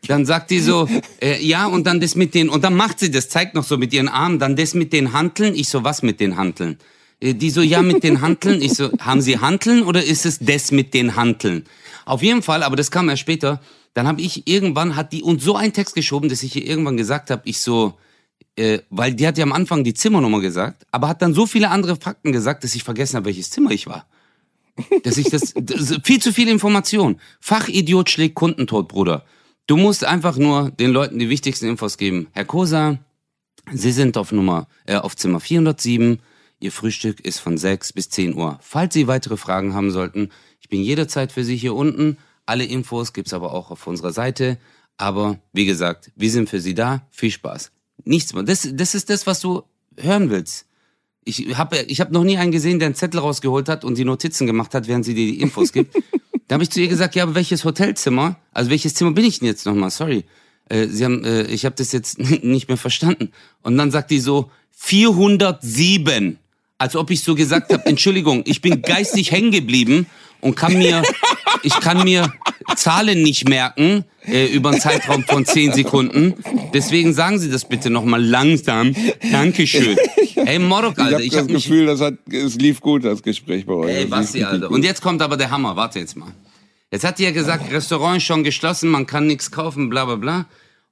Dann 0.08 0.26
sagt 0.26 0.50
die 0.50 0.60
so, 0.60 0.88
äh, 1.22 1.44
ja, 1.46 1.66
und 1.68 1.86
dann 1.86 2.00
das 2.00 2.16
mit 2.16 2.34
den, 2.34 2.48
und 2.48 2.64
dann 2.64 2.76
macht 2.76 3.00
sie 3.00 3.12
das, 3.12 3.28
zeigt 3.28 3.54
noch 3.56 3.66
so 3.66 3.78
mit 3.78 3.92
ihren 3.92 4.08
Armen, 4.08 4.40
dann 4.40 4.56
das 4.56 4.74
mit 4.74 4.94
den 4.94 5.12
Hanteln. 5.12 5.54
Ich 5.56 5.68
so, 5.68 5.84
was 5.84 6.02
mit 6.02 6.22
den 6.22 6.38
Hanteln? 6.38 6.78
Äh, 7.20 7.34
Die 7.34 7.50
so, 7.50 7.62
ja, 7.62 7.82
mit 7.82 8.04
den 8.04 8.22
Hanteln. 8.22 8.62
Ich 8.62 8.76
so, 8.76 8.90
haben 9.00 9.20
Sie 9.22 9.40
Hanteln 9.40 9.84
oder 9.84 10.02
ist 10.02 10.26
es 10.26 10.40
das 10.40 10.72
mit 10.72 10.94
den 10.94 11.18
Hanteln? 11.18 11.66
Auf 12.06 12.24
jeden 12.24 12.42
Fall, 12.42 12.64
aber 12.64 12.78
das 12.78 12.92
kam 12.92 13.10
erst 13.10 13.22
später. 13.22 13.60
Dann 13.94 14.08
habe 14.08 14.22
ich 14.22 14.48
irgendwann, 14.48 14.96
hat 14.96 15.12
die 15.12 15.22
uns 15.22 15.44
so 15.44 15.58
einen 15.58 15.74
Text 15.74 15.96
geschoben, 15.96 16.30
dass 16.30 16.44
ich 16.44 16.56
ihr 16.56 16.66
irgendwann 16.66 16.96
gesagt 16.96 17.30
habe, 17.30 17.42
ich 17.46 17.60
so, 17.60 17.98
äh, 18.56 18.80
weil 18.90 19.14
die 19.14 19.28
hat 19.28 19.38
ja 19.38 19.44
am 19.44 19.52
Anfang 19.52 19.84
die 19.84 19.94
Zimmernummer 19.94 20.40
gesagt, 20.40 20.86
aber 20.92 21.10
hat 21.10 21.22
dann 21.22 21.34
so 21.34 21.46
viele 21.46 21.70
andere 21.70 21.98
Fakten 21.98 22.32
gesagt, 22.32 22.64
dass 22.64 22.76
ich 22.76 22.84
vergessen 22.84 23.18
habe, 23.18 23.26
welches 23.26 23.50
Zimmer 23.50 23.72
ich 23.72 23.88
war. 23.88 24.06
Dass 25.04 25.18
ich 25.18 25.30
das, 25.30 25.54
das 25.56 26.00
viel 26.04 26.22
zu 26.22 26.34
viel 26.34 26.50
Information. 26.50 27.20
Fachidiot 27.40 28.10
schlägt 28.10 28.36
Kunden 28.36 28.68
tot, 28.68 28.88
Bruder. 28.88 29.26
Du 29.68 29.78
musst 29.78 30.04
einfach 30.04 30.38
nur 30.38 30.72
den 30.72 30.92
Leuten 30.92 31.18
die 31.18 31.30
wichtigsten 31.30 31.68
Infos 31.68 31.98
geben. 31.98 32.28
Herr 32.34 32.46
Kosa, 32.46 33.00
Sie 33.72 33.92
sind 33.92 34.18
auf 34.18 34.32
Nummer, 34.32 34.68
äh, 34.86 34.96
auf 34.96 35.16
Zimmer 35.16 35.40
407. 35.40 36.20
Ihr 36.60 36.72
Frühstück 36.72 37.20
ist 37.20 37.40
von 37.40 37.58
6 37.58 37.94
bis 37.94 38.10
10 38.10 38.36
Uhr. 38.36 38.60
Falls 38.62 38.94
Sie 38.94 39.08
weitere 39.08 39.38
Fragen 39.38 39.74
haben 39.74 39.92
sollten, 39.92 40.30
ich 40.62 40.70
bin 40.70 40.82
jederzeit 40.82 41.32
für 41.32 41.44
Sie 41.44 41.58
hier 41.58 41.74
unten. 41.74 42.18
Alle 42.46 42.66
Infos 42.66 43.14
gibt's 43.14 43.34
aber 43.34 43.54
auch 43.54 43.72
auf 43.72 43.88
unserer 43.88 44.14
Seite. 44.14 44.58
Aber 44.98 45.40
wie 45.52 45.66
gesagt, 45.66 46.12
wir 46.16 46.30
sind 46.30 46.50
für 46.50 46.62
Sie 46.62 46.74
da. 46.74 47.08
Viel 47.12 47.32
Spaß. 47.32 47.72
Nichts 48.04 48.34
mehr. 48.34 48.44
Das, 48.44 48.68
das 48.72 48.96
ist 48.96 49.10
das, 49.10 49.26
was 49.26 49.40
du 49.40 49.64
hören 49.98 50.30
willst. 50.30 50.68
Ich 51.28 51.58
habe 51.58 51.78
ich 51.88 52.00
hab 52.00 52.12
noch 52.12 52.24
nie 52.24 52.38
einen 52.38 52.52
gesehen, 52.52 52.80
der 52.80 52.86
einen 52.88 52.96
Zettel 52.96 53.20
rausgeholt 53.20 53.68
hat 53.68 53.84
und 53.84 53.98
die 53.98 54.06
Notizen 54.06 54.46
gemacht 54.46 54.74
hat, 54.76 54.88
während 54.88 55.06
sie 55.06 55.16
dir 55.16 55.26
die 55.26 55.42
Infos 55.42 55.74
gibt. 55.74 55.96
da 56.48 56.54
habe 56.54 56.64
ich 56.64 56.70
zu 56.70 56.80
ihr 56.80 56.88
gesagt, 56.88 57.16
ja, 57.16 57.24
aber 57.24 57.34
welches 57.36 57.66
Hotelzimmer? 57.66 58.38
Also 58.54 58.70
welches 58.70 58.94
Zimmer 58.94 59.12
bin 59.12 59.26
ich 59.26 59.40
denn 59.40 59.48
jetzt 59.48 59.66
nochmal? 59.66 59.90
Sorry. 59.90 60.26
Äh, 60.70 60.88
sie 60.88 61.04
haben, 61.04 61.24
äh, 61.26 61.44
ich 61.48 61.66
habe 61.66 61.76
das 61.76 61.92
jetzt 61.92 62.20
nicht 62.44 62.68
mehr 62.68 62.78
verstanden. 62.78 63.32
Und 63.64 63.78
dann 63.78 63.90
sagt 63.92 64.12
die 64.12 64.20
so, 64.20 64.52
407. 64.72 66.38
Als 66.78 66.96
ob 66.96 67.10
ich 67.10 67.24
so 67.24 67.34
gesagt 67.34 67.74
habe, 67.74 67.86
Entschuldigung, 67.86 68.44
ich 68.46 68.62
bin 68.62 68.82
geistig 68.84 69.32
hängen 69.32 69.52
geblieben 69.52 70.06
und 70.46 70.56
kann 70.56 70.78
mir, 70.78 71.02
ich 71.64 71.74
kann 71.80 72.04
mir 72.04 72.32
Zahlen 72.76 73.24
nicht 73.24 73.50
merken 73.50 74.06
äh, 74.28 74.46
über 74.46 74.70
einen 74.70 74.80
Zeitraum 74.80 75.24
von 75.24 75.44
10 75.46 75.74
Sekunden. 75.74 76.36
Deswegen 76.74 77.14
sagen 77.14 77.40
Sie 77.40 77.50
das 77.50 77.66
bitte 77.68 77.90
nochmal 77.90 78.24
langsam. 78.24 78.96
Dankeschön. 79.32 79.98
Ey, 80.36 80.60
Morok, 80.60 80.94
Ich 80.98 81.04
Alter, 81.04 81.14
habe 81.16 81.24
ich 81.24 81.32
das 81.32 81.42
hab 81.42 81.50
mich... 81.50 81.64
Gefühl, 81.64 81.88
das 81.88 82.00
hat, 82.00 82.14
es 82.32 82.56
lief 82.56 82.80
gut, 82.80 83.06
das 83.06 83.24
Gespräch 83.24 83.66
bei 83.66 83.74
euch. 83.74 83.96
Ey, 83.96 84.06
Basti, 84.06 84.44
Alter. 84.44 84.70
Und 84.70 84.84
jetzt 84.84 85.02
kommt 85.02 85.22
aber 85.24 85.36
der 85.36 85.50
Hammer. 85.50 85.76
Warte 85.76 86.00
jetzt 86.00 86.16
mal. 86.16 86.32
Jetzt 86.92 87.04
hat 87.04 87.18
die 87.18 87.24
ja 87.24 87.32
gesagt, 87.32 87.72
Restaurant 87.72 88.18
ist 88.18 88.24
schon 88.24 88.44
geschlossen, 88.44 88.90
man 88.90 89.08
kann 89.08 89.26
nichts 89.26 89.50
kaufen, 89.50 89.90
bla 89.90 90.06
bla 90.06 90.16
bla. 90.16 90.46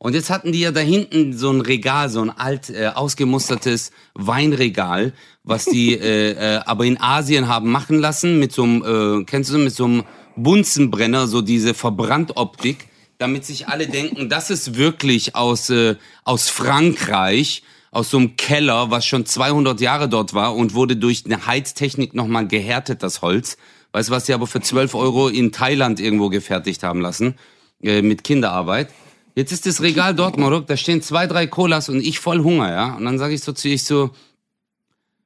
Und 0.04 0.16
jetzt 0.16 0.30
hatten 0.30 0.52
die 0.52 0.60
ja 0.60 0.72
da 0.72 0.82
hinten 0.82 1.32
so 1.32 1.50
ein 1.50 1.62
Regal, 1.62 2.10
so 2.10 2.20
ein 2.20 2.30
alt 2.30 2.70
äh, 2.70 2.88
ausgemustertes 2.88 3.92
Weinregal, 4.14 5.14
was 5.46 5.64
die 5.64 5.94
äh, 5.98 6.32
äh, 6.32 6.60
aber 6.66 6.84
in 6.84 7.00
Asien 7.00 7.48
haben 7.48 7.72
machen 7.72 8.00
lassen 8.00 8.38
mit 8.38 8.52
so 8.52 8.64
einem, 8.64 9.22
äh, 9.22 9.24
kennst 9.24 9.54
du, 9.54 9.58
mit 9.58 9.74
so 9.74 9.86
einem 9.86 10.04
Bunsenbrenner, 10.36 11.28
so 11.28 11.42
diese 11.42 11.74
Verbranntoptik, 11.74 12.90
damit 13.18 13.46
sich 13.46 13.70
alle 13.70 13.88
denken, 13.88 14.28
das 14.28 14.50
ist 14.50 14.76
wirklich 14.76 15.38
aus, 15.38 15.70
äh, 15.70 15.96
aus 16.26 16.50
Frankreich, 16.50 17.64
aus 17.92 18.10
so 18.10 18.18
einem 18.18 18.36
Keller, 18.36 18.92
was 18.92 19.06
schon 19.06 19.26
200 19.26 19.80
Jahre 19.80 20.10
dort 20.10 20.34
war 20.34 20.54
und 20.54 20.74
wurde 20.74 20.98
durch 20.98 21.24
eine 21.24 21.48
Heiztechnik 21.48 22.14
nochmal 22.14 22.46
gehärtet, 22.46 23.04
das 23.04 23.22
Holz. 23.22 23.56
Weißt 23.94 24.10
du, 24.10 24.12
was 24.12 24.26
die 24.26 24.34
aber 24.34 24.48
für 24.48 24.60
12 24.60 24.96
Euro 24.96 25.30
in 25.30 25.54
Thailand 25.54 26.02
irgendwo 26.02 26.28
gefertigt 26.28 26.84
haben 26.84 27.00
lassen, 27.00 27.36
äh, 27.82 28.02
mit 28.02 28.26
Kinderarbeit. 28.26 28.90
Jetzt 29.36 29.52
ist 29.52 29.66
das 29.66 29.82
Regal 29.82 30.14
dort, 30.14 30.38
Morok, 30.38 30.68
da 30.68 30.78
stehen 30.78 31.02
zwei, 31.02 31.26
drei 31.26 31.48
Colas 31.48 31.90
und 31.90 32.02
ich 32.02 32.20
voll 32.20 32.44
Hunger, 32.44 32.70
ja. 32.72 32.96
Und 32.96 33.06
dann 33.06 33.18
sage 33.18 33.34
ich 33.34 33.42
so 33.42 33.52
zu 33.52 33.68
ihr, 33.68 33.76
ich 33.76 33.84
so, 33.84 34.12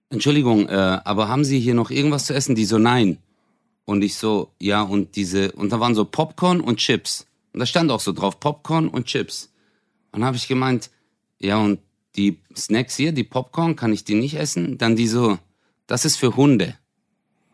Entschuldigung, 0.09 0.69
äh, 0.69 0.99
aber 1.03 1.27
haben 1.27 1.43
Sie 1.43 1.59
hier 1.59 1.73
noch 1.73 1.91
irgendwas 1.91 2.25
zu 2.25 2.33
essen? 2.33 2.55
Die 2.55 2.63
so, 2.63 2.77
nein. 2.77 3.17
Und 3.83 4.01
ich 4.03 4.15
so, 4.15 4.51
ja, 4.61 4.81
und 4.81 5.15
diese, 5.17 5.51
und 5.53 5.71
da 5.71 5.79
waren 5.79 5.95
so 5.95 6.05
Popcorn 6.05 6.61
und 6.61 6.77
Chips. 6.77 7.25
Und 7.53 7.59
da 7.59 7.65
stand 7.65 7.91
auch 7.91 7.99
so 7.99 8.13
drauf, 8.13 8.39
Popcorn 8.39 8.87
und 8.87 9.05
Chips. 9.05 9.51
Und 10.11 10.21
dann 10.21 10.27
habe 10.27 10.37
ich 10.37 10.47
gemeint, 10.47 10.89
ja, 11.39 11.57
und 11.57 11.79
die 12.15 12.39
Snacks 12.55 12.95
hier, 12.95 13.11
die 13.11 13.23
Popcorn, 13.23 13.75
kann 13.75 13.91
ich 13.91 14.05
die 14.05 14.15
nicht 14.15 14.35
essen? 14.35 14.77
Dann 14.77 14.95
die 14.95 15.07
so, 15.07 15.37
das 15.85 16.05
ist 16.05 16.15
für 16.15 16.35
Hunde. 16.35 16.77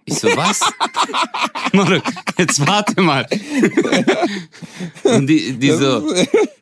Ich 0.06 0.16
so, 0.16 0.28
was? 0.36 0.62
Morok, 1.74 2.04
jetzt 2.38 2.66
warte 2.66 3.02
mal. 3.02 3.28
Und 5.04 5.28
die, 5.28 5.54
die 5.54 5.72
so, 5.72 6.10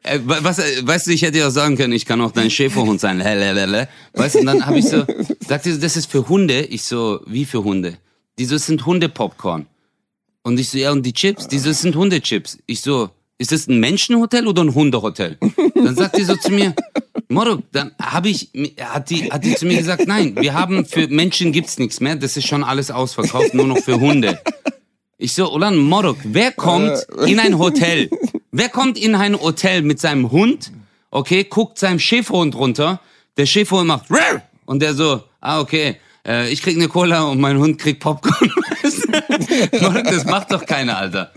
äh, 0.04 0.20
was, 0.24 0.60
äh, 0.60 0.86
weißt 0.86 1.08
du, 1.08 1.12
ich 1.12 1.22
hätte 1.22 1.40
ja 1.40 1.48
auch 1.48 1.52
sagen 1.52 1.78
können, 1.78 1.94
ich 1.94 2.06
kann 2.06 2.22
auch 2.22 2.32
dein 2.32 2.50
Schäferhund 2.50 3.00
sein. 3.00 3.18
Lelelele. 3.18 3.88
Weißt 4.14 4.36
du, 4.36 4.40
und 4.40 4.46
dann 4.48 4.66
habe 4.66 4.80
ich 4.80 4.88
so, 4.88 5.06
sagte 5.48 5.74
sie, 5.74 5.80
das 5.80 5.98
ist 5.98 6.12
für 6.12 6.28
Hunde. 6.28 6.62
Ich 6.62 6.84
so, 6.84 7.22
wie 7.28 7.46
für 7.46 7.64
Hunde? 7.64 7.98
Die 8.40 8.46
so, 8.46 8.56
es 8.56 8.66
sind 8.66 8.86
Hundepopcorn. 8.86 9.68
Und 10.44 10.60
ich 10.60 10.70
so, 10.70 10.78
ja, 10.78 10.92
und 10.92 11.06
die 11.06 11.14
Chips? 11.14 11.48
Die 11.48 11.60
so, 11.60 11.70
es 11.70 11.82
sind 11.82 11.96
Hundechips. 11.96 12.58
Ich 12.66 12.82
so, 12.82 13.10
ist 13.38 13.52
das 13.52 13.68
ein 13.68 13.80
Menschenhotel 13.80 14.48
oder 14.48 14.64
ein 14.64 14.74
Hundehotel? 14.74 15.38
Dann 15.76 15.96
sagt 15.96 16.18
die 16.18 16.24
so 16.24 16.36
zu 16.36 16.52
mir, 16.52 16.74
Morok, 17.32 17.64
dann 17.72 17.92
habe 18.02 18.30
ich, 18.30 18.50
hat 18.80 19.10
die, 19.10 19.32
hat 19.32 19.46
die 19.46 19.56
zu 19.56 19.66
mir 19.66 19.78
gesagt, 19.78 20.08
nein, 20.08 20.36
wir 20.36 20.54
haben 20.54 20.86
für 20.86 21.08
Menschen 21.08 21.52
gibt's 21.52 21.80
nichts 21.80 22.00
mehr, 22.02 22.16
das 22.16 22.36
ist 22.36 22.48
schon 22.48 22.64
alles 22.64 22.92
ausverkauft, 22.92 23.54
nur 23.54 23.68
noch 23.68 23.78
für 23.78 24.00
Hunde. 24.00 24.40
Ich 25.18 25.34
so, 25.34 25.54
Ulan 25.54 25.78
Morok, 25.78 26.18
wer 26.24 26.52
kommt 26.52 27.06
in 27.26 27.40
ein 27.40 27.58
Hotel? 27.58 28.10
Wer 28.52 28.70
kommt 28.70 28.98
in 28.98 29.16
ein 29.16 29.40
Hotel 29.40 29.82
mit 29.82 30.00
seinem 30.00 30.32
Hund, 30.32 30.72
okay, 31.10 31.46
guckt 31.46 31.80
seinem 31.80 32.00
Schäferhund 32.00 32.56
runter, 32.56 33.00
der 33.38 33.46
Schäferhund 33.46 33.88
macht 33.88 34.08
und 34.66 34.82
der 34.82 34.94
so, 34.94 35.24
ah, 35.40 35.62
okay, 35.62 35.96
äh, 36.28 36.52
ich 36.52 36.62
krieg 36.62 36.76
eine 36.76 36.90
Cola 36.90 37.24
und 37.24 37.40
mein 37.40 37.58
Hund 37.58 37.78
kriegt 37.78 38.02
Popcorn. 38.02 38.52
Morok, 39.80 40.04
das 40.04 40.26
macht 40.26 40.52
doch 40.52 40.66
keiner, 40.66 40.98
Alter. 40.98 41.32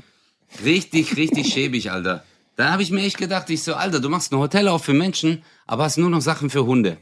Richtig, 0.65 1.17
richtig 1.17 1.53
schäbig, 1.53 1.91
Alter. 1.91 2.25
Dann 2.57 2.71
habe 2.71 2.83
ich 2.83 2.91
mir 2.91 3.03
echt 3.03 3.19
gedacht, 3.19 3.51
ich 3.51 3.63
so, 3.63 3.75
Alter, 3.75 4.01
du 4.01 4.09
machst 4.09 4.33
ein 4.33 4.39
Hotel 4.39 4.69
auf 4.69 4.85
für 4.85 4.95
Menschen, 4.95 5.43
aber 5.67 5.85
hast 5.85 5.99
nur 5.99 6.11
noch 6.11 6.21
Sachen 6.21 6.51
für 6.51 6.65
Hunde. 6.67 6.99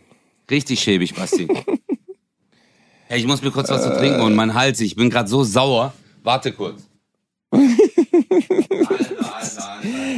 Richtig 0.51 0.81
schäbig, 0.81 1.15
Basti. 1.15 1.49
Hey, 3.09 3.21
ich 3.21 3.27
muss 3.27 3.43
mir 3.43 3.51
kurz 3.51 3.69
was 3.69 3.83
zu 3.83 3.91
trinken 3.91 4.23
und 4.23 4.35
mein 4.35 4.55
Hals, 4.55 4.81
ich 4.81 4.97
bin 4.97 5.11
gerade 5.11 5.29
so 5.29 5.45
sauer. 5.45 5.93
Warte 6.23 6.51
kurz. 6.51 6.89
Alter, 7.51 7.67
Alter, 8.89 9.35
Alter. 9.37 9.73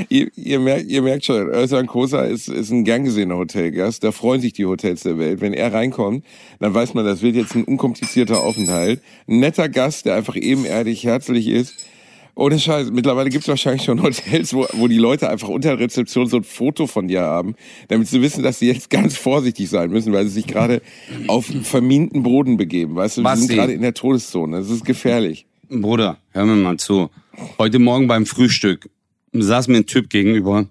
Ihr, 0.08 0.30
ihr, 0.36 0.60
merkt, 0.60 0.86
ihr 0.86 1.02
merkt 1.02 1.24
schon, 1.24 1.48
Özcan 1.48 1.88
Kosa 1.88 2.22
ist, 2.22 2.48
ist 2.48 2.70
ein 2.70 2.84
gern 2.84 3.02
gesehener 3.02 3.36
Hotelgast. 3.36 4.04
Da 4.04 4.12
freuen 4.12 4.40
sich 4.40 4.52
die 4.52 4.64
Hotels 4.64 5.02
der 5.02 5.18
Welt. 5.18 5.40
Wenn 5.40 5.54
er 5.54 5.72
reinkommt, 5.72 6.24
dann 6.60 6.72
weiß 6.72 6.94
man, 6.94 7.04
das 7.04 7.20
wird 7.20 7.34
jetzt 7.34 7.56
ein 7.56 7.64
unkomplizierter 7.64 8.40
Aufenthalt. 8.40 9.02
Ein 9.26 9.40
netter 9.40 9.68
Gast, 9.68 10.06
der 10.06 10.14
einfach 10.14 10.36
ebenerdig, 10.36 11.02
herzlich 11.02 11.48
ist. 11.48 11.74
Ohne 12.36 12.58
Scheiß, 12.58 12.90
mittlerweile 12.90 13.30
gibt 13.30 13.44
es 13.44 13.48
wahrscheinlich 13.48 13.84
schon 13.84 14.02
Hotels, 14.02 14.52
wo, 14.54 14.66
wo 14.72 14.88
die 14.88 14.98
Leute 14.98 15.30
einfach 15.30 15.48
unter 15.48 15.76
der 15.76 15.78
Rezeption 15.78 16.26
so 16.26 16.38
ein 16.38 16.44
Foto 16.44 16.88
von 16.88 17.06
dir 17.06 17.20
haben, 17.20 17.54
damit 17.88 18.08
sie 18.08 18.22
wissen, 18.22 18.42
dass 18.42 18.58
sie 18.58 18.66
jetzt 18.66 18.90
ganz 18.90 19.16
vorsichtig 19.16 19.68
sein 19.68 19.90
müssen, 19.90 20.12
weil 20.12 20.26
sie 20.26 20.34
sich 20.34 20.46
gerade 20.46 20.82
auf 21.28 21.46
verminten 21.62 22.24
Boden 22.24 22.56
begeben. 22.56 22.96
Weißt 22.96 23.18
du, 23.18 23.22
wir 23.22 23.36
sind 23.36 23.46
Basti. 23.46 23.54
gerade 23.54 23.72
in 23.72 23.82
der 23.82 23.94
Todeszone. 23.94 24.58
Das 24.58 24.68
ist 24.68 24.84
gefährlich. 24.84 25.46
Bruder, 25.68 26.18
hör 26.30 26.44
mir 26.44 26.56
mal 26.56 26.76
zu. 26.76 27.08
Heute 27.58 27.78
Morgen 27.78 28.08
beim 28.08 28.26
Frühstück 28.26 28.90
saß 29.32 29.68
mir 29.68 29.78
ein 29.78 29.86
Typ 29.86 30.10
gegenüber 30.10 30.66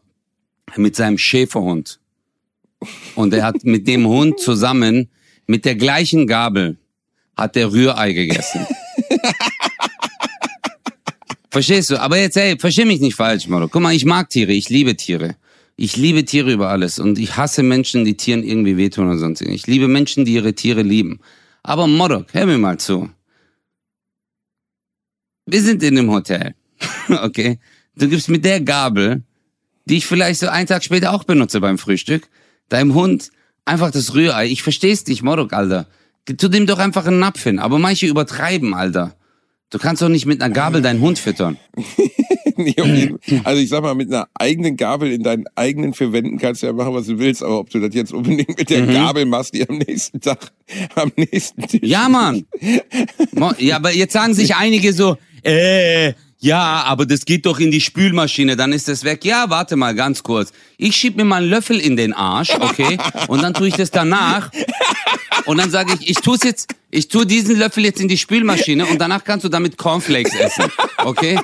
mit 0.76 0.96
seinem 0.96 1.18
Schäferhund. 1.18 2.00
Und 3.16 3.34
er 3.34 3.46
hat 3.46 3.64
mit 3.64 3.88
dem 3.88 4.06
Hund 4.08 4.40
zusammen, 4.40 5.10
mit 5.48 5.64
der 5.64 5.76
gleichen 5.76 6.28
Gabel, 6.28 6.78
hat 7.38 7.56
der 7.56 7.72
Rührei 7.72 8.12
gegessen. 8.12 8.66
Verstehst 11.54 11.92
du? 11.92 12.02
Aber 12.02 12.18
jetzt, 12.18 12.36
ey, 12.36 12.58
versteh 12.58 12.84
mich 12.84 13.00
nicht 13.00 13.14
falsch, 13.16 13.48
Moro. 13.48 13.68
Guck 13.68 13.80
mal, 13.80 13.94
ich 13.94 14.06
mag 14.06 14.28
Tiere, 14.28 14.52
ich 14.54 14.70
liebe 14.70 14.98
Tiere. 14.98 15.36
Ich 15.76 15.96
liebe 15.96 16.26
Tiere 16.26 16.52
über 16.52 16.70
alles 16.70 16.98
und 16.98 17.20
ich 17.20 17.38
hasse 17.38 17.62
Menschen, 17.62 18.06
die 18.06 18.18
Tieren 18.18 18.44
irgendwie 18.44 18.76
wehtun 18.76 19.06
oder 19.06 19.20
sonst 19.20 19.40
irgendwas. 19.40 19.62
Ich 19.62 19.68
liebe 19.68 19.88
Menschen, 19.88 20.26
die 20.26 20.34
ihre 20.34 20.56
Tiere 20.56 20.82
lieben. 20.82 21.20
Aber 21.62 21.86
Modok, 21.86 22.34
hör 22.34 22.48
mir 22.48 22.58
mal 22.58 22.80
zu. 22.80 23.08
Wir 25.46 25.62
sind 25.62 25.84
in 25.84 25.96
einem 25.96 26.10
Hotel, 26.10 26.56
okay? 27.22 27.60
Du 27.96 28.10
gibst 28.10 28.30
mit 28.30 28.44
der 28.44 28.60
Gabel, 28.60 29.22
die 29.86 29.98
ich 29.98 30.08
vielleicht 30.08 30.40
so 30.40 30.48
einen 30.48 30.66
Tag 30.66 30.84
später 30.84 31.14
auch 31.14 31.24
benutze 31.24 31.62
beim 31.62 31.78
Frühstück, 31.78 32.30
deinem 32.70 32.96
Hund 32.96 33.30
einfach 33.64 33.92
das 33.92 34.16
Rührei. 34.16 34.48
Ich 34.48 34.64
versteh's 34.64 35.04
dich, 35.04 35.22
Modok, 35.22 35.54
Alter. 35.54 35.88
Tu 36.26 36.48
dem 36.48 36.66
doch 36.66 36.80
einfach 36.80 37.06
einen 37.06 37.20
Napf 37.20 37.44
hin. 37.44 37.60
Aber 37.60 37.78
manche 37.78 38.08
übertreiben, 38.08 38.74
Alter. 38.74 39.16
Du 39.70 39.80
kannst 39.80 40.02
doch 40.02 40.10
nicht 40.10 40.26
mit 40.26 40.42
einer 40.42 40.54
Gabel 40.54 40.82
deinen 40.82 41.02
Hund 41.02 41.20
füttern. 41.20 41.58
Nee, 42.56 43.16
also 43.44 43.62
ich 43.62 43.70
sag 43.70 43.82
mal, 43.82 43.96
mit 43.96 44.14
einer 44.14 44.28
eigenen 44.36 44.78
Gabel 44.78 45.12
in 45.12 45.24
deinen 45.24 45.46
eigenen 45.56 45.94
vier 45.94 46.14
Wänden 46.14 46.38
kannst 46.38 46.62
du 46.62 46.68
ja 46.68 46.74
machen, 46.74 46.94
was 46.94 47.08
du 47.08 47.18
willst, 47.18 47.42
aber 47.42 47.60
ob 47.60 47.70
du 47.72 47.80
das 47.80 47.96
jetzt 47.96 48.14
unbedingt 48.14 48.58
mit 48.58 48.70
der 48.70 48.86
Gabel 48.86 49.26
machst, 49.26 49.56
die 49.56 49.68
am 49.68 49.78
nächsten 49.80 50.22
Tag, 50.22 50.52
am 50.96 51.12
nächsten 51.16 51.64
Tisch. 51.64 51.82
Ja, 51.84 52.08
Mann. 52.10 52.46
Ja, 53.58 53.78
aber 53.78 53.92
jetzt 53.94 54.14
sagen 54.14 54.34
sich 54.34 54.56
einige 54.56 54.94
so, 54.94 55.18
äh, 55.44 56.14
ja, 56.44 56.84
aber 56.86 57.06
das 57.06 57.24
geht 57.24 57.46
doch 57.46 57.60
in 57.62 57.72
die 57.72 57.80
Spülmaschine, 57.80 58.58
dann 58.58 58.74
ist 58.74 58.90
das 58.90 59.06
weg. 59.06 59.24
Ja, 59.24 59.50
warte 59.50 59.78
mal 59.78 59.96
ganz 59.96 60.24
kurz. 60.24 60.52
Ich 60.78 60.94
schieb 60.94 61.16
mir 61.16 61.24
mal 61.24 61.38
einen 61.42 61.50
Löffel 61.50 61.80
in 61.80 61.96
den 61.96 62.12
Arsch, 62.12 62.50
okay? 62.60 62.98
Und 63.30 63.42
dann 63.42 63.54
tue 63.54 63.70
ich 63.70 63.76
das 63.76 63.92
danach. 63.92 64.52
Und 65.46 65.58
dann 65.58 65.72
sage 65.72 65.94
ich, 65.98 66.10
ich 66.10 66.18
tu's 66.18 66.44
jetzt, 66.44 66.76
ich 66.92 67.08
tue 67.08 67.26
diesen 67.26 67.58
Löffel 67.58 67.86
jetzt 67.86 68.02
in 68.02 68.10
die 68.10 68.18
Spülmaschine 68.18 68.86
und 68.86 69.00
danach 69.00 69.24
kannst 69.24 69.46
du 69.46 69.50
damit 69.50 69.78
Cornflakes 69.78 70.36
essen, 70.36 70.66
okay? 71.06 71.40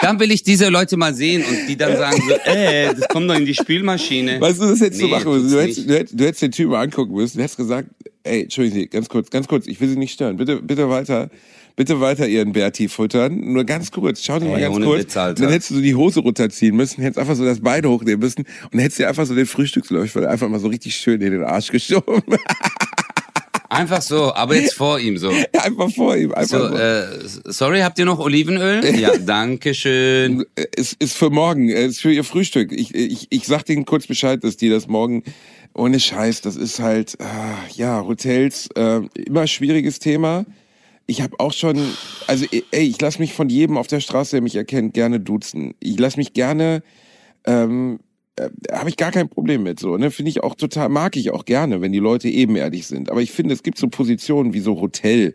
Dann 0.00 0.18
will 0.18 0.30
ich 0.30 0.42
diese 0.42 0.70
Leute 0.70 0.96
mal 0.96 1.12
sehen 1.14 1.44
und 1.44 1.66
die 1.68 1.76
dann 1.76 1.94
sagen 1.96 2.22
so, 2.26 2.34
äh, 2.50 2.94
das 2.94 3.06
kommt 3.08 3.28
doch 3.28 3.34
in 3.34 3.44
die 3.44 3.54
Spülmaschine. 3.54 4.40
Weißt 4.40 4.58
du, 4.60 4.68
das 4.68 4.80
hättest 4.80 5.02
du 5.02 5.06
Nee, 5.06 5.10
machen 5.10 5.32
müssen. 5.32 5.50
Du 5.50 5.60
hättest, 5.60 5.88
du, 5.88 5.94
hättest, 5.94 6.20
du 6.20 6.24
hättest 6.24 6.42
den 6.42 6.52
Typen 6.52 6.74
angucken 6.74 7.14
müssen. 7.14 7.36
Du 7.36 7.42
hättest 7.42 7.58
gesagt, 7.58 7.88
ey, 8.22 8.42
entschuldigen 8.44 8.74
Sie, 8.80 8.86
ganz 8.86 9.08
kurz, 9.08 9.28
ganz 9.30 9.48
kurz, 9.48 9.66
ich 9.66 9.78
will 9.80 9.88
Sie 9.88 9.96
nicht 9.96 10.12
stören. 10.14 10.36
Bitte, 10.38 10.62
bitte 10.62 10.88
weiter, 10.88 11.30
bitte 11.76 12.00
weiter 12.00 12.26
Ihren 12.28 12.52
Berti 12.52 12.88
futtern. 12.88 13.40
Nur 13.52 13.64
ganz 13.64 13.90
kurz, 13.90 14.22
schauen 14.22 14.40
Sie 14.40 14.48
mal 14.48 14.60
ganz 14.60 14.76
kurz. 14.80 15.00
Witz, 15.02 15.16
Alter. 15.16 15.42
dann 15.42 15.52
hättest 15.52 15.70
du 15.70 15.74
so 15.76 15.80
die 15.80 15.94
Hose 15.94 16.20
runterziehen 16.20 16.76
müssen, 16.76 17.02
hättest 17.02 17.18
einfach 17.18 17.36
so 17.36 17.44
das 17.44 17.60
Bein 17.60 17.84
hochnehmen 17.86 18.20
müssen 18.20 18.42
und 18.42 18.72
dann 18.74 18.80
hättest 18.80 18.98
dir 19.00 19.08
einfach 19.08 19.26
so 19.26 19.34
den 19.34 19.46
Frühstückslöffel 19.46 20.26
einfach 20.26 20.48
mal 20.48 20.60
so 20.60 20.68
richtig 20.68 20.94
schön 20.96 21.20
in 21.20 21.32
den 21.32 21.44
Arsch 21.44 21.70
geschoben. 21.70 22.22
Einfach 23.70 24.02
so, 24.02 24.32
aber 24.34 24.54
jetzt 24.54 24.74
vor 24.74 25.00
ihm 25.00 25.18
so. 25.18 25.32
einfach 25.52 25.90
vor 25.90 26.16
ihm, 26.16 26.32
einfach 26.32 26.58
So, 26.60 26.68
so. 26.68 26.74
äh, 26.76 27.06
sorry, 27.46 27.80
habt 27.80 27.98
ihr 27.98 28.04
noch 28.04 28.20
Olivenöl? 28.20 28.84
Ja, 29.00 29.16
danke 29.18 29.74
schön. 29.74 30.44
es 30.76 30.92
ist 30.92 31.16
für 31.16 31.28
morgen, 31.30 31.68
es 31.70 31.92
ist 31.92 32.00
für 32.00 32.12
ihr 32.12 32.22
Frühstück. 32.22 32.70
Ich, 32.70 32.94
ich, 32.94 33.26
ich 33.30 33.46
sag 33.46 33.64
denen 33.64 33.84
kurz 33.84 34.06
Bescheid, 34.06 34.44
dass 34.44 34.56
die 34.56 34.68
das 34.68 34.86
morgen 34.86 35.24
ohne 35.72 35.98
Scheiß, 35.98 36.40
das 36.42 36.54
ist 36.54 36.78
halt, 36.78 37.16
ah, 37.20 37.56
ja, 37.74 38.04
Hotels, 38.06 38.68
äh, 38.76 39.00
immer 39.16 39.48
schwieriges 39.48 39.98
Thema. 39.98 40.44
Ich 41.06 41.20
habe 41.20 41.38
auch 41.38 41.52
schon, 41.52 41.78
also 42.26 42.46
ey, 42.50 42.82
ich 42.86 43.00
lass 43.00 43.18
mich 43.18 43.34
von 43.34 43.48
jedem 43.48 43.76
auf 43.76 43.86
der 43.86 44.00
Straße, 44.00 44.36
der 44.36 44.42
mich 44.42 44.56
erkennt, 44.56 44.94
gerne 44.94 45.20
duzen. 45.20 45.74
Ich 45.80 45.98
lass 45.98 46.16
mich 46.16 46.32
gerne, 46.32 46.82
ähm, 47.46 48.00
äh, 48.36 48.48
habe 48.72 48.88
ich 48.88 48.96
gar 48.96 49.12
kein 49.12 49.28
Problem 49.28 49.62
mit 49.62 49.78
so, 49.78 49.96
ne? 49.96 50.10
Finde 50.10 50.30
ich 50.30 50.42
auch 50.42 50.54
total, 50.54 50.88
mag 50.88 51.16
ich 51.16 51.30
auch 51.30 51.44
gerne, 51.44 51.80
wenn 51.80 51.92
die 51.92 51.98
Leute 51.98 52.28
ebenerdig 52.28 52.86
sind. 52.86 53.10
Aber 53.10 53.20
ich 53.20 53.32
finde, 53.32 53.54
es 53.54 53.62
gibt 53.62 53.78
so 53.78 53.88
Positionen 53.88 54.54
wie 54.54 54.60
so 54.60 54.80
Hotel 54.80 55.34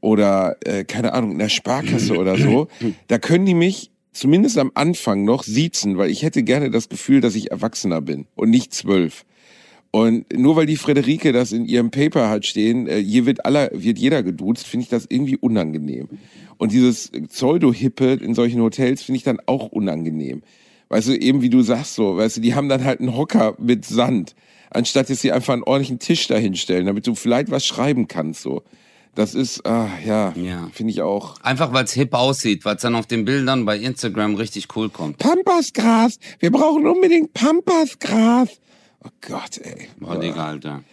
oder, 0.00 0.56
äh, 0.64 0.84
keine 0.84 1.12
Ahnung, 1.12 1.32
in 1.32 1.38
der 1.38 1.50
Sparkasse 1.50 2.16
oder 2.16 2.38
so. 2.38 2.68
Da 3.08 3.18
können 3.18 3.44
die 3.44 3.54
mich 3.54 3.90
zumindest 4.12 4.58
am 4.58 4.72
Anfang 4.74 5.24
noch 5.24 5.42
siezen, 5.42 5.98
weil 5.98 6.10
ich 6.10 6.22
hätte 6.22 6.42
gerne 6.42 6.70
das 6.70 6.88
Gefühl, 6.88 7.20
dass 7.20 7.34
ich 7.34 7.50
Erwachsener 7.50 8.00
bin 8.00 8.26
und 8.34 8.50
nicht 8.50 8.72
zwölf. 8.74 9.24
Und 9.92 10.32
nur 10.32 10.54
weil 10.54 10.66
die 10.66 10.76
Frederike 10.76 11.32
das 11.32 11.50
in 11.50 11.64
ihrem 11.64 11.90
Paper 11.90 12.28
hat 12.28 12.46
stehen, 12.46 12.86
äh, 12.86 13.02
hier 13.02 13.26
wird 13.26 13.44
aller, 13.44 13.70
wird 13.72 13.98
jeder 13.98 14.22
geduzt, 14.22 14.66
finde 14.66 14.84
ich 14.84 14.88
das 14.88 15.06
irgendwie 15.08 15.36
unangenehm. 15.36 16.08
Und 16.58 16.72
dieses 16.72 17.10
Pseudo-Hippe 17.10 18.12
in 18.12 18.34
solchen 18.34 18.60
Hotels 18.60 19.02
finde 19.02 19.16
ich 19.16 19.24
dann 19.24 19.40
auch 19.46 19.68
unangenehm. 19.68 20.42
Weißt 20.90 21.08
du, 21.08 21.16
eben 21.16 21.42
wie 21.42 21.50
du 21.50 21.62
sagst 21.62 21.94
so, 21.94 22.16
weißt 22.16 22.36
du, 22.36 22.40
die 22.40 22.54
haben 22.54 22.68
dann 22.68 22.84
halt 22.84 23.00
einen 23.00 23.16
Hocker 23.16 23.54
mit 23.58 23.84
Sand, 23.84 24.34
anstatt 24.70 25.10
dass 25.10 25.20
sie 25.20 25.32
einfach 25.32 25.54
einen 25.54 25.62
ordentlichen 25.64 25.98
Tisch 25.98 26.28
dahinstellen, 26.28 26.86
damit 26.86 27.06
du 27.06 27.14
vielleicht 27.14 27.50
was 27.50 27.66
schreiben 27.66 28.06
kannst, 28.06 28.42
so. 28.42 28.62
Das 29.16 29.34
ist, 29.34 29.66
ah, 29.66 29.88
ja, 30.06 30.32
Ja. 30.36 30.68
finde 30.72 30.92
ich 30.92 31.02
auch. 31.02 31.40
Einfach 31.42 31.72
weil 31.72 31.82
es 31.84 31.92
hip 31.92 32.14
aussieht, 32.14 32.64
weil 32.64 32.76
es 32.76 32.82
dann 32.82 32.94
auf 32.94 33.06
den 33.06 33.24
Bildern 33.24 33.64
bei 33.64 33.76
Instagram 33.76 34.36
richtig 34.36 34.68
cool 34.76 34.88
kommt. 34.88 35.18
Pampasgras, 35.18 36.18
wir 36.38 36.52
brauchen 36.52 36.86
unbedingt 36.86 37.34
Pampasgras. 37.34 38.60
Oh 39.04 39.08
Gott, 39.20 39.58
ey. 39.58 39.88
Boah, 39.98 40.18
Digga, 40.18 40.46
Alter. 40.48 40.84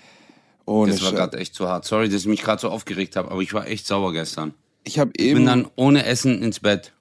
Ohne 0.66 0.92
Das 0.92 1.04
war 1.04 1.12
gerade 1.14 1.38
echt 1.38 1.56
zu 1.56 1.68
hart. 1.68 1.86
Sorry, 1.86 2.10
dass 2.10 2.22
ich 2.22 2.28
mich 2.28 2.42
gerade 2.42 2.62
so 2.62 2.70
aufgeregt 2.70 3.16
habe, 3.16 3.32
aber 3.32 3.42
ich 3.42 3.54
war 3.54 3.68
echt 3.68 3.88
sauer 3.88 4.12
gestern. 4.14 4.54
Ich 4.84 5.00
habe 5.00 5.12
Ich 5.16 5.26
eben 5.26 5.40
bin 5.40 5.46
dann 5.46 5.68
ohne 5.76 6.06
Essen 6.06 6.42
ins 6.42 6.60
Bett. 6.60 6.94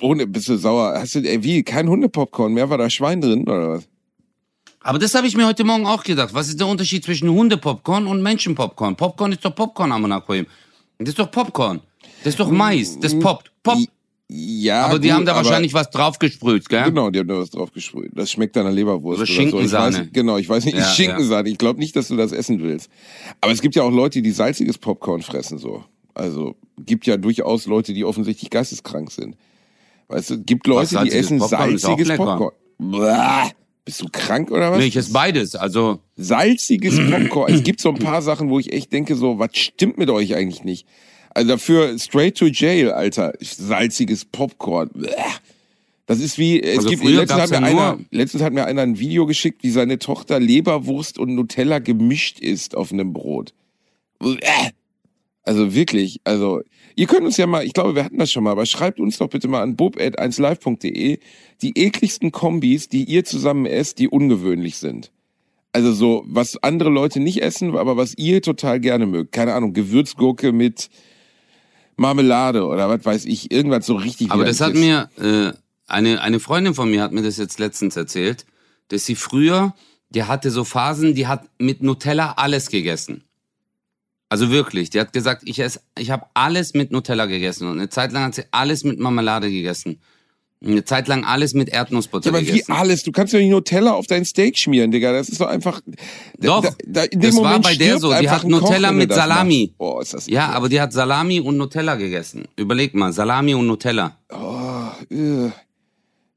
ohne 0.00 0.26
bist 0.26 0.48
du 0.48 0.56
sauer. 0.56 0.94
Hast 0.98 1.14
du 1.14 1.20
ey, 1.20 1.42
wie 1.42 1.62
kein 1.62 1.88
Hundepopcorn 1.88 2.52
mehr? 2.52 2.68
War 2.70 2.78
da 2.78 2.90
Schwein 2.90 3.20
drin 3.20 3.42
oder 3.42 3.70
was? 3.70 3.88
Aber 4.80 4.98
das 5.00 5.14
habe 5.14 5.26
ich 5.26 5.36
mir 5.36 5.46
heute 5.46 5.64
Morgen 5.64 5.86
auch 5.86 6.04
gedacht. 6.04 6.32
Was 6.32 6.48
ist 6.48 6.60
der 6.60 6.68
Unterschied 6.68 7.04
zwischen 7.04 7.28
Hundepopcorn 7.28 8.06
und 8.06 8.22
Menschenpopcorn? 8.22 8.94
Popcorn 8.94 9.32
ist 9.32 9.44
doch 9.44 9.54
Popcorn, 9.54 9.90
Amanakoim. 9.90 10.46
Das 10.98 11.08
ist 11.10 11.18
doch 11.18 11.30
Popcorn. 11.30 11.80
Das 12.22 12.34
ist 12.34 12.40
doch 12.40 12.50
Mais. 12.50 12.98
Das 13.00 13.18
poppt. 13.18 13.50
Pop. 13.62 13.78
Ja, 14.28 14.86
Aber 14.86 14.98
die 14.98 15.08
gut, 15.08 15.16
haben 15.16 15.26
da 15.26 15.36
wahrscheinlich 15.36 15.72
was 15.72 15.88
draufgesprüht, 15.90 16.68
gell? 16.68 16.84
Genau, 16.84 17.10
die 17.10 17.20
haben 17.20 17.28
da 17.28 17.38
was 17.38 17.50
drauf 17.50 17.70
gesprüht. 17.72 18.10
Das 18.14 18.30
schmeckt 18.30 18.56
deiner 18.56 18.72
Leberwurst 18.72 19.04
Oder 19.04 19.14
oder, 19.18 19.26
so. 19.26 19.32
Ich 19.32 19.36
Schinkensahne. 19.36 19.98
weiß, 19.98 20.06
genau, 20.12 20.36
ich 20.36 20.48
weiß 20.48 20.64
nicht, 20.64 20.76
Ja, 20.76 20.84
Schinkensahne. 20.94 21.48
Ich 21.48 21.58
glaube 21.58 21.78
nicht, 21.78 21.94
dass 21.94 22.08
du 22.08 22.16
das 22.16 22.32
essen 22.32 22.60
willst. 22.60 22.90
Aber 23.40 23.52
es 23.52 23.62
gibt 23.62 23.76
ja 23.76 23.84
auch 23.84 23.92
Leute, 23.92 24.22
die 24.22 24.32
salziges 24.32 24.78
Popcorn 24.78 25.22
fressen 25.22 25.58
so. 25.58 25.84
Also 26.12 26.56
gibt 26.78 27.06
ja 27.06 27.16
durchaus 27.16 27.66
Leute, 27.66 27.92
die 27.92 28.04
offensichtlich 28.04 28.50
geisteskrank 28.50 29.12
sind. 29.12 29.36
Weißt 30.08 30.30
du, 30.30 30.38
gibt 30.42 30.66
Leute, 30.66 30.88
die 30.88 30.94
salziges 30.94 31.26
essen 31.26 31.38
Popcorn 31.38 31.78
salziges. 31.78 32.16
Popcorn. 32.16 32.52
Blah. 32.78 33.50
Bist 33.84 34.00
du 34.00 34.08
krank 34.10 34.50
oder 34.50 34.72
was? 34.72 34.78
Nee, 34.78 34.86
ich 34.86 34.96
esse 34.96 35.12
beides. 35.12 35.54
Also, 35.54 36.00
salziges 36.16 36.98
Popcorn. 37.08 37.54
es 37.54 37.62
gibt 37.62 37.80
so 37.80 37.90
ein 37.90 37.98
paar 37.98 38.20
Sachen, 38.22 38.50
wo 38.50 38.58
ich 38.58 38.72
echt 38.72 38.92
denke, 38.92 39.14
so, 39.14 39.38
was 39.38 39.56
stimmt 39.56 39.98
mit 39.98 40.10
euch 40.10 40.34
eigentlich 40.34 40.64
nicht? 40.64 40.88
Also 41.36 41.48
dafür 41.50 41.98
straight 41.98 42.34
to 42.38 42.46
jail, 42.46 42.92
Alter. 42.92 43.34
Salziges 43.40 44.24
Popcorn. 44.24 44.88
Bleh. 44.94 45.10
Das 46.06 46.18
ist 46.18 46.38
wie, 46.38 46.62
es 46.62 46.78
Also 46.78 46.88
gibt, 46.88 47.04
letztens 47.04 47.42
hat, 47.42 47.50
mir 47.50 47.62
einer, 47.62 47.98
letztens 48.10 48.42
hat 48.42 48.54
mir 48.54 48.64
einer 48.64 48.80
ein 48.80 48.98
Video 48.98 49.26
geschickt, 49.26 49.62
wie 49.62 49.68
seine 49.68 49.98
Tochter 49.98 50.40
Leberwurst 50.40 51.18
und 51.18 51.34
Nutella 51.34 51.78
gemischt 51.80 52.40
ist 52.40 52.74
auf 52.74 52.90
einem 52.90 53.12
Brot. 53.12 53.52
Bleh. 54.18 54.40
Also 55.42 55.74
wirklich, 55.74 56.22
also 56.24 56.62
ihr 56.94 57.06
könnt 57.06 57.26
uns 57.26 57.36
ja 57.36 57.46
mal, 57.46 57.66
ich 57.66 57.74
glaube, 57.74 57.94
wir 57.94 58.04
hatten 58.04 58.16
das 58.16 58.32
schon 58.32 58.42
mal, 58.42 58.52
aber 58.52 58.64
schreibt 58.64 58.98
uns 58.98 59.18
doch 59.18 59.28
bitte 59.28 59.46
mal 59.46 59.60
an 59.60 59.76
bob.1live.de 59.76 61.18
die 61.60 61.78
ekligsten 61.78 62.32
Kombis, 62.32 62.88
die 62.88 63.04
ihr 63.04 63.26
zusammen 63.26 63.66
esst, 63.66 63.98
die 63.98 64.08
ungewöhnlich 64.08 64.78
sind. 64.78 65.12
Also 65.72 65.92
so, 65.92 66.24
was 66.26 66.56
andere 66.62 66.88
Leute 66.88 67.20
nicht 67.20 67.42
essen, 67.42 67.76
aber 67.76 67.98
was 67.98 68.16
ihr 68.16 68.40
total 68.40 68.80
gerne 68.80 69.04
mögt. 69.04 69.32
Keine 69.32 69.52
Ahnung, 69.52 69.74
Gewürzgurke 69.74 70.52
mit 70.52 70.88
Marmelade 71.96 72.64
oder 72.66 72.88
was 72.88 73.04
weiß 73.04 73.24
ich, 73.24 73.50
irgendwas 73.50 73.86
so 73.86 73.94
richtig 73.96 74.30
aber 74.30 74.44
das 74.44 74.60
hat 74.60 74.74
widerliches. 74.74 75.18
mir, 75.18 75.48
äh, 75.48 75.52
eine, 75.86 76.20
eine 76.20 76.40
Freundin 76.40 76.74
von 76.74 76.90
mir 76.90 77.02
hat 77.02 77.12
mir 77.12 77.22
das 77.22 77.36
jetzt 77.36 77.58
letztens 77.58 77.96
erzählt, 77.96 78.44
dass 78.88 79.04
sie 79.06 79.14
früher, 79.14 79.74
die 80.10 80.24
hatte 80.24 80.50
so 80.50 80.64
Phasen, 80.64 81.14
die 81.14 81.26
hat 81.26 81.48
mit 81.58 81.82
Nutella 81.82 82.32
alles 82.36 82.68
gegessen. 82.68 83.24
Also 84.28 84.50
wirklich, 84.50 84.90
die 84.90 85.00
hat 85.00 85.12
gesagt, 85.12 85.42
ich 85.44 85.60
esse, 85.60 85.80
ich 85.96 86.10
habe 86.10 86.26
alles 86.34 86.74
mit 86.74 86.90
Nutella 86.90 87.26
gegessen 87.26 87.68
und 87.68 87.78
eine 87.78 87.88
Zeit 87.88 88.12
lang 88.12 88.24
hat 88.24 88.34
sie 88.34 88.44
alles 88.50 88.82
mit 88.82 88.98
Marmelade 88.98 89.50
gegessen. 89.50 90.00
Eine 90.64 90.84
Zeit 90.84 91.06
lang 91.06 91.24
alles 91.24 91.52
mit 91.52 91.68
Erdnussbutter 91.68 92.30
Ja, 92.30 92.32
aber 92.32 92.40
wie 92.40 92.50
gegessen. 92.50 92.72
alles, 92.72 93.02
du 93.02 93.12
kannst 93.12 93.34
doch 93.34 93.38
nicht 93.38 93.50
Nutella 93.50 93.92
auf 93.92 94.06
dein 94.06 94.24
Steak 94.24 94.56
schmieren, 94.56 94.90
Digga. 94.90 95.12
Das 95.12 95.28
ist 95.28 95.40
doch 95.40 95.48
einfach. 95.48 95.82
Doch, 96.38 96.62
da, 96.62 96.70
da, 96.86 97.02
in 97.02 97.20
dem 97.20 97.30
das 97.30 97.36
war 97.36 97.42
Moment 97.44 97.64
bei 97.64 97.74
der 97.74 97.98
so. 97.98 98.08
Die 98.08 98.14
einfach 98.14 98.36
hat 98.36 98.42
Koch, 98.42 98.48
Nutella 98.48 98.88
er 98.88 98.92
mit 98.92 99.12
Salami. 99.12 99.74
Oh, 99.78 100.00
ist 100.00 100.14
das 100.14 100.26
Ja, 100.28 100.48
aber 100.50 100.68
die 100.70 100.80
hat 100.80 100.94
Salami 100.94 101.40
und 101.40 101.58
Nutella 101.58 101.96
gegessen. 101.96 102.48
Überleg 102.56 102.94
mal, 102.94 103.12
Salami 103.12 103.54
und 103.54 103.66
Nutella. 103.66 104.16
Äh. 105.10 105.50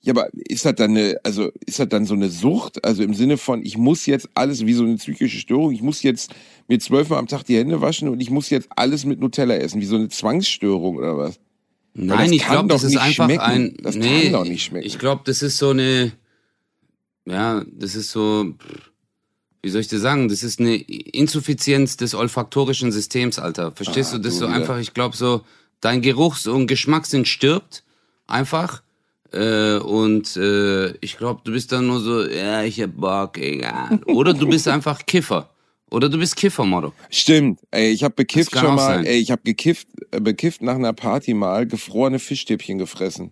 Ja, 0.01 0.13
aber 0.13 0.29
ist 0.33 0.63
das 0.65 0.75
dann 0.75 0.91
eine, 0.91 1.17
also 1.23 1.49
ist 1.65 1.79
das 1.79 1.89
dann 1.89 2.05
so 2.05 2.13
eine 2.13 2.29
Sucht? 2.29 2.83
Also 2.85 3.03
im 3.03 3.13
Sinne 3.13 3.37
von, 3.37 3.65
ich 3.65 3.77
muss 3.77 4.05
jetzt 4.05 4.29
alles 4.33 4.65
wie 4.65 4.73
so 4.73 4.83
eine 4.83 4.95
psychische 4.95 5.39
Störung, 5.39 5.71
ich 5.71 5.81
muss 5.81 6.03
jetzt 6.03 6.31
mir 6.67 6.79
zwölfmal 6.79 7.19
am 7.19 7.27
Tag 7.27 7.43
die 7.43 7.57
Hände 7.57 7.81
waschen 7.81 8.07
und 8.07 8.21
ich 8.21 8.29
muss 8.29 8.49
jetzt 8.49 8.69
alles 8.75 9.05
mit 9.05 9.19
Nutella 9.19 9.55
essen, 9.55 9.81
wie 9.81 9.85
so 9.85 9.95
eine 9.97 10.07
Zwangsstörung 10.07 10.97
oder 10.97 11.17
was? 11.17 11.39
Nein, 11.93 12.31
ich 12.31 12.43
kann 12.43 12.53
glaube, 12.53 12.69
das 12.69 12.83
ist 12.83 12.97
einfach 12.97 13.25
schmecken. 13.25 13.41
ein. 13.41 13.77
Das 13.81 13.95
kann 13.95 14.01
nee, 14.03 14.29
doch 14.29 14.45
nicht 14.45 14.63
schmecken. 14.63 14.85
Ich 14.87 14.99
glaube, 14.99 15.21
das 15.25 15.41
ist 15.41 15.57
so 15.57 15.69
eine. 15.71 16.11
Ja, 17.25 17.63
das 17.71 17.95
ist 17.95 18.11
so. 18.11 18.53
wie 19.61 19.69
soll 19.69 19.81
ich 19.81 19.87
dir 19.87 19.99
sagen, 19.99 20.29
das 20.29 20.41
ist 20.43 20.59
eine 20.59 20.75
Insuffizienz 20.75 21.97
des 21.97 22.15
olfaktorischen 22.15 22.91
Systems, 22.91 23.37
Alter. 23.39 23.71
Verstehst 23.73 24.13
Ah, 24.13 24.17
du? 24.17 24.23
Das 24.23 24.33
ist 24.33 24.39
so 24.39 24.47
wieder. 24.47 24.55
einfach, 24.55 24.79
ich 24.79 24.93
glaube 24.93 25.15
so, 25.17 25.41
dein 25.81 26.01
Geruchs- 26.01 26.47
und 26.47 26.67
Geschmackssinn 26.67 27.25
stirbt 27.25 27.83
einfach. 28.27 28.81
Äh, 29.31 29.77
und 29.77 30.35
äh, 30.37 30.91
ich 31.01 31.17
glaube, 31.17 31.41
du 31.43 31.51
bist 31.51 31.71
dann 31.71 31.85
nur 31.87 31.99
so, 31.99 32.25
ja, 32.25 32.63
ich 32.63 32.81
hab 32.81 32.95
Bock, 32.95 33.37
egal. 33.37 33.99
Oder 34.05 34.33
du 34.33 34.47
bist 34.47 34.67
einfach 34.75 35.05
Kiffer. 35.05 35.49
Oder 35.91 36.09
du 36.09 36.17
bist 36.19 36.35
Kiffer, 36.35 36.65
Motto. 36.65 36.93
Stimmt. 37.09 37.59
Ey, 37.71 37.89
ich 37.89 38.03
habe 38.03 38.13
bekifft 38.13 38.57
schon 38.57 38.75
mal. 38.75 38.95
sein. 38.97 39.05
Ey, 39.05 39.17
ich 39.17 39.31
habe 39.31 39.41
gekifft, 39.43 39.87
äh, 40.11 40.19
bekifft 40.19 40.61
nach 40.61 40.75
einer 40.75 40.93
Party 40.93 41.33
mal 41.33 41.65
gefrorene 41.65 42.19
Fischstäbchen 42.19 42.77
gefressen. 42.77 43.31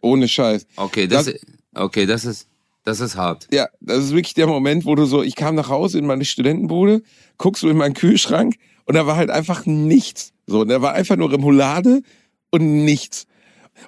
Ohne 0.00 0.26
Scheiß. 0.28 0.66
Okay, 0.76 1.06
das, 1.06 1.26
Das- 1.26 1.34
okay, 1.74 2.06
das 2.06 2.24
ist, 2.24 2.48
das 2.84 3.00
ist 3.00 3.16
hart. 3.16 3.46
Ja, 3.52 3.68
das 3.80 3.98
ist 4.04 4.10
wirklich 4.14 4.34
der 4.34 4.46
Moment, 4.46 4.84
wo 4.86 4.94
du 4.94 5.04
so, 5.04 5.22
ich 5.22 5.36
kam 5.36 5.54
nach 5.54 5.68
Hause 5.68 5.98
in 5.98 6.06
meine 6.06 6.24
Studentenbude, 6.24 7.02
guckst 7.38 7.60
so 7.62 7.68
in 7.68 7.76
meinen 7.76 7.94
Kühlschrank 7.94 8.56
und 8.86 8.94
da 8.94 9.06
war 9.06 9.16
halt 9.16 9.30
einfach 9.30 9.66
nichts. 9.66 10.32
So, 10.46 10.64
da 10.64 10.82
war 10.82 10.92
einfach 10.94 11.16
nur 11.16 11.30
Remoulade 11.30 12.02
und 12.50 12.84
nichts. 12.84 13.26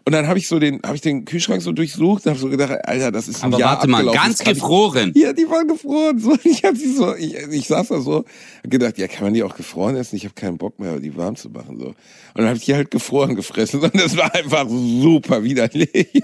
Und 0.04 0.12
dann 0.12 0.26
habe 0.26 0.38
ich 0.38 0.48
so 0.48 0.58
den, 0.58 0.80
habe 0.84 0.96
ich 0.96 1.00
den 1.02 1.24
Kühlschrank 1.24 1.62
so 1.62 1.70
durchsucht 1.72 2.26
und 2.26 2.30
habe 2.30 2.40
so 2.40 2.48
gedacht, 2.48 2.72
Alter, 2.84 3.12
das 3.12 3.28
ist 3.28 3.42
ein 3.44 3.52
Aber 3.52 3.58
Jahr 3.60 3.76
warte 3.76 3.86
mal, 3.88 3.98
abgelaufen, 3.98 4.20
ganz 4.20 4.38
kann 4.38 4.52
ich- 4.54 4.60
gefroren. 4.60 5.12
Ja, 5.14 5.32
die 5.32 5.48
waren 5.48 5.68
gefroren. 5.68 6.18
So, 6.18 6.36
ich 6.44 6.64
hab 6.64 6.76
sie 6.76 6.92
so, 6.92 7.14
ich, 7.14 7.34
ich 7.34 7.66
saß 7.68 7.88
da 7.88 8.00
so, 8.00 8.24
hab 8.62 8.70
gedacht, 8.70 8.98
ja, 8.98 9.06
kann 9.06 9.24
man 9.24 9.34
die 9.34 9.42
auch 9.42 9.54
gefroren 9.56 9.96
essen? 9.96 10.16
Ich 10.16 10.24
habe 10.24 10.34
keinen 10.34 10.58
Bock 10.58 10.78
mehr, 10.80 10.98
die 11.00 11.16
warm 11.16 11.36
zu 11.36 11.48
machen. 11.50 11.78
So. 11.78 11.86
Und 11.88 11.94
dann 12.34 12.46
habe 12.46 12.56
ich 12.56 12.64
die 12.64 12.74
halt 12.74 12.90
gefroren 12.90 13.34
gefressen 13.36 13.80
und 13.82 13.94
das 13.94 14.16
war 14.16 14.34
einfach 14.34 14.66
super 14.68 15.44
widerlich. 15.44 15.90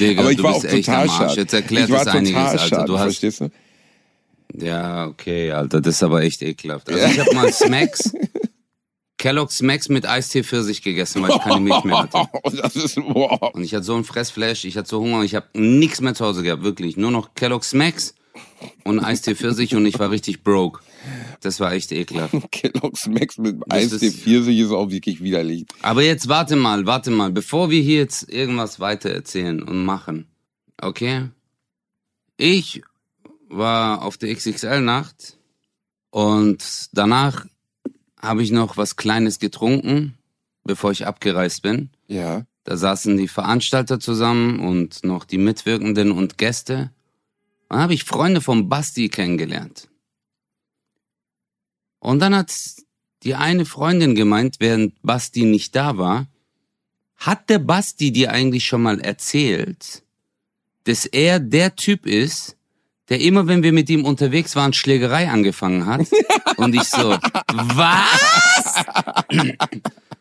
Digga, 0.00 0.20
Aber 0.20 0.30
ich 0.30 0.42
war 0.42 0.54
auch 0.54 0.62
total 0.62 1.08
schade. 1.08 1.34
Jetzt 1.40 1.54
erklärt 1.54 1.88
ich 1.88 1.94
war 1.94 2.04
das 2.04 2.14
einiges, 2.14 2.32
total 2.34 2.46
Alter. 2.48 2.66
schade, 2.68 2.84
Du 2.86 2.98
hast, 2.98 3.04
verstehst 3.04 3.40
du? 3.40 3.50
Ja, 4.54 5.06
okay, 5.06 5.50
Alter, 5.50 5.80
das 5.80 5.96
ist 5.96 6.02
aber 6.02 6.22
echt 6.22 6.42
ekelhaft. 6.42 6.88
Also 6.90 7.04
ich 7.06 7.18
habe 7.20 7.34
mal 7.34 7.52
Smacks, 7.52 8.12
Kellogg's 9.18 9.58
Smacks 9.58 9.88
mit 9.88 10.06
Eistee 10.06 10.42
für 10.42 10.62
sich 10.62 10.82
gegessen, 10.82 11.22
weil 11.22 11.30
ich 11.30 11.40
keine 11.42 11.60
Milch 11.60 11.84
mehr 11.84 11.98
hatte. 11.98 12.28
das 12.62 12.76
ist, 12.76 12.94
boah. 12.96 13.54
Und 13.54 13.62
ich 13.64 13.74
hatte 13.74 13.84
so 13.84 13.94
ein 13.96 14.04
Fressflash, 14.04 14.64
ich 14.64 14.76
hatte 14.76 14.88
so 14.88 15.00
Hunger, 15.00 15.22
ich 15.24 15.34
habe 15.34 15.46
nichts 15.54 16.00
mehr 16.00 16.14
zu 16.14 16.24
Hause 16.24 16.42
gehabt, 16.42 16.62
wirklich. 16.62 16.96
Nur 16.96 17.10
noch 17.10 17.34
Kellogg's 17.34 17.70
Smacks 17.70 18.14
und 18.84 19.00
Eistee 19.00 19.34
für 19.34 19.52
sich 19.52 19.74
und 19.74 19.84
ich 19.86 19.98
war 19.98 20.10
richtig 20.10 20.42
broke. 20.44 20.80
Das 21.40 21.58
war 21.60 21.72
echt 21.72 21.90
ekelhaft. 21.92 22.34
Kellogg's 22.50 23.06
Max 23.06 23.38
mit 23.38 23.56
Eistee 23.70 24.06
ist- 24.06 24.20
Pfirsich 24.20 24.58
ist 24.58 24.70
auch 24.70 24.90
wirklich 24.90 25.22
widerlich. 25.22 25.66
Aber 25.82 26.02
jetzt 26.02 26.28
warte 26.28 26.56
mal, 26.56 26.86
warte 26.86 27.10
mal, 27.10 27.30
bevor 27.30 27.70
wir 27.70 27.82
hier 27.82 27.98
jetzt 27.98 28.28
irgendwas 28.32 28.78
weiter 28.80 29.10
erzählen 29.10 29.62
und 29.62 29.84
machen. 29.84 30.26
Okay? 30.80 31.28
Ich 32.36 32.82
war 33.48 34.02
auf 34.02 34.16
der 34.16 34.34
XXL-Nacht 34.34 35.38
und 36.10 36.88
danach 36.92 37.46
habe 38.20 38.42
ich 38.42 38.50
noch 38.50 38.76
was 38.76 38.96
Kleines 38.96 39.38
getrunken, 39.38 40.14
bevor 40.64 40.90
ich 40.90 41.06
abgereist 41.06 41.62
bin. 41.62 41.90
Ja. 42.06 42.44
Da 42.64 42.76
saßen 42.76 43.16
die 43.16 43.28
Veranstalter 43.28 43.98
zusammen 43.98 44.60
und 44.60 45.02
noch 45.04 45.24
die 45.24 45.38
Mitwirkenden 45.38 46.12
und 46.12 46.36
Gäste. 46.36 46.90
Dann 47.68 47.78
habe 47.80 47.94
ich 47.94 48.04
Freunde 48.04 48.40
von 48.40 48.68
Basti 48.68 49.08
kennengelernt. 49.08 49.88
Und 51.98 52.20
dann 52.20 52.34
hat 52.34 52.52
die 53.22 53.34
eine 53.34 53.64
Freundin 53.64 54.14
gemeint, 54.14 54.56
während 54.58 55.00
Basti 55.02 55.44
nicht 55.44 55.74
da 55.74 55.96
war, 55.96 56.26
hat 57.16 57.48
der 57.48 57.58
Basti 57.58 58.12
dir 58.12 58.32
eigentlich 58.32 58.66
schon 58.66 58.82
mal 58.82 59.00
erzählt, 59.00 60.02
dass 60.84 61.04
er 61.06 61.40
der 61.40 61.74
Typ 61.74 62.06
ist, 62.06 62.57
der 63.08 63.20
immer, 63.20 63.46
wenn 63.46 63.62
wir 63.62 63.72
mit 63.72 63.88
ihm 63.90 64.04
unterwegs 64.04 64.56
waren, 64.56 64.72
Schlägerei 64.72 65.28
angefangen 65.28 65.86
hat? 65.86 66.06
Und 66.56 66.74
ich 66.74 66.84
so, 66.84 67.16
was? 67.52 68.84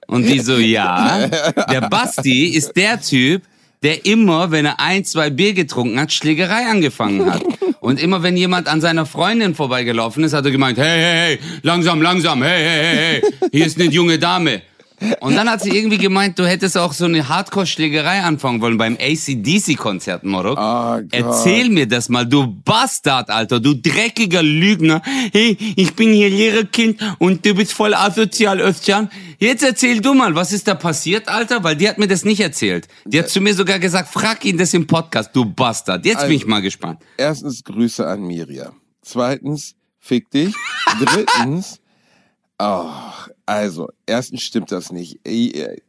Und 0.08 0.24
die 0.24 0.40
so, 0.40 0.58
ja. 0.58 1.28
Der 1.70 1.82
Basti 1.90 2.46
ist 2.46 2.74
der 2.78 3.02
Typ, 3.02 3.44
der 3.84 4.06
immer, 4.06 4.52
wenn 4.52 4.66
er 4.66 4.80
ein, 4.80 5.06
zwei 5.06 5.30
Bier 5.30 5.54
getrunken 5.54 6.00
hat, 6.00 6.12
Schlägerei 6.12 6.66
angefangen 6.66 7.32
hat. 7.32 7.44
Und 7.80 8.02
immer, 8.02 8.24
wenn 8.24 8.36
jemand 8.36 8.68
an 8.68 8.82
seiner 8.82 9.06
Freundin 9.06 9.54
vorbeigelaufen 9.54 10.24
ist, 10.24 10.34
hat 10.34 10.46
er 10.46 10.52
gemeint, 10.52 10.78
hey, 10.78 10.86
hey, 10.86 11.14
hey, 11.14 11.40
langsam, 11.62 12.02
langsam, 12.02 12.42
hey, 12.42 12.64
hey, 12.64 12.80
hey, 12.86 13.22
hey, 13.22 13.50
hier 13.52 13.66
ist 13.66 13.80
eine 13.80 13.90
junge 13.90 14.18
Dame. 14.18 14.62
Und 15.20 15.36
dann 15.36 15.48
hat 15.48 15.62
sie 15.62 15.70
irgendwie 15.70 16.00
gemeint, 16.00 16.39
du 16.39 16.48
hättest 16.48 16.76
auch 16.76 16.91
so 16.91 17.06
eine 17.06 17.30
Hardcore-Schlägerei 17.30 18.22
anfangen 18.24 18.62
wollen 18.62 18.78
beim 18.80 18.98
ACDC-Konzert, 19.00 20.24
Morok. 20.24 20.58
Ah, 20.58 21.02
Gott. 21.02 21.10
Erzähl 21.14 21.70
mir 21.70 21.88
das 21.88 22.10
mal, 22.10 22.26
du 22.26 22.48
Bastard, 22.66 23.30
Alter, 23.30 23.60
du 23.60 23.76
dreckiger 23.76 24.41
Lügner. 24.41 25.04
Hey, 25.32 25.56
ich 25.76 25.93
bin 25.93 26.12
hier 26.14 26.30
Lehrerkind 26.32 27.00
und 27.20 27.45
du 27.45 27.54
bist 27.54 27.74
voll 27.74 27.93
asozial, 27.93 28.60
Özcan. 28.60 29.10
Jetzt 29.38 29.62
erzähl 29.64 30.02
du 30.02 30.16
mal, 30.16 30.34
was 30.34 30.52
ist 30.52 30.68
da 30.68 30.74
passiert, 30.74 31.28
Alter? 31.30 31.64
Weil 31.64 31.76
die 31.76 31.88
hat 31.88 32.00
mir 32.00 32.08
das 32.08 32.26
nicht 32.26 32.39
erzählt. 32.39 32.88
Die 33.06 33.20
hat 33.20 33.30
zu 33.30 33.39
mir 33.39 33.54
sogar 33.54 33.78
gesagt, 33.78 34.10
frag 34.12 34.43
ihn 34.45 34.58
das 34.58 34.74
im 34.74 34.88
Podcast, 34.88 35.30
du 35.36 35.45
Bastard. 35.45 36.06
Jetzt 36.06 36.22
bin 36.24 36.32
ich 36.32 36.41
Also- 36.41 36.50
mal 36.50 36.62
gespannt. 36.62 37.02
Erstens 37.18 37.64
Grüße 37.64 38.06
an 38.08 38.22
Mirja. 38.22 38.72
Zweitens, 39.04 39.76
fick 40.00 40.32
dich. 40.32 40.56
Drittens, 41.00 41.80
oh, 42.58 42.89
also, 43.48 43.88
erstens 44.06 44.43
stimmt 44.43 44.74
das 44.74 44.91
nicht. 44.91 45.20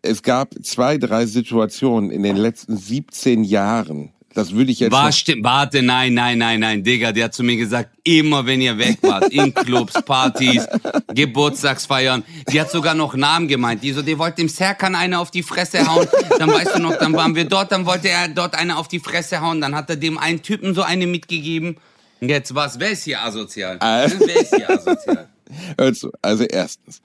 Es 0.01 0.23
gab 0.23 0.55
zwei, 0.63 0.97
drei 0.97 1.27
Situationen 1.27 2.13
in 2.13 2.23
den 2.23 2.37
letzten 2.37 2.77
17 2.77 3.43
Jahren. 3.43 4.13
Das 4.33 4.53
würde 4.53 4.71
ich 4.71 4.79
jetzt 4.79 4.93
War 4.93 5.11
stimmt, 5.11 5.43
warte, 5.43 5.83
nein, 5.83 6.15
nein, 6.15 6.39
nein, 6.39 6.61
nein, 6.61 6.85
Digga, 6.85 7.11
die 7.11 7.25
hat 7.25 7.35
zu 7.35 7.43
mir 7.43 7.57
gesagt, 7.57 7.91
immer 8.05 8.47
wenn 8.47 8.61
ihr 8.61 8.79
weg 8.79 8.99
wart, 9.03 9.33
in 9.33 9.53
Clubs, 9.55 9.95
Partys, 10.05 10.69
Geburtstagsfeiern, 11.13 12.23
die 12.53 12.61
hat 12.61 12.71
sogar 12.71 12.95
noch 12.95 13.17
Namen 13.17 13.49
gemeint, 13.49 13.83
die 13.83 13.91
so, 13.91 14.03
die 14.03 14.17
wollte 14.17 14.37
dem 14.37 14.49
Serkan 14.49 14.95
eine 14.95 15.19
auf 15.19 15.33
die 15.33 15.43
Fresse 15.43 15.85
hauen, 15.85 16.07
dann 16.39 16.53
weißt 16.53 16.77
du 16.77 16.79
noch, 16.79 16.97
dann 16.97 17.15
waren 17.15 17.35
wir 17.35 17.47
dort, 17.47 17.73
dann 17.73 17.87
wollte 17.87 18.11
er 18.11 18.29
dort 18.29 18.55
eine 18.55 18.77
auf 18.77 18.87
die 18.87 19.01
Fresse 19.01 19.41
hauen, 19.41 19.61
dann 19.61 19.75
hat 19.75 19.91
er 19.91 19.97
dem 19.97 20.17
einen 20.17 20.43
Typen 20.43 20.75
so 20.77 20.83
eine 20.83 21.09
mitgegeben. 21.09 21.79
Jetzt 22.21 22.55
was, 22.55 22.79
wer 22.79 22.93
ist 22.93 23.03
hier 23.03 23.21
asozial? 23.21 23.79
Äh. 23.79 24.09
Wer 24.19 24.41
ist 24.41 24.55
hier 24.55 24.71
asozial? 24.71 25.29
Hör 25.79 25.93
zu, 25.93 26.13
also 26.23 26.45
erstens. 26.45 27.01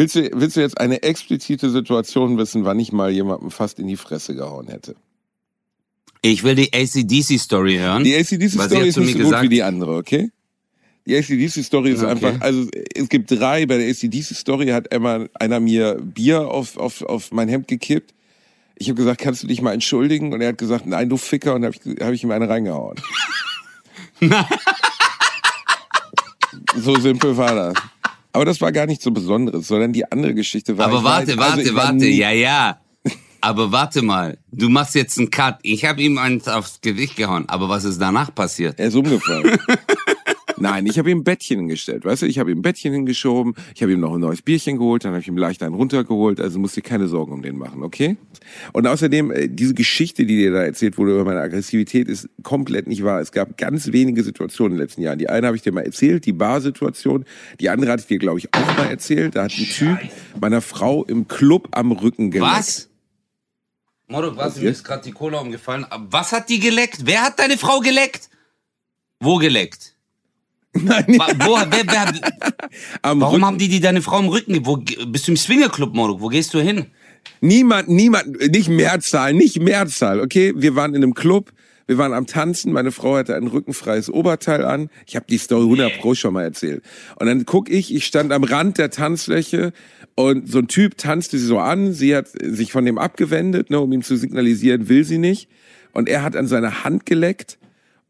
Willst 0.00 0.14
du, 0.14 0.30
willst 0.32 0.56
du 0.56 0.62
jetzt 0.62 0.80
eine 0.80 1.02
explizite 1.02 1.68
Situation 1.68 2.38
wissen, 2.38 2.64
wann 2.64 2.80
ich 2.80 2.90
mal 2.90 3.10
jemandem 3.10 3.50
fast 3.50 3.78
in 3.78 3.86
die 3.86 3.98
Fresse 3.98 4.34
gehauen 4.34 4.68
hätte? 4.68 4.96
Ich 6.22 6.42
will 6.42 6.54
die 6.54 6.72
ACDC-Story 6.72 7.76
hören. 7.76 8.04
Die 8.04 8.16
ACDC 8.16 8.40
Weil 8.40 8.48
sie 8.48 8.56
Story 8.56 8.80
hat 8.80 8.86
ist 8.86 8.96
nicht 8.96 9.18
so 9.18 9.24
gut 9.24 9.42
wie 9.42 9.50
die 9.50 9.62
andere, 9.62 9.96
okay? 9.96 10.30
Die 11.06 11.14
ACDC 11.14 11.62
Story 11.62 11.90
ist 11.90 11.98
Okay. 12.02 12.12
einfach, 12.12 12.40
also 12.40 12.66
es 12.94 13.10
gibt 13.10 13.30
drei, 13.30 13.66
bei 13.66 13.76
der 13.76 13.90
ACDC 13.90 14.34
Story 14.34 14.68
hat 14.68 14.90
einmal 14.90 15.28
einer 15.34 15.60
mir 15.60 16.00
Bier 16.00 16.48
auf, 16.48 16.78
auf, 16.78 17.02
auf 17.02 17.30
mein 17.30 17.50
Hemd 17.50 17.68
gekippt. 17.68 18.14
Ich 18.76 18.88
habe 18.88 18.96
gesagt, 18.96 19.20
kannst 19.20 19.42
du 19.42 19.48
dich 19.48 19.60
mal 19.60 19.74
entschuldigen? 19.74 20.32
Und 20.32 20.40
er 20.40 20.48
hat 20.48 20.56
gesagt, 20.56 20.86
nein, 20.86 21.10
du 21.10 21.18
Ficker, 21.18 21.54
und 21.56 21.66
habe 21.66 21.74
ich, 21.76 22.02
hab 22.02 22.14
ich 22.14 22.24
ihm 22.24 22.30
eine 22.30 22.48
reingehauen. 22.48 22.96
so 26.76 26.98
simpel 26.98 27.36
war 27.36 27.54
das. 27.54 27.74
Aber 28.32 28.44
das 28.44 28.60
war 28.60 28.70
gar 28.72 28.86
nicht 28.86 29.02
so 29.02 29.10
Besonderes, 29.10 29.66
sondern 29.68 29.92
die 29.92 30.10
andere 30.10 30.34
Geschichte 30.34 30.78
war. 30.78 30.86
Aber 30.86 30.98
ich 30.98 31.04
war- 31.04 31.12
warte, 31.18 31.32
also 31.38 31.74
warte, 31.74 31.74
warte, 31.74 32.06
ja, 32.06 32.30
ja. 32.30 32.80
Aber 33.42 33.72
warte 33.72 34.02
mal, 34.02 34.36
du 34.52 34.68
machst 34.68 34.94
jetzt 34.94 35.18
einen 35.18 35.30
Cut. 35.30 35.58
Ich 35.62 35.84
habe 35.86 36.02
ihm 36.02 36.18
eins 36.18 36.46
aufs 36.46 36.80
Gewicht 36.82 37.16
gehauen. 37.16 37.48
Aber 37.48 37.68
was 37.70 37.84
ist 37.84 37.98
danach 38.00 38.34
passiert? 38.34 38.78
Er 38.78 38.88
ist 38.88 38.94
umgefallen. 38.96 39.58
Nein, 40.62 40.86
ich 40.86 40.98
habe 40.98 41.10
ihm 41.10 41.18
ein 41.18 41.24
Bettchen 41.24 41.58
hingestellt, 41.58 42.04
weißt 42.04 42.22
du? 42.22 42.26
Ich 42.26 42.38
habe 42.38 42.50
ihm 42.50 42.58
ein 42.58 42.62
Bettchen 42.62 42.92
hingeschoben, 42.92 43.54
ich 43.74 43.82
habe 43.82 43.92
ihm 43.92 44.00
noch 44.00 44.12
ein 44.12 44.20
neues 44.20 44.42
Bierchen 44.42 44.76
geholt, 44.76 45.04
dann 45.04 45.12
habe 45.12 45.22
ich 45.22 45.28
ihm 45.28 45.38
leicht 45.38 45.62
einen 45.62 45.74
runtergeholt, 45.74 46.40
also 46.40 46.58
musst 46.58 46.76
dir 46.76 46.82
keine 46.82 47.08
Sorgen 47.08 47.32
um 47.32 47.42
den 47.42 47.56
machen, 47.56 47.82
okay? 47.82 48.16
Und 48.72 48.86
außerdem, 48.86 49.30
äh, 49.30 49.48
diese 49.48 49.72
Geschichte, 49.74 50.26
die 50.26 50.36
dir 50.36 50.52
da 50.52 50.62
erzählt 50.62 50.98
wurde 50.98 51.12
über 51.12 51.24
meine 51.24 51.40
Aggressivität, 51.40 52.08
ist 52.08 52.28
komplett 52.42 52.86
nicht 52.86 53.02
wahr. 53.04 53.20
Es 53.20 53.32
gab 53.32 53.56
ganz 53.56 53.92
wenige 53.92 54.22
Situationen 54.22 54.72
in 54.72 54.78
den 54.78 54.86
letzten 54.86 55.02
Jahren. 55.02 55.18
Die 55.18 55.30
eine 55.30 55.46
habe 55.46 55.56
ich 55.56 55.62
dir 55.62 55.72
mal 55.72 55.84
erzählt, 55.84 56.26
die 56.26 56.32
Bar-Situation. 56.32 57.24
Die 57.58 57.70
andere 57.70 57.92
hatte 57.92 58.02
ich 58.02 58.08
dir, 58.08 58.18
glaube 58.18 58.38
ich, 58.38 58.52
auch 58.52 58.76
mal 58.76 58.90
erzählt. 58.90 59.36
Da 59.36 59.44
hat 59.44 59.52
ein 59.56 59.64
Typ 59.64 59.98
meiner 60.40 60.60
Frau 60.60 61.04
im 61.04 61.26
Club 61.26 61.68
am 61.72 61.92
Rücken 61.92 62.30
geleckt. 62.30 62.52
Was? 62.52 62.90
Moro, 64.08 64.36
was? 64.36 64.56
Mir 64.56 64.70
ist 64.70 64.84
gerade 64.84 65.04
die 65.04 65.12
Cola 65.12 65.38
umgefallen. 65.38 65.86
Was 66.10 66.32
hat 66.32 66.48
die 66.48 66.58
geleckt? 66.58 67.02
Wer 67.04 67.22
hat 67.22 67.38
deine 67.38 67.56
Frau 67.56 67.80
geleckt? 67.80 68.28
Wo 69.20 69.36
geleckt? 69.36 69.94
Nein, 70.82 71.04
Wo, 71.08 71.56
wer, 71.56 71.86
wer, 71.86 72.14
warum 73.02 73.22
Rücken. 73.22 73.44
haben 73.44 73.58
die 73.58 73.68
die 73.68 73.80
deine 73.80 74.02
Frau 74.02 74.20
im 74.20 74.28
Rücken? 74.28 74.64
Wo, 74.64 74.76
bist 74.76 75.26
du 75.26 75.32
im 75.32 75.36
Swingerclub, 75.36 75.94
Moro? 75.94 76.20
Wo 76.20 76.28
gehst 76.28 76.54
du 76.54 76.60
hin? 76.60 76.86
Niemand, 77.40 77.88
niemand, 77.88 78.38
nicht 78.52 78.68
Mehrzahl, 78.68 79.34
nicht 79.34 79.60
Mehrzahl, 79.60 80.20
okay? 80.20 80.52
Wir 80.56 80.76
waren 80.76 80.94
in 80.94 81.02
einem 81.02 81.14
Club, 81.14 81.52
wir 81.86 81.98
waren 81.98 82.12
am 82.12 82.26
Tanzen, 82.26 82.72
meine 82.72 82.92
Frau 82.92 83.16
hatte 83.16 83.34
ein 83.34 83.48
rückenfreies 83.48 84.08
Oberteil 84.08 84.64
an. 84.64 84.90
Ich 85.06 85.16
habe 85.16 85.26
die 85.28 85.38
Story 85.38 85.64
100 85.64 85.98
pro 85.98 86.14
schon 86.14 86.34
mal 86.34 86.44
erzählt. 86.44 86.84
Und 87.16 87.26
dann 87.26 87.44
guck 87.46 87.68
ich, 87.68 87.92
ich 87.92 88.06
stand 88.06 88.32
am 88.32 88.44
Rand 88.44 88.78
der 88.78 88.90
Tanzfläche 88.90 89.72
und 90.14 90.48
so 90.48 90.58
ein 90.58 90.68
Typ 90.68 90.96
tanzte 90.98 91.36
sie 91.38 91.46
so 91.46 91.58
an, 91.58 91.92
sie 91.92 92.14
hat 92.14 92.28
sich 92.40 92.70
von 92.70 92.84
dem 92.84 92.96
abgewendet, 92.96 93.70
ne, 93.70 93.80
um 93.80 93.90
ihm 93.92 94.02
zu 94.02 94.16
signalisieren, 94.16 94.88
will 94.88 95.04
sie 95.04 95.18
nicht. 95.18 95.48
Und 95.92 96.08
er 96.08 96.22
hat 96.22 96.36
an 96.36 96.46
seine 96.46 96.84
Hand 96.84 97.06
geleckt 97.06 97.58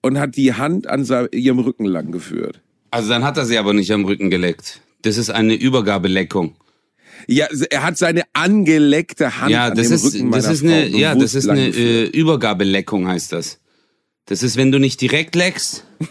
und 0.02 0.18
hat 0.18 0.36
die 0.36 0.54
Hand 0.54 0.86
an 0.86 1.06
ihrem 1.32 1.58
Rücken 1.58 1.84
lang 1.84 2.12
geführt. 2.12 2.60
Also 2.90 3.08
dann 3.08 3.24
hat 3.24 3.36
er 3.36 3.46
sie 3.46 3.58
aber 3.58 3.72
nicht 3.72 3.92
am 3.92 4.04
Rücken 4.04 4.30
geleckt. 4.30 4.80
Das 5.02 5.16
ist 5.16 5.30
eine 5.30 5.54
Übergabeleckung. 5.54 6.56
Ja, 7.26 7.46
er 7.70 7.82
hat 7.82 7.98
seine 7.98 8.22
angeleckte 8.32 9.40
Hand 9.40 9.50
ja, 9.50 9.66
an 9.66 9.76
das 9.76 9.88
dem 9.88 9.94
ist, 9.94 10.04
Rücken 10.04 10.30
das 10.30 10.44
meiner 10.44 10.54
ist 10.54 10.62
eine, 10.62 10.90
Frau 10.90 10.98
ja, 10.98 11.14
das 11.14 11.34
ist 11.34 11.48
eine 11.48 11.68
äh, 11.68 12.04
Übergabeleckung 12.06 13.06
heißt 13.06 13.32
das. 13.32 13.60
Das 14.26 14.42
ist, 14.42 14.56
wenn 14.56 14.72
du 14.72 14.78
nicht 14.78 15.00
direkt 15.00 15.34
leckst. 15.34 15.84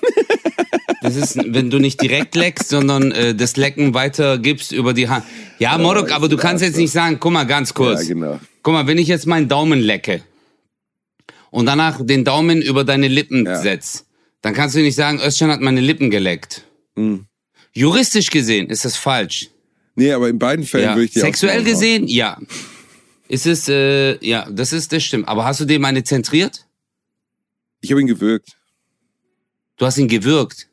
Das 1.02 1.16
ist, 1.16 1.38
wenn 1.38 1.70
du 1.70 1.80
nicht 1.80 2.02
direkt 2.02 2.36
leckst, 2.36 2.70
sondern 2.70 3.14
äh, 3.14 3.34
das 3.34 3.56
Lecken 3.56 3.94
weitergibst 3.94 4.74
über 4.74 4.94
die 4.94 5.08
Hand. 5.08 5.24
Ja, 5.58 5.78
Morok, 5.78 6.12
aber 6.12 6.28
du 6.28 6.36
kannst 6.36 6.62
jetzt 6.62 6.76
nicht 6.76 6.92
sagen, 6.92 7.18
guck 7.22 7.32
mal 7.32 7.46
ganz 7.46 7.74
kurz. 7.74 8.02
Ja, 8.02 8.14
genau. 8.14 8.40
Guck 8.64 8.74
mal, 8.74 8.86
wenn 8.86 8.98
ich 8.98 9.08
jetzt 9.08 9.26
meinen 9.26 9.48
Daumen 9.48 9.80
lecke 9.80 10.22
und 11.52 11.66
danach 11.66 12.00
den 12.06 12.24
Daumen 12.24 12.62
über 12.62 12.84
deine 12.84 13.08
Lippen 13.08 13.46
Ja. 13.46 13.62
setz, 13.62 14.06
dann 14.42 14.54
kannst 14.54 14.76
du 14.76 14.80
nicht 14.80 14.96
sagen, 14.96 15.20
Özcan 15.20 15.50
hat 15.52 15.62
meine 15.62 15.82
Lippen 15.82 16.10
geleckt. 16.10 16.64
Hm. 16.96 17.26
Juristisch 17.74 18.30
gesehen 18.30 18.68
ist 18.70 18.86
das 18.86 18.96
falsch. 18.96 19.50
Nee, 19.96 20.12
aber 20.14 20.30
in 20.30 20.40
beiden 20.40 20.66
Fällen 20.66 20.86
Ja. 20.86 20.96
würde 20.96 21.06
ich 21.06 21.12
dir 21.12 21.22
Sexuell 21.22 21.64
gesehen, 21.64 22.08
ja. 22.08 22.38
Ist 23.28 23.46
es, 23.46 23.68
äh, 23.70 24.18
ja, 24.26 24.48
das 24.50 24.74
ist, 24.74 24.92
das 24.92 25.04
stimmt. 25.04 25.28
Aber 25.28 25.46
hast 25.46 25.60
du 25.60 25.66
dem 25.66 25.84
eine 25.86 26.04
zentriert? 26.04 26.66
Ich 27.82 27.92
habe 27.92 28.02
ihn 28.02 28.08
gewürgt. 28.08 28.58
Du 29.78 29.86
hast 29.86 29.98
ihn 29.98 30.08
gewürgt. 30.08 30.68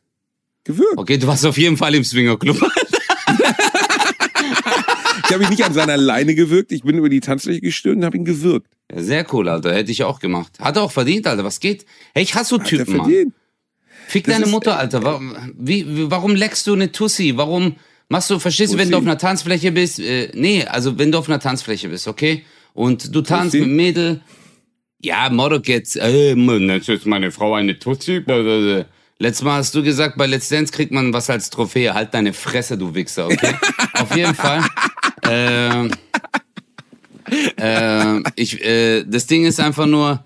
Gewürgt. 0.64 0.96
Okay, 0.96 1.18
du 1.18 1.26
warst 1.26 1.44
auf 1.46 1.58
jeden 1.58 1.76
Fall 1.76 1.94
im 1.94 2.02
Swingerclub. 2.02 2.56
Ich 5.28 5.34
habe 5.34 5.44
ihn 5.44 5.50
nicht 5.50 5.64
an 5.64 5.72
seiner 5.72 5.96
Leine 5.96 6.34
gewürgt. 6.34 6.72
Ich 6.72 6.82
bin 6.82 6.96
über 6.98 7.08
die 7.08 7.20
Tanzfläche 7.20 7.60
gestürmt 7.60 7.98
und 7.98 8.04
habe 8.04 8.16
ihn 8.16 8.24
gewürgt. 8.24 8.68
Ja, 8.92 9.02
sehr 9.02 9.26
cool, 9.34 9.48
Alter. 9.48 9.74
Hätte 9.74 9.90
ich 9.90 10.04
auch 10.04 10.20
gemacht. 10.20 10.52
Hat 10.60 10.76
er 10.76 10.82
auch 10.82 10.92
verdient, 10.92 11.26
Alter. 11.26 11.44
Was 11.44 11.60
geht? 11.60 11.84
Hey, 12.14 12.22
ich 12.22 12.34
hasse 12.34 12.50
so 12.50 12.60
Hat 12.60 12.66
Typen, 12.66 12.96
Mann. 12.96 13.32
Fick 14.06 14.24
Das 14.24 14.34
deine 14.34 14.46
Mutter, 14.46 14.78
Alter. 14.78 15.02
Warum, 15.02 15.36
wie, 15.58 15.84
warum 16.10 16.34
leckst 16.36 16.66
du 16.66 16.74
eine 16.74 16.92
Tussi? 16.92 17.32
Warum 17.36 17.76
machst 18.08 18.30
du, 18.30 18.38
verstehst 18.38 18.72
du, 18.72 18.78
wenn 18.78 18.84
Tussi? 18.84 18.92
du 18.92 18.96
auf 18.98 19.02
einer 19.02 19.18
Tanzfläche 19.18 19.72
bist? 19.72 19.98
Äh, 19.98 20.30
nee, 20.34 20.64
also 20.64 20.98
wenn 20.98 21.10
du 21.10 21.18
auf 21.18 21.28
einer 21.28 21.40
Tanzfläche 21.40 21.88
bist, 21.88 22.06
okay? 22.06 22.44
Und 22.72 23.14
du 23.14 23.22
tanzt 23.22 23.54
Tussi? 23.54 23.66
mit 23.66 23.74
Mädel. 23.74 24.20
Ja, 25.02 25.28
Morok 25.30 25.66
jetzt, 25.68 25.96
äh, 25.96 26.34
das 26.34 26.88
ist 26.88 27.06
meine 27.06 27.32
Frau 27.32 27.54
eine 27.54 27.78
Tussi. 27.78 28.20
Blablabla. 28.20 28.86
Letztes 29.18 29.44
Mal 29.44 29.56
hast 29.56 29.74
du 29.74 29.82
gesagt, 29.82 30.18
bei 30.18 30.26
Let's 30.26 30.48
Dance 30.50 30.72
kriegt 30.72 30.92
man 30.92 31.12
was 31.12 31.30
als 31.30 31.48
Trophäe. 31.48 31.94
Halt 31.94 32.12
deine 32.12 32.34
Fresse, 32.34 32.76
du 32.76 32.94
Wichser, 32.94 33.26
okay? 33.26 33.54
auf 33.94 34.14
jeden 34.14 34.34
Fall. 34.34 34.62
Ähm, 35.28 35.90
ich, 38.36 38.64
äh, 38.64 39.04
das 39.04 39.26
Ding 39.26 39.44
ist 39.44 39.60
einfach 39.60 39.86
nur, 39.86 40.24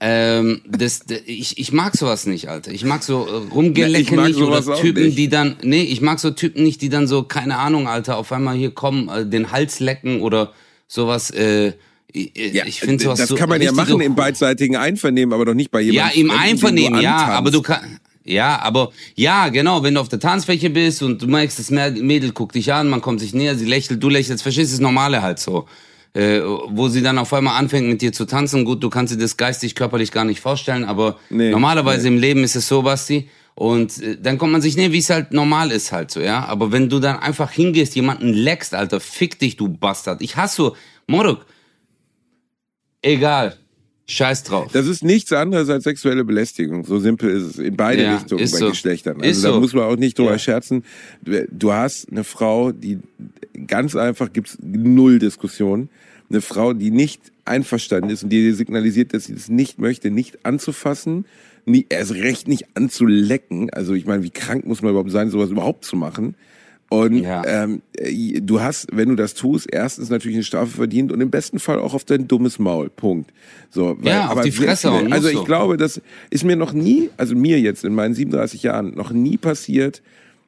ähm, 0.00 0.62
das, 0.66 1.00
ich, 1.26 1.58
ich 1.58 1.72
mag 1.72 1.96
sowas 1.96 2.26
nicht, 2.26 2.48
Alter. 2.48 2.72
Ich 2.72 2.84
mag 2.84 3.02
so 3.02 3.26
äh, 3.26 3.52
Rumgelecke 3.52 3.92
Ja, 3.92 3.98
ich 3.98 4.10
mag 4.12 4.28
nicht 4.28 4.40
oder 4.40 4.74
Typen, 4.80 5.04
nicht. 5.06 5.18
die 5.18 5.28
dann, 5.28 5.56
nee, 5.62 5.82
ich 5.82 6.00
mag 6.00 6.18
so 6.18 6.30
Typen 6.30 6.64
nicht, 6.64 6.82
die 6.82 6.88
dann 6.88 7.06
so, 7.06 7.22
keine 7.22 7.58
Ahnung, 7.58 7.86
Alter, 7.86 8.16
auf 8.16 8.32
einmal 8.32 8.56
hier 8.56 8.72
kommen, 8.72 9.08
äh, 9.08 9.26
den 9.26 9.52
Hals 9.52 9.80
lecken 9.80 10.20
oder 10.20 10.52
sowas, 10.88 11.30
äh, 11.30 11.72
ich, 12.14 12.32
Ja, 12.34 12.66
ich 12.66 12.80
finde 12.80 13.02
sowas 13.02 13.20
das 13.20 13.28
so 13.28 13.36
kann 13.36 13.48
man 13.48 13.62
ja 13.62 13.72
machen 13.72 13.92
so, 13.92 14.00
im 14.00 14.14
beidseitigen 14.14 14.76
Einvernehmen, 14.76 15.32
aber 15.32 15.44
doch 15.46 15.54
nicht 15.54 15.70
bei 15.70 15.80
ja, 15.80 16.10
jemandem. 16.10 16.20
im 16.20 16.28
Fremden, 16.28 16.36
den 16.36 16.50
Einvernehmen, 16.50 17.00
ja, 17.00 17.16
aber 17.28 17.50
du 17.50 17.62
kannst. 17.62 18.01
Ja, 18.24 18.60
aber 18.62 18.92
ja, 19.16 19.48
genau, 19.48 19.82
wenn 19.82 19.94
du 19.94 20.00
auf 20.00 20.08
der 20.08 20.20
Tanzfläche 20.20 20.70
bist 20.70 21.02
und 21.02 21.20
du 21.22 21.26
merkst, 21.26 21.58
das 21.58 21.70
Mä- 21.72 22.00
Mädel 22.02 22.32
guckt 22.32 22.54
dich 22.54 22.72
an, 22.72 22.88
man 22.88 23.00
kommt 23.00 23.20
sich 23.20 23.34
näher, 23.34 23.56
sie 23.56 23.64
lächelt, 23.66 24.02
du 24.02 24.08
lächelst, 24.08 24.42
verstehst 24.42 24.70
du 24.70 24.74
das 24.76 24.80
Normale 24.80 25.22
halt 25.22 25.38
so. 25.40 25.66
Äh, 26.14 26.40
wo 26.42 26.88
sie 26.88 27.00
dann 27.02 27.16
auf 27.18 27.32
einmal 27.32 27.58
anfängt 27.58 27.88
mit 27.88 28.02
dir 28.02 28.12
zu 28.12 28.26
tanzen, 28.26 28.64
gut, 28.66 28.82
du 28.82 28.90
kannst 28.90 29.14
dir 29.14 29.18
das 29.18 29.36
geistig, 29.38 29.74
körperlich 29.74 30.12
gar 30.12 30.24
nicht 30.26 30.40
vorstellen, 30.40 30.84
aber 30.84 31.18
Nee, 31.30 31.50
normalerweise 31.50 32.06
im 32.08 32.18
Leben 32.18 32.44
ist 32.44 32.54
es 32.54 32.68
so, 32.68 32.82
Basti. 32.82 33.28
Und 33.54 34.00
äh, 34.02 34.18
dann 34.20 34.38
kommt 34.38 34.52
man 34.52 34.60
sich 34.62 34.76
näher, 34.76 34.92
wie 34.92 34.98
es 34.98 35.08
halt 35.10 35.32
normal 35.32 35.70
ist 35.72 35.90
halt 35.90 36.10
so, 36.10 36.20
ja. 36.20 36.44
Aber 36.44 36.70
wenn 36.70 36.88
du 36.90 37.00
dann 37.00 37.18
einfach 37.18 37.50
hingehst, 37.50 37.94
jemanden 37.96 38.28
leckst, 38.34 38.74
Alter, 38.74 39.00
fick 39.00 39.38
dich, 39.38 39.56
du 39.56 39.68
Bastard. 39.68 40.20
Ich 40.22 40.36
hasse 40.36 40.56
so, 40.56 40.76
Moruk, 41.06 41.44
egal, 43.02 43.56
scheiß 44.06 44.42
drauf. 44.44 44.70
Das 44.72 44.86
ist 44.86 45.02
nichts 45.04 45.32
anderes 45.32 45.68
als 45.70 45.84
sexuelle 45.84 46.24
Belästigung. 46.24 46.84
So 46.84 46.98
simpel 46.98 47.30
ist 47.30 47.42
es 47.44 47.58
in 47.58 47.76
beide 47.76 48.02
Ja, 48.02 48.14
Richtungen 48.16 48.40
bei 48.40 48.46
so. 48.46 48.70
Geschlechtern. 48.70 49.16
Also 49.18 49.28
Ist 49.30 49.44
da 49.44 49.52
so. 49.52 49.60
muss 49.60 49.72
man 49.74 49.84
auch 49.84 49.96
nicht 49.96 50.18
drüber 50.18 50.32
Ja. 50.32 50.38
scherzen. 50.38 50.84
Du 51.22 51.72
hast 51.72 52.10
eine 52.10 52.24
Frau, 52.24 52.72
die 52.72 52.98
ganz 53.66 53.94
einfach 53.96 54.32
gibt's 54.32 54.58
null 54.60 55.18
Diskussion. 55.18 55.88
Eine 56.30 56.40
Frau, 56.40 56.72
die 56.72 56.90
nicht 56.90 57.20
einverstanden 57.44 58.10
ist 58.10 58.22
und 58.24 58.30
die 58.30 58.40
dir 58.42 58.54
signalisiert, 58.54 59.12
dass 59.14 59.24
sie 59.24 59.34
das 59.34 59.48
nicht 59.48 59.78
möchte, 59.78 60.10
nicht 60.10 60.44
anzufassen, 60.46 61.26
nie, 61.66 61.86
erst 61.88 62.12
recht 62.14 62.48
nicht 62.48 62.66
anzulecken. 62.74 63.70
Also 63.70 63.94
ich 63.94 64.06
meine, 64.06 64.22
wie 64.22 64.30
krank 64.30 64.66
muss 64.66 64.82
man 64.82 64.90
überhaupt 64.92 65.10
sein, 65.10 65.30
sowas 65.30 65.50
überhaupt 65.50 65.84
zu 65.84 65.96
machen? 65.96 66.34
Und 66.92 67.22
Ja. 67.22 67.42
ähm, 67.46 67.80
äh, 67.96 68.40
du 68.42 68.60
hast, 68.60 68.88
wenn 68.92 69.08
du 69.08 69.14
das 69.14 69.32
tust, 69.32 69.66
erstens 69.72 70.10
natürlich 70.10 70.36
eine 70.36 70.44
Strafe 70.44 70.76
verdient 70.76 71.10
und 71.10 71.20
im 71.22 71.30
besten 71.30 71.58
Fall 71.58 71.78
auch 71.78 71.94
auf 71.94 72.04
dein 72.04 72.28
dummes 72.28 72.58
Maul. 72.58 72.90
Punkt. 72.90 73.32
So, 73.70 73.96
Ja, 74.02 74.28
auf 74.30 74.42
die 74.42 74.50
sehr 74.50 74.66
Fresse 74.68 74.90
muss 74.90 75.10
Also 75.12 75.28
ich 75.28 75.36
so. 75.36 75.44
glaube, 75.44 75.78
das 75.78 76.02
ist 76.28 76.44
mir 76.44 76.56
noch 76.56 76.74
nie, 76.74 77.08
also 77.16 77.34
mir 77.34 77.58
jetzt 77.60 77.84
in 77.84 77.94
meinen 77.94 78.12
37 78.14 78.62
Jahren 78.62 78.94
noch 78.94 79.10
nie 79.10 79.38
passiert, 79.38 80.02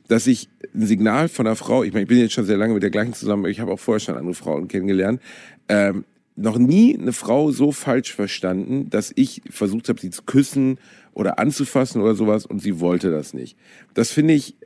dass 0.08 0.26
ich 0.26 0.50
ein 0.74 0.86
Signal 0.86 1.28
von 1.30 1.46
einer 1.46 1.56
Frau, 1.56 1.82
ich 1.82 1.94
meine, 1.94 2.02
ich 2.02 2.08
bin 2.08 2.18
jetzt 2.18 2.34
schon 2.34 2.44
sehr 2.44 2.58
lange 2.58 2.74
mit 2.74 2.82
der 2.82 2.90
gleichen 2.90 3.14
zusammen, 3.14 3.46
ich 3.46 3.60
habe 3.60 3.72
auch 3.72 3.80
vorher 3.80 4.00
schon 4.00 4.16
andere 4.16 4.34
Frauen 4.34 4.68
kennengelernt, 4.68 5.22
ähm, 5.70 6.04
noch 6.36 6.58
nie 6.58 6.98
eine 6.98 7.12
Frau 7.14 7.52
so 7.52 7.72
falsch 7.72 8.12
verstanden, 8.12 8.90
dass 8.90 9.12
ich 9.14 9.40
versucht 9.48 9.88
habe, 9.88 9.98
sie 9.98 10.10
zu 10.10 10.24
küssen 10.24 10.78
oder 11.14 11.38
anzufassen 11.38 12.02
oder 12.02 12.14
sowas 12.14 12.44
und 12.44 12.60
sie 12.60 12.80
wollte 12.80 13.10
das 13.10 13.32
nicht. 13.32 13.56
Das 13.94 14.10
finde 14.10 14.34
ich 14.34 14.56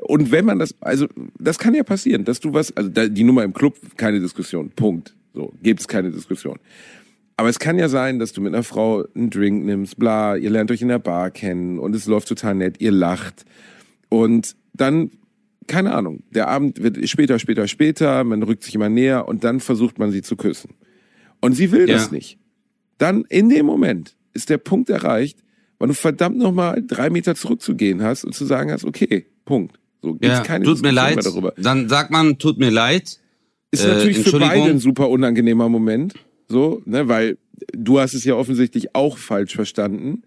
und 0.00 0.32
wenn 0.32 0.44
man 0.44 0.58
das, 0.58 0.74
also 0.80 1.06
das 1.38 1.58
kann 1.58 1.74
ja 1.74 1.82
passieren, 1.82 2.24
dass 2.24 2.40
du 2.40 2.52
was, 2.52 2.76
also 2.76 2.88
die 2.90 3.24
Nummer 3.24 3.44
im 3.44 3.52
Club, 3.52 3.76
keine 3.96 4.20
Diskussion, 4.20 4.70
Punkt. 4.70 5.14
So, 5.34 5.52
gibt's 5.62 5.88
keine 5.88 6.10
Diskussion. 6.10 6.58
Aber 7.36 7.48
es 7.48 7.58
kann 7.58 7.78
ja 7.78 7.88
sein, 7.88 8.18
dass 8.18 8.32
du 8.32 8.40
mit 8.40 8.54
einer 8.54 8.62
Frau 8.62 9.04
einen 9.14 9.30
Drink 9.30 9.64
nimmst, 9.64 9.98
bla, 9.98 10.36
ihr 10.36 10.50
lernt 10.50 10.70
euch 10.70 10.82
in 10.82 10.88
der 10.88 10.98
Bar 10.98 11.30
kennen 11.30 11.78
und 11.78 11.94
es 11.94 12.06
läuft 12.06 12.28
total 12.28 12.54
nett, 12.54 12.80
ihr 12.80 12.92
lacht. 12.92 13.44
Und 14.08 14.54
dann, 14.74 15.10
keine 15.66 15.94
Ahnung, 15.94 16.22
der 16.30 16.48
Abend 16.48 16.82
wird 16.82 17.08
später, 17.08 17.38
später, 17.38 17.66
später, 17.68 18.24
man 18.24 18.42
rückt 18.42 18.62
sich 18.64 18.74
immer 18.74 18.88
näher 18.88 19.26
und 19.28 19.44
dann 19.44 19.60
versucht 19.60 19.98
man 19.98 20.10
sie 20.10 20.22
zu 20.22 20.36
küssen. 20.36 20.74
Und 21.40 21.54
sie 21.54 21.72
will 21.72 21.86
das 21.86 22.06
Ja. 22.06 22.12
nicht. 22.12 22.38
Dann 22.98 23.24
in 23.28 23.48
dem 23.48 23.66
Moment 23.66 24.16
ist 24.34 24.50
der 24.50 24.58
Punkt 24.58 24.90
erreicht, 24.90 25.38
weil 25.78 25.88
du 25.88 25.94
verdammt 25.94 26.36
nochmal 26.38 26.82
drei 26.86 27.10
Meter 27.10 27.34
zurückzugehen 27.34 28.02
hast 28.02 28.24
und 28.24 28.34
zu 28.34 28.44
sagen 28.44 28.70
hast, 28.70 28.84
okay, 28.84 29.26
Punkt. 29.44 29.78
So 30.02 30.12
gibt's 30.14 30.26
Ja, 30.38 30.42
keine 30.42 30.64
tut 30.64 30.82
mir 30.82 30.90
leid. 30.90 31.14
mehr 31.16 31.24
darüber. 31.24 31.54
Dann 31.56 31.88
sagt 31.88 32.10
man, 32.10 32.38
tut 32.38 32.58
mir 32.58 32.70
leid. 32.70 33.18
Ist 33.70 33.84
Äh, 33.84 33.88
natürlich 33.88 34.18
für 34.18 34.38
beide 34.38 34.64
ein 34.70 34.78
super 34.80 35.08
unangenehmer 35.08 35.68
Moment, 35.68 36.14
so, 36.48 36.82
ne, 36.84 37.08
weil 37.08 37.38
du 37.72 38.00
hast 38.00 38.12
es 38.12 38.24
ja 38.24 38.34
offensichtlich 38.34 38.94
auch 38.94 39.16
falsch 39.16 39.54
verstanden, 39.54 40.22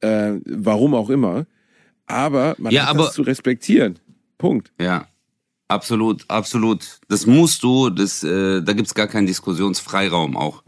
äh, 0.00 0.32
warum 0.44 0.94
auch 0.94 1.08
immer. 1.08 1.46
Aber 2.06 2.54
man 2.58 2.72
Ja, 2.72 2.82
hat 2.82 2.90
aber- 2.90 3.04
das 3.04 3.14
zu 3.14 3.22
respektieren. 3.22 3.98
Punkt. 4.36 4.72
Ja, 4.80 5.06
absolut, 5.68 6.24
absolut. 6.28 6.98
Das 7.08 7.24
musst 7.26 7.62
du, 7.62 7.88
das, 7.90 8.22
äh, 8.24 8.60
da 8.60 8.72
gibt's 8.74 8.94
gar 8.94 9.06
keinen 9.06 9.26
Diskussionsfreiraum 9.26 10.36
auch. 10.36 10.62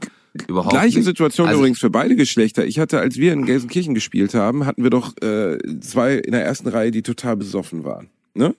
Überhaupt 0.48 0.70
Gleiche 0.72 0.98
nicht. 0.98 1.04
Situation 1.06 1.46
Also- 1.48 1.58
übrigens 1.60 1.78
für 1.80 1.90
beide 1.90 2.16
Geschlechter. 2.16 2.64
Ich 2.64 2.78
hatte, 2.78 3.00
als 3.00 3.16
wir 3.18 3.32
in 3.32 3.44
Gelsenkirchen 3.44 3.94
gespielt 3.94 4.34
haben, 4.34 4.64
hatten 4.66 4.82
wir 4.82 4.90
doch 4.90 5.14
äh, 5.22 5.58
zwei 5.80 6.14
in 6.14 6.32
der 6.32 6.44
ersten 6.44 6.68
Reihe, 6.68 6.90
die 6.90 7.02
total 7.02 7.36
besoffen 7.36 7.84
waren. 7.84 8.08
Ne? 8.34 8.54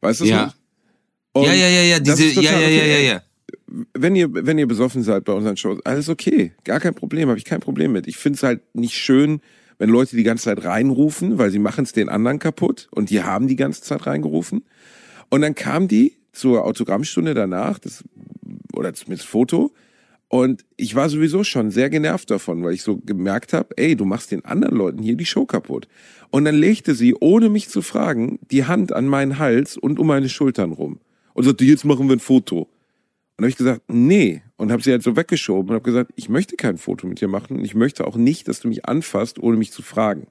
Weißt 0.00 0.20
du 0.20 0.24
Ja. 0.24 0.54
Ja, 1.34 1.54
ja, 1.54 1.68
ja, 1.68 1.82
ja, 1.82 2.00
diese, 2.00 2.26
ja, 2.40 2.42
ja, 2.42 2.60
ja, 2.60 2.66
okay. 2.66 3.06
ja, 3.06 3.12
ja. 3.14 3.22
wenn 3.94 4.14
ihr, 4.14 4.28
wenn 4.34 4.58
ihr 4.58 4.68
besoffen 4.68 5.02
seid 5.02 5.24
bei 5.24 5.32
unseren 5.32 5.56
Shows, 5.56 5.80
alles 5.86 6.10
okay. 6.10 6.52
Gar 6.64 6.78
kein 6.78 6.94
Problem, 6.94 7.30
habe 7.30 7.38
ich 7.38 7.46
kein 7.46 7.60
Problem 7.60 7.92
mit. 7.92 8.06
Ich 8.06 8.18
finde 8.18 8.36
es 8.36 8.42
halt 8.42 8.60
nicht 8.74 8.94
schön, 8.94 9.40
wenn 9.78 9.88
Leute 9.88 10.14
die 10.14 10.24
ganze 10.24 10.44
Zeit 10.44 10.64
reinrufen, 10.64 11.38
weil 11.38 11.50
sie 11.50 11.58
machen 11.58 11.84
es 11.84 11.92
den 11.92 12.10
anderen 12.10 12.38
kaputt 12.38 12.88
und 12.90 13.08
die 13.08 13.22
haben 13.22 13.48
die 13.48 13.56
ganze 13.56 13.80
Zeit 13.80 14.06
reingerufen. 14.06 14.64
Und 15.30 15.40
dann 15.40 15.54
kam 15.54 15.88
die 15.88 16.18
zur 16.32 16.64
Autogrammstunde 16.64 17.32
danach, 17.32 17.78
das, 17.78 18.04
oder 18.74 18.92
zumindest 18.92 19.26
Foto, 19.26 19.72
und 20.34 20.64
ich 20.78 20.94
war 20.94 21.10
sowieso 21.10 21.44
schon 21.44 21.70
sehr 21.70 21.90
genervt 21.90 22.30
davon, 22.30 22.64
weil 22.64 22.72
ich 22.72 22.80
so 22.80 22.96
gemerkt 22.96 23.52
habe, 23.52 23.76
ey, 23.76 23.96
du 23.96 24.06
machst 24.06 24.30
den 24.30 24.46
anderen 24.46 24.74
Leuten 24.74 25.02
hier 25.02 25.14
die 25.14 25.26
Show 25.26 25.44
kaputt. 25.44 25.88
Und 26.30 26.46
dann 26.46 26.54
legte 26.54 26.94
sie, 26.94 27.14
ohne 27.20 27.50
mich 27.50 27.68
zu 27.68 27.82
fragen, 27.82 28.38
die 28.50 28.64
Hand 28.64 28.94
an 28.94 29.06
meinen 29.08 29.38
Hals 29.38 29.76
und 29.76 29.98
um 29.98 30.06
meine 30.06 30.30
Schultern 30.30 30.72
rum. 30.72 31.00
Und 31.34 31.44
sagte, 31.44 31.66
jetzt 31.66 31.84
machen 31.84 32.08
wir 32.08 32.16
ein 32.16 32.20
Foto. 32.20 32.60
Und 33.36 33.44
habe 33.44 33.50
ich 33.50 33.58
gesagt, 33.58 33.82
nee. 33.88 34.40
Und 34.56 34.72
habe 34.72 34.82
sie 34.82 34.92
halt 34.92 35.02
so 35.02 35.16
weggeschoben 35.16 35.68
und 35.68 35.74
habe 35.74 35.84
gesagt, 35.84 36.12
ich 36.16 36.30
möchte 36.30 36.56
kein 36.56 36.78
Foto 36.78 37.06
mit 37.06 37.20
dir 37.20 37.28
machen. 37.28 37.58
Und 37.58 37.64
ich 37.66 37.74
möchte 37.74 38.06
auch 38.06 38.16
nicht, 38.16 38.48
dass 38.48 38.60
du 38.60 38.68
mich 38.68 38.86
anfasst, 38.86 39.38
ohne 39.38 39.58
mich 39.58 39.70
zu 39.70 39.82
fragen. 39.82 40.28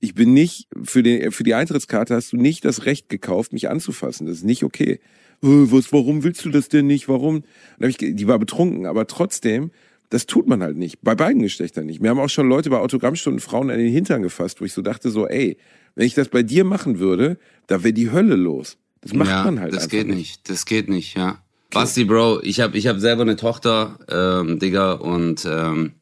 Ich 0.00 0.14
bin 0.14 0.32
nicht, 0.32 0.66
für, 0.82 1.02
den, 1.02 1.30
für 1.30 1.44
die 1.44 1.52
Eintrittskarte 1.52 2.14
hast 2.14 2.32
du 2.32 2.38
nicht 2.38 2.64
das 2.64 2.86
Recht 2.86 3.10
gekauft, 3.10 3.52
mich 3.52 3.68
anzufassen. 3.68 4.26
Das 4.26 4.38
ist 4.38 4.44
nicht 4.44 4.64
okay. 4.64 4.98
Äh, 5.42 5.46
was, 5.70 5.92
warum 5.92 6.22
willst 6.22 6.44
du 6.44 6.50
das 6.50 6.68
denn 6.68 6.86
nicht? 6.86 7.08
Warum? 7.08 7.42
Ich, 7.80 7.98
die 7.98 8.26
war 8.26 8.38
betrunken, 8.38 8.86
aber 8.86 9.06
trotzdem 9.06 9.70
Das 10.10 10.26
tut 10.26 10.46
man 10.46 10.62
halt 10.62 10.76
nicht. 10.76 10.98
Bei 11.02 11.14
beiden 11.14 11.42
Geschlechtern 11.42 11.86
nicht. 11.86 12.02
Wir 12.02 12.10
haben 12.10 12.20
auch 12.20 12.28
schon 12.28 12.48
Leute 12.48 12.70
bei 12.70 12.78
Autogrammstunden 12.78 13.40
Frauen 13.40 13.70
an 13.70 13.78
den 13.78 13.92
Hintern 13.92 14.22
gefasst, 14.22 14.60
wo 14.60 14.64
ich 14.64 14.72
so 14.72 14.82
dachte 14.82 15.10
so, 15.10 15.26
ey, 15.26 15.56
wenn 15.96 16.06
ich 16.06 16.14
das 16.14 16.28
bei 16.28 16.42
dir 16.42 16.64
machen 16.64 16.98
würde, 16.98 17.38
da 17.66 17.82
wäre 17.82 17.92
die 17.92 18.12
Hölle 18.12 18.36
los. 18.36 18.76
Das 19.00 19.12
macht 19.12 19.30
ja, 19.30 19.44
man 19.44 19.60
halt 19.60 19.74
das 19.74 19.88
geht 19.88 20.06
nicht. 20.06 20.16
nicht. 20.16 20.50
Das 20.50 20.66
geht 20.66 20.88
nicht, 20.88 21.16
ja. 21.16 21.42
Basti, 21.70 22.04
Bro, 22.04 22.42
ich 22.42 22.60
habe 22.60 22.78
ich 22.78 22.86
hab 22.86 23.00
selber 23.00 23.22
eine 23.22 23.36
Tochter, 23.36 23.98
ähm, 24.08 24.58
Digga, 24.60 24.92
und 24.92 25.44
ähm, 25.50 25.94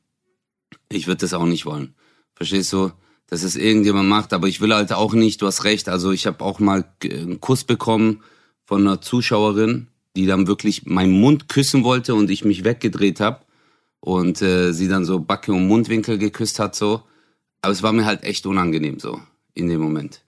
ich 0.91 1.07
würde 1.07 1.23
das 1.23 1.33
auch 1.33 1.47
nicht 1.47 1.65
wollen. 1.65 1.95
Verstehst 2.35 2.73
du? 2.73 2.93
Dass 3.29 3.43
es 3.43 3.57
irgendjemand 3.57 4.11
macht, 4.11 4.35
aber 4.35 4.47
ich 4.47 4.61
will 4.61 4.75
halt 4.75 4.93
auch 4.93 5.15
nicht, 5.15 5.41
du 5.41 5.47
hast 5.47 5.65
recht, 5.65 5.89
also 5.89 6.13
ich 6.13 6.27
habe 6.27 6.45
auch 6.45 6.61
mal 6.61 6.85
einen 7.03 7.41
Kuss 7.41 7.65
bekommen 7.65 8.23
von 8.73 8.87
einer 8.87 9.03
Zuschauerin, 9.03 9.89
die 10.17 10.25
dann 10.25 10.47
wirklich 10.47 10.87
meinen 10.87 11.21
Mund 11.21 11.51
küssen 11.51 11.85
wollte 11.85 12.15
und 12.15 12.31
ich 12.31 12.43
mich 12.43 12.65
weggedreht 12.65 13.21
habe 13.21 13.45
und 14.01 14.41
äh, 14.41 14.73
sie 14.73 14.89
dann 14.89 15.05
so 15.05 15.21
Backe 15.21 15.53
und 15.53 15.69
Mundwinkel 15.69 16.17
geküsst 16.17 16.59
hat 16.59 16.75
so. 16.75 17.03
Aber 17.61 17.71
es 17.71 17.83
war 17.83 17.93
mir 17.93 18.07
halt 18.07 18.23
echt 18.23 18.47
unangenehm 18.47 18.99
so 18.99 19.21
in 19.53 19.69
dem 19.69 19.83
Moment. 19.83 20.25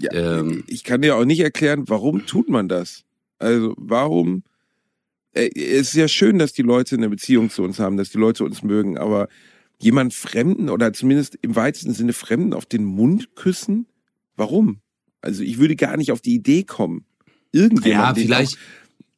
Ja, 0.00 0.10
Ähm. 0.14 0.64
ich 0.68 0.84
kann 0.84 1.02
dir 1.02 1.16
auch 1.16 1.26
nicht 1.26 1.40
erklären, 1.40 1.84
warum 1.86 2.24
tut 2.24 2.48
man 2.48 2.66
das? 2.66 3.04
Also, 3.38 3.74
warum? 3.76 4.42
Äh, 5.34 5.50
Es 5.54 5.88
ist 5.88 5.96
ja 5.96 6.08
schön, 6.08 6.38
dass 6.38 6.54
die 6.54 6.62
Leute 6.62 6.96
eine 6.96 7.10
Beziehung 7.10 7.50
zu 7.50 7.62
uns 7.62 7.78
haben, 7.78 7.98
dass 7.98 8.08
die 8.08 8.16
Leute 8.16 8.44
uns 8.44 8.62
mögen, 8.62 8.96
aber 8.96 9.28
jemand 9.78 10.14
Fremden 10.14 10.70
oder 10.70 10.94
zumindest 10.94 11.38
im 11.42 11.56
weitesten 11.56 11.92
Sinne 11.92 12.14
Fremden 12.14 12.54
auf 12.54 12.64
den 12.64 12.84
Mund 12.84 13.36
küssen? 13.36 13.86
Warum? 14.34 14.80
Also, 15.20 15.42
ich 15.42 15.58
würde 15.58 15.76
gar 15.76 15.98
nicht 15.98 16.10
auf 16.10 16.22
die 16.22 16.36
Idee 16.36 16.62
kommen. 16.62 17.04
Irgendjemand. 17.54 18.18
Ja, 18.18 18.22
vielleicht. 18.22 18.58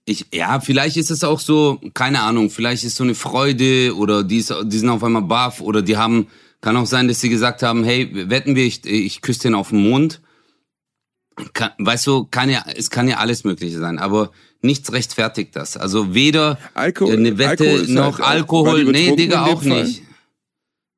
Ich, 0.09 0.27
ja, 0.33 0.61
vielleicht 0.61 0.97
ist 0.97 1.11
es 1.11 1.25
auch 1.25 1.41
so, 1.41 1.81
keine 1.93 2.21
Ahnung, 2.21 2.49
vielleicht 2.51 2.85
ist 2.85 2.95
so 2.95 3.03
eine 3.03 3.17
Freude 3.17 3.97
oder 3.97 4.23
die, 4.23 4.37
ist, 4.39 4.55
die 4.65 4.79
sind 4.79 4.89
auf 4.89 5.03
einmal 5.03 5.23
baff 5.23 5.61
oder 5.61 5.83
die 5.83 5.97
haben, 5.97 6.29
kann 6.61 6.77
auch 6.77 6.87
sein, 6.87 7.09
dass 7.09 7.21
sie 7.21 7.29
gesagt 7.29 7.65
haben, 7.65 7.83
hey, 7.83 8.09
wetten 8.31 8.55
wir, 8.55 8.65
ich, 8.65 8.87
ich 8.87 9.21
küsse 9.21 9.41
den 9.41 9.55
auf 9.57 9.71
den 9.71 9.83
Mund. 9.83 10.21
Kann, 11.55 11.73
weißt 11.79 12.07
du, 12.07 12.25
kann 12.25 12.49
ja, 12.49 12.65
es 12.77 12.89
kann 12.91 13.09
ja 13.09 13.17
alles 13.17 13.43
Mögliche 13.45 13.79
sein, 13.79 13.99
aber 13.99 14.31
nichts 14.63 14.93
rechtfertigt 14.93 15.57
das. 15.57 15.77
Also 15.77 16.15
weder 16.15 16.59
Alkohol- 16.75 17.15
eine 17.17 17.37
Wette 17.37 17.69
Alkohol 17.69 17.89
noch 17.89 18.19
halt 18.21 18.29
Alkohol, 18.29 18.85
nee, 18.85 19.17
Digga, 19.17 19.45
auch 19.47 19.63
nicht. 19.63 20.03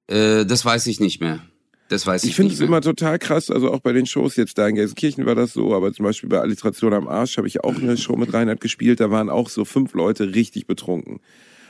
Äh, 0.07 0.45
das 0.45 0.65
weiß 0.65 0.87
ich 0.87 1.01
nicht 1.01 1.21
mehr. 1.21 1.41
Das 1.89 2.07
weiß 2.07 2.25
ich, 2.25 2.31
Ich 2.31 2.37
finde 2.37 2.53
es 2.53 2.61
immer 2.61 2.83
total 2.83 3.19
krass, 3.19 3.51
also 3.51 3.73
auch 3.73 3.81
bei 3.81 3.93
den 3.93 4.05
Shows 4.05 4.37
jetzt 4.37 4.59
da 4.59 4.69
in 4.69 4.75
Gelsenkirchen 4.75 5.25
war 5.25 5.35
das 5.35 5.55
so, 5.55 5.75
aber 5.75 5.93
zum 5.93 6.05
Beispiel 6.05 6.29
bei 6.29 6.39
Alliteration 6.39 6.93
am 6.93 7.09
Arsch 7.09 7.39
habe 7.39 7.49
ich 7.49 7.65
auch 7.65 7.77
eine 7.77 7.97
Show 7.97 8.17
mit 8.17 8.33
Reinhard 8.33 8.61
gespielt, 8.61 9.01
da 9.01 9.11
waren 9.11 9.31
auch 9.31 9.49
so 9.49 9.65
fünf 9.65 9.95
Leute 9.95 10.35
richtig 10.35 10.67
betrunken. 10.67 11.21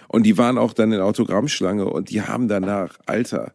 Und 0.09 0.25
die 0.25 0.37
waren 0.37 0.59
auch 0.59 0.73
dann 0.73 0.91
in 0.91 1.01
Autogrammschlange 1.01 1.85
und 1.85 2.11
die 2.11 2.23
haben 2.23 2.49
danach, 2.49 2.99
Alter, 3.07 3.53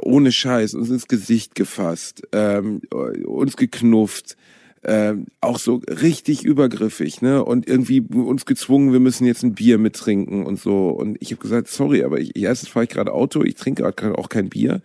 ohne 0.00 0.30
Scheiß, 0.30 0.74
uns 0.74 0.90
ins 0.90 1.08
Gesicht 1.08 1.54
gefasst, 1.54 2.22
ähm, 2.32 2.82
uns 3.24 3.56
geknufft, 3.56 4.36
ähm, 4.84 5.26
auch 5.40 5.58
so 5.58 5.80
richtig 5.88 6.44
übergriffig, 6.44 7.22
ne? 7.22 7.44
Und 7.44 7.68
irgendwie 7.68 8.00
uns 8.00 8.44
gezwungen, 8.44 8.92
wir 8.92 9.00
müssen 9.00 9.26
jetzt 9.26 9.44
ein 9.44 9.54
Bier 9.54 9.78
mittrinken 9.78 10.44
und 10.44 10.58
so. 10.58 10.88
Und 10.88 11.16
ich 11.20 11.30
habe 11.30 11.40
gesagt, 11.40 11.68
sorry, 11.68 12.02
aber 12.02 12.18
ich, 12.18 12.34
erstens 12.36 12.68
fahre 12.68 12.84
ich 12.84 12.90
gerade 12.90 13.12
Auto, 13.12 13.44
ich 13.44 13.54
trinke 13.54 13.84
gerade 13.84 14.18
auch 14.18 14.28
kein 14.28 14.48
Bier. 14.48 14.82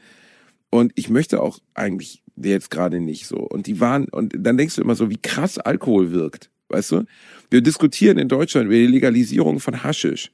Und 0.69 0.91
ich 0.95 1.09
möchte 1.09 1.41
auch 1.41 1.59
eigentlich 1.73 2.23
jetzt 2.35 2.69
gerade 2.69 2.99
nicht 2.99 3.27
so. 3.27 3.37
Und 3.37 3.67
die 3.67 3.79
waren, 3.79 4.05
und 4.09 4.33
dann 4.37 4.57
denkst 4.57 4.75
du 4.75 4.81
immer 4.81 4.95
so, 4.95 5.09
wie 5.09 5.17
krass 5.17 5.57
Alkohol 5.57 6.11
wirkt. 6.11 6.49
Weißt 6.69 6.91
du? 6.91 7.05
Wir 7.49 7.61
diskutieren 7.61 8.17
in 8.17 8.27
Deutschland 8.27 8.67
über 8.67 8.75
die 8.75 8.87
Legalisierung 8.87 9.59
von 9.59 9.83
Haschisch. 9.83 10.31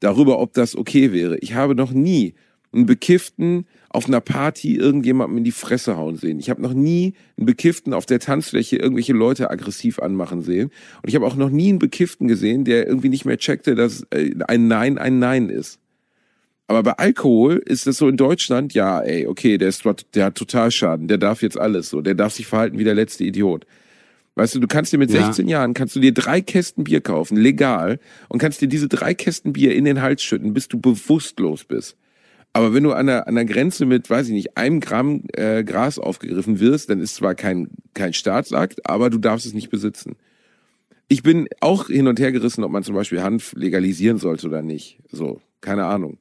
Darüber, 0.00 0.38
ob 0.38 0.52
das 0.52 0.76
okay 0.76 1.12
wäre. 1.12 1.38
Ich 1.38 1.54
habe 1.54 1.74
noch 1.74 1.92
nie 1.92 2.34
einen 2.72 2.86
Bekifften 2.86 3.66
auf 3.88 4.06
einer 4.06 4.20
Party 4.20 4.76
irgendjemandem 4.76 5.38
in 5.38 5.44
die 5.44 5.50
Fresse 5.50 5.96
hauen 5.96 6.16
sehen. 6.16 6.38
Ich 6.38 6.50
habe 6.50 6.62
noch 6.62 6.72
nie 6.72 7.14
einen 7.36 7.46
Bekifften 7.46 7.92
auf 7.92 8.06
der 8.06 8.20
Tanzfläche 8.20 8.76
irgendwelche 8.76 9.12
Leute 9.12 9.50
aggressiv 9.50 9.98
anmachen 9.98 10.42
sehen. 10.42 10.70
Und 11.02 11.08
ich 11.08 11.16
habe 11.16 11.26
auch 11.26 11.34
noch 11.34 11.50
nie 11.50 11.70
einen 11.70 11.80
Bekifften 11.80 12.28
gesehen, 12.28 12.64
der 12.64 12.86
irgendwie 12.86 13.08
nicht 13.08 13.24
mehr 13.24 13.38
checkte, 13.38 13.74
dass 13.74 14.06
äh, 14.10 14.34
ein 14.46 14.68
Nein 14.68 14.98
ein 14.98 15.18
Nein 15.18 15.48
ist. 15.48 15.79
Aber 16.70 16.84
bei 16.84 16.92
Alkohol 16.92 17.60
ist 17.66 17.88
es 17.88 17.96
so 17.96 18.06
in 18.06 18.16
Deutschland, 18.16 18.74
ja, 18.74 19.00
ey, 19.00 19.26
okay, 19.26 19.58
der 19.58 19.70
ist 19.70 19.82
der 20.14 20.26
hat 20.26 20.36
total 20.36 20.70
Schaden, 20.70 21.08
der 21.08 21.18
darf 21.18 21.42
jetzt 21.42 21.58
alles 21.58 21.90
so, 21.90 22.00
der 22.00 22.14
darf 22.14 22.32
sich 22.32 22.46
verhalten 22.46 22.78
wie 22.78 22.84
der 22.84 22.94
letzte 22.94 23.24
Idiot. 23.24 23.66
Weißt 24.36 24.54
du, 24.54 24.60
du 24.60 24.68
kannst 24.68 24.92
dir 24.92 24.98
mit 24.98 25.10
Ja. 25.10 25.24
16 25.24 25.48
Jahren 25.48 25.74
kannst 25.74 25.96
du 25.96 26.00
dir 26.00 26.14
drei 26.14 26.40
Kästen 26.40 26.84
Bier 26.84 27.00
kaufen, 27.00 27.36
legal, 27.36 27.98
und 28.28 28.38
kannst 28.38 28.60
dir 28.60 28.68
diese 28.68 28.86
drei 28.86 29.14
Kästen 29.14 29.52
Bier 29.52 29.74
in 29.74 29.84
den 29.84 30.00
Hals 30.00 30.22
schütten, 30.22 30.54
bis 30.54 30.68
du 30.68 30.78
bewusstlos 30.78 31.64
bist. 31.64 31.96
Aber 32.52 32.72
wenn 32.72 32.84
du 32.84 32.92
an 32.92 33.06
der, 33.06 33.26
an 33.26 33.34
der 33.34 33.46
Grenze 33.46 33.84
mit, 33.84 34.08
weiß 34.08 34.28
ich 34.28 34.32
nicht, 34.32 34.56
einem 34.56 34.78
Gramm 34.78 35.24
äh, 35.32 35.64
Gras 35.64 35.98
aufgegriffen 35.98 36.60
wirst, 36.60 36.88
dann 36.88 37.00
ist 37.00 37.16
zwar 37.16 37.34
kein, 37.34 37.70
kein 37.94 38.12
Staatsakt, 38.12 38.88
aber 38.88 39.10
du 39.10 39.18
darfst 39.18 39.44
es 39.44 39.54
nicht 39.54 39.70
besitzen. 39.70 40.14
Ich 41.08 41.24
bin 41.24 41.48
auch 41.58 41.88
hin 41.88 42.06
und 42.06 42.20
her 42.20 42.30
gerissen, 42.30 42.62
ob 42.62 42.70
man 42.70 42.84
zum 42.84 42.94
Beispiel 42.94 43.24
Hanf 43.24 43.54
legalisieren 43.56 44.18
sollte 44.18 44.46
oder 44.46 44.62
nicht. 44.62 45.00
So, 45.10 45.40
keine 45.60 45.86
Ahnung. 45.86 46.18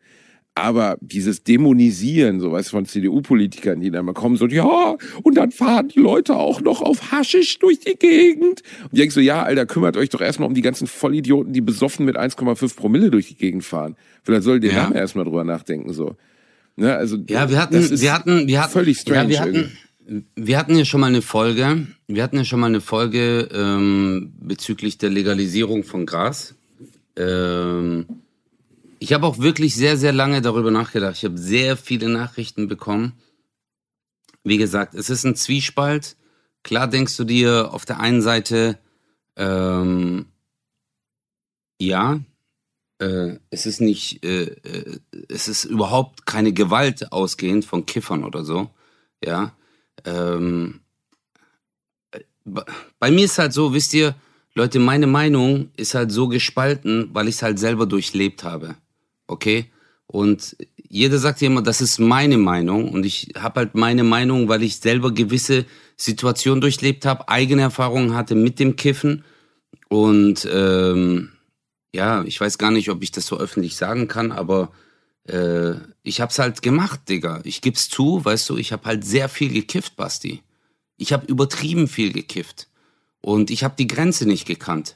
Aber 0.61 0.97
dieses 1.01 1.43
Dämonisieren, 1.43 2.39
so 2.39 2.49
du, 2.55 2.63
von 2.63 2.85
CDU-Politikern, 2.85 3.79
die 3.79 3.91
dann 3.91 4.05
mal 4.05 4.13
kommen, 4.13 4.35
so, 4.37 4.47
ja, 4.47 4.95
und 5.23 5.35
dann 5.37 5.51
fahren 5.51 5.89
die 5.89 5.99
Leute 5.99 6.35
auch 6.35 6.61
noch 6.61 6.81
auf 6.81 7.11
Haschisch 7.11 7.59
durch 7.59 7.79
die 7.79 7.95
Gegend. 7.95 8.61
Und 8.83 8.89
ich 8.91 8.99
denk 8.99 9.11
so, 9.11 9.19
ja, 9.19 9.43
Alter, 9.43 9.65
kümmert 9.65 9.97
euch 9.97 10.09
doch 10.09 10.21
erstmal 10.21 10.47
um 10.47 10.55
die 10.55 10.61
ganzen 10.61 10.87
Vollidioten, 10.87 11.53
die 11.53 11.61
besoffen 11.61 12.05
mit 12.05 12.17
1,5 12.17 12.75
Promille 12.75 13.11
durch 13.11 13.27
die 13.27 13.35
Gegend 13.35 13.63
fahren. 13.63 13.95
Vielleicht 14.23 14.43
soll 14.43 14.59
der 14.59 14.71
Ja. 14.73 14.83
Name 14.83 14.95
erstmal 14.95 15.25
drüber 15.25 15.43
nachdenken, 15.43 15.93
so. 15.93 16.15
Ne, 16.75 16.93
also, 16.95 17.17
Ja, 17.27 17.49
wir 17.49 17.61
hatten, 17.61 17.75
wir 18.01 18.13
hatten, 18.13 18.47
wir 18.47 18.61
hatten, 18.61 18.71
völlig 18.71 18.99
strange. 18.99 19.33
ja, 19.33 19.45
wir 19.45 19.61
hatten, 19.61 19.77
wir 20.35 20.57
hatten 20.57 20.75
ja 20.77 20.85
schon 20.85 21.01
mal 21.01 21.07
eine 21.07 21.21
Folge, 21.21 21.87
wir 22.07 22.23
hatten 22.23 22.37
ja 22.37 22.43
schon 22.45 22.59
mal 22.59 22.67
eine 22.67 22.81
Folge 22.81 23.49
ähm, 23.53 24.33
bezüglich 24.39 24.97
der 24.97 25.09
Legalisierung 25.09 25.83
von 25.83 26.05
Gras. 26.05 26.55
Ähm, 27.17 28.05
ich 28.99 29.13
habe 29.13 29.25
auch 29.25 29.39
wirklich 29.39 29.75
sehr, 29.75 29.97
sehr 29.97 30.11
lange 30.13 30.41
darüber 30.41 30.71
nachgedacht. 30.71 31.15
Ich 31.17 31.25
habe 31.25 31.37
sehr 31.37 31.77
viele 31.77 32.09
Nachrichten 32.09 32.67
bekommen. 32.67 33.13
Wie 34.43 34.57
gesagt, 34.57 34.93
es 34.93 35.09
ist 35.09 35.25
ein 35.25 35.35
Zwiespalt. 35.35 36.17
Klar 36.63 36.87
denkst 36.87 37.15
du 37.17 37.23
dir 37.23 37.73
auf 37.73 37.85
der 37.85 37.99
einen 37.99 38.21
Seite, 38.21 38.77
ähm, 39.37 40.25
ja, 41.79 42.19
äh, 42.99 43.37
es 43.49 43.65
ist 43.65 43.79
nicht, 43.79 44.23
äh, 44.25 44.43
äh, 44.43 44.99
es 45.29 45.47
ist 45.47 45.63
überhaupt 45.65 46.25
keine 46.25 46.51
Gewalt 46.51 47.11
ausgehend 47.11 47.63
von 47.65 47.85
Kiffern 47.85 48.23
oder 48.25 48.43
so, 48.43 48.69
ja. 49.23 49.53
Ähm, 50.05 50.81
äh, 52.11 52.19
bei- 52.45 52.65
bei 52.99 53.11
mir 53.11 53.25
ist 53.25 53.39
halt 53.39 53.53
so, 53.53 53.73
wisst 53.73 53.93
ihr, 53.93 54.15
Leute, 54.55 54.79
meine 54.79 55.07
Meinung 55.07 55.71
ist 55.77 55.93
halt 55.95 56.11
so 56.11 56.27
gespalten, 56.27 57.09
weil 57.13 57.27
ich 57.29 57.35
es 57.35 57.41
halt 57.43 57.59
selber 57.59 57.85
durchlebt 57.85 58.43
habe, 58.43 58.75
okay? 59.29 59.71
Und 60.07 60.57
jeder 60.75 61.19
sagt 61.19 61.41
immer, 61.41 61.61
das 61.61 61.81
ist 61.81 61.99
meine 61.99 62.37
Meinung 62.37 62.89
und 62.89 63.05
ich 63.05 63.33
habe 63.37 63.59
halt 63.59 63.75
meine 63.75 64.03
Meinung, 64.03 64.47
weil 64.49 64.63
ich 64.63 64.77
selber 64.77 65.11
gewisse 65.11 65.65
Situationen 65.97 66.61
durchlebt 66.61 67.05
habe, 67.05 67.29
eigene 67.29 67.61
Erfahrungen 67.61 68.15
hatte 68.15 68.33
mit 68.33 68.59
dem 68.59 68.75
Kiffen 68.75 69.23
und 69.87 70.47
ähm, 70.51 71.31
ja, 71.93 72.23
ich 72.23 72.39
weiß 72.39 72.57
gar 72.57 72.71
nicht, 72.71 72.89
ob 72.89 73.03
ich 73.03 73.11
das 73.11 73.25
so 73.25 73.37
öffentlich 73.37 73.75
sagen 73.75 74.07
kann, 74.07 74.31
aber 74.31 74.71
äh, 75.27 75.73
ich 76.03 76.21
hab's 76.21 76.39
halt 76.39 76.61
gemacht, 76.61 77.01
Digga. 77.09 77.41
Ich 77.43 77.61
geb's 77.61 77.89
zu, 77.89 78.23
weißt 78.23 78.49
du, 78.49 78.57
ich 78.57 78.71
hab 78.71 78.85
halt 78.85 79.03
sehr 79.03 79.29
viel 79.29 79.51
gekifft, 79.51 79.95
Basti. 79.95 80.43
Ich 80.97 81.13
hab 81.13 81.27
übertrieben 81.27 81.87
viel 81.87 82.13
gekifft. 82.13 82.67
Und 83.21 83.49
ich 83.49 83.63
hab 83.63 83.75
die 83.75 83.87
Grenze 83.87 84.25
nicht 84.25 84.45
gekannt. 84.45 84.95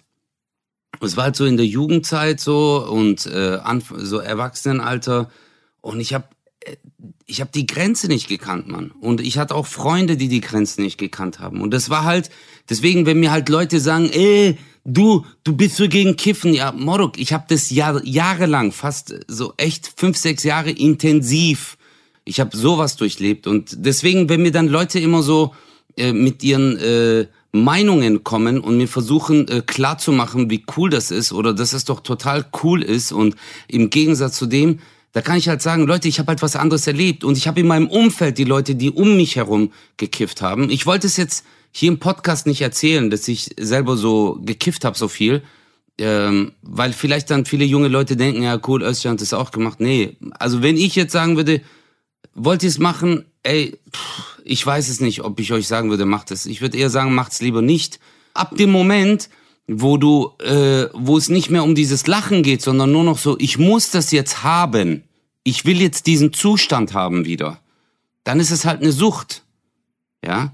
Es 1.02 1.18
war 1.18 1.26
halt 1.26 1.36
so 1.36 1.46
in 1.46 1.58
der 1.58 1.66
Jugendzeit 1.66 2.40
so 2.40 2.86
und 2.88 3.26
äh, 3.26 3.60
so 3.98 4.20
Erwachsenenalter. 4.20 5.30
Und 5.82 6.00
ich 6.00 6.14
hab, 6.14 6.34
äh, 6.62 6.76
ich 7.26 7.42
hab 7.42 7.52
die 7.52 7.66
Grenze 7.66 8.08
nicht 8.08 8.28
gekannt, 8.28 8.68
Mann. 8.68 8.92
Und 8.92 9.22
ich 9.22 9.38
hatte 9.38 9.56
auch 9.56 9.68
Freunde, 9.68 10.18
die 10.18 10.28
die 10.28 10.42
Grenzen 10.42 10.84
nicht 10.84 10.98
gekannt 10.98 11.40
haben. 11.40 11.62
Und 11.62 11.72
das 11.72 11.90
war 11.90 12.04
halt, 12.04 12.30
deswegen, 12.70 13.06
wenn 13.06 13.20
mir 13.20 13.32
halt 13.32 13.50
Leute 13.50 13.80
sagen, 13.80 14.10
ey, 14.12 14.58
du, 14.86 15.26
du 15.44 15.56
bist 15.56 15.78
so 15.78 15.88
gegen 15.88 16.16
Kiffen. 16.16 16.54
Ja, 16.54 16.72
Morok, 16.72 17.18
ich 17.18 17.34
habe 17.34 17.46
das 17.48 17.70
Jahr, 17.70 18.04
jahrelang, 18.06 18.72
fast 18.72 19.16
so 19.28 19.54
echt 19.58 19.92
fünf, 19.96 20.18
sechs 20.18 20.44
Jahre 20.44 20.72
intensiv. 20.72 21.78
Ich 22.26 22.40
habe 22.40 22.56
sowas 22.56 22.96
durchlebt. 22.96 23.48
Und 23.48 23.76
deswegen, 23.78 24.30
wenn 24.30 24.42
mir 24.42 24.52
dann 24.52 24.68
Leute 24.68 25.00
immer 25.00 25.24
so 25.24 25.54
äh, 25.98 26.14
mit 26.14 26.44
ihren 26.44 26.78
äh, 26.78 27.28
Meinungen 27.54 28.24
kommen 28.24 28.60
und 28.60 28.78
mir 28.78 28.88
versuchen 28.88 29.48
äh, 29.48 29.62
klarzumachen, 29.62 30.50
wie 30.50 30.66
cool 30.76 30.90
das 30.90 31.12
ist 31.12 31.32
oder 31.32 31.54
dass 31.54 31.74
es 31.74 31.86
doch 31.86 32.00
total 32.02 32.46
cool 32.64 32.82
ist 32.82 33.12
und 33.12 33.36
im 33.68 33.92
Gegensatz 33.92 34.38
zu 34.38 34.48
dem, 34.48 34.80
da 35.12 35.22
kann 35.22 35.38
ich 35.38 35.48
halt 35.48 35.62
sagen, 35.62 35.86
Leute, 35.86 36.08
ich 36.08 36.18
habe 36.18 36.30
halt 36.30 36.42
was 36.42 36.56
anderes 36.56 36.88
erlebt 36.88 37.24
und 37.24 37.38
ich 37.38 37.48
habe 37.48 37.60
in 37.60 37.68
meinem 37.68 37.88
Umfeld 37.88 38.40
die 38.40 38.44
Leute, 38.44 38.74
die 38.74 38.90
um 38.90 39.16
mich 39.16 39.36
herum 39.36 39.72
gekifft 39.98 40.42
haben. 40.42 40.72
Ich 40.72 40.88
wollte 40.88 41.06
es 41.06 41.16
jetzt 41.16 41.46
hier 41.72 41.90
im 41.90 42.00
Podcast 42.00 42.48
nicht 42.48 42.62
erzählen, 42.62 43.12
dass 43.12 43.28
ich 43.28 43.52
selber 43.60 43.98
so 43.98 44.40
gekifft 44.42 44.84
habe 44.84 44.98
so 44.98 45.08
viel, 45.08 45.44
ähm, 46.00 46.54
weil 46.64 46.92
vielleicht 46.92 47.30
dann 47.30 47.46
viele 47.46 47.66
junge 47.66 47.88
Leute 47.88 48.18
denken, 48.18 48.42
ja 48.42 48.60
cool, 48.68 48.82
Özcan 48.82 49.12
hat 49.12 49.22
das 49.22 49.34
auch 49.34 49.52
gemacht. 49.52 49.80
Nee, 49.80 50.18
also 50.40 50.64
wenn 50.64 50.76
ich 50.76 50.96
jetzt 50.96 51.12
sagen 51.12 51.38
würde, 51.38 51.62
wollt 52.36 52.64
ihr 52.64 52.70
es 52.70 52.80
machen? 52.80 53.26
Ey, 53.44 53.78
pff, 53.92 54.40
ich 54.44 54.66
weiß 54.66 54.90
es 54.90 55.02
nicht, 55.02 55.22
ob 55.22 55.40
ich 55.40 55.52
euch 55.52 55.68
sagen 55.68 55.90
würde, 55.90 56.06
macht 56.06 56.32
es. 56.32 56.46
Ich 56.46 56.62
würde 56.62 56.78
eher 56.78 56.90
sagen, 56.90 57.14
macht's 57.14 57.42
lieber 57.42 57.62
nicht. 57.62 58.00
Ab 58.34 58.56
dem 58.58 58.72
Moment, 58.72 59.30
wo 59.68 59.98
du, 59.98 60.32
äh, 60.40 60.88
wo 60.94 61.18
es 61.18 61.30
nicht 61.30 61.50
mehr 61.50 61.64
um 61.64 61.76
dieses 61.76 62.08
Lachen 62.08 62.44
geht, 62.44 62.62
sondern 62.62 62.92
nur 62.92 63.04
noch 63.04 63.18
so, 63.18 63.38
ich 63.40 63.58
muss 63.58 63.92
das 63.92 64.12
jetzt 64.12 64.44
haben. 64.44 65.04
Ich 65.44 65.66
will 65.66 65.82
jetzt 65.82 66.08
diesen 66.08 66.34
Zustand 66.34 66.94
haben 66.94 67.26
wieder. 67.26 67.60
Dann 68.24 68.40
ist 68.40 68.52
es 68.52 68.66
halt 68.66 68.82
eine 68.82 68.92
Sucht. 68.92 69.44
Ja. 70.24 70.54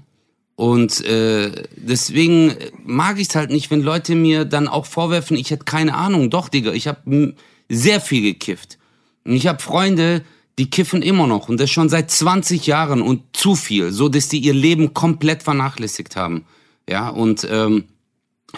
Und 0.56 1.04
äh, 1.06 1.64
deswegen 1.76 2.54
mag 2.84 3.18
ich 3.18 3.28
es 3.28 3.34
halt 3.34 3.50
nicht, 3.50 3.70
wenn 3.70 3.80
Leute 3.80 4.14
mir 4.14 4.44
dann 4.44 4.68
auch 4.68 4.84
vorwerfen, 4.84 5.36
ich 5.36 5.50
hätte 5.50 5.64
keine 5.64 5.94
Ahnung. 5.94 6.28
Doch, 6.28 6.48
Digga, 6.48 6.72
ich 6.72 6.86
habe 6.86 7.34
sehr 7.68 8.00
viel 8.00 8.22
gekifft. 8.22 8.78
Und 9.24 9.32
ich 9.32 9.46
habe 9.46 9.62
Freunde, 9.62 10.22
die 10.60 10.68
kiffen 10.68 11.00
immer 11.00 11.26
noch 11.26 11.48
und 11.48 11.58
das 11.58 11.70
schon 11.70 11.88
seit 11.88 12.10
20 12.10 12.66
Jahren 12.66 13.00
und 13.00 13.22
zu 13.32 13.54
viel, 13.54 13.92
so 13.92 14.10
dass 14.10 14.28
die 14.28 14.40
ihr 14.40 14.52
Leben 14.52 14.92
komplett 14.92 15.42
vernachlässigt 15.42 16.16
haben. 16.16 16.44
Ja, 16.86 17.08
und 17.08 17.48
ähm, 17.50 17.84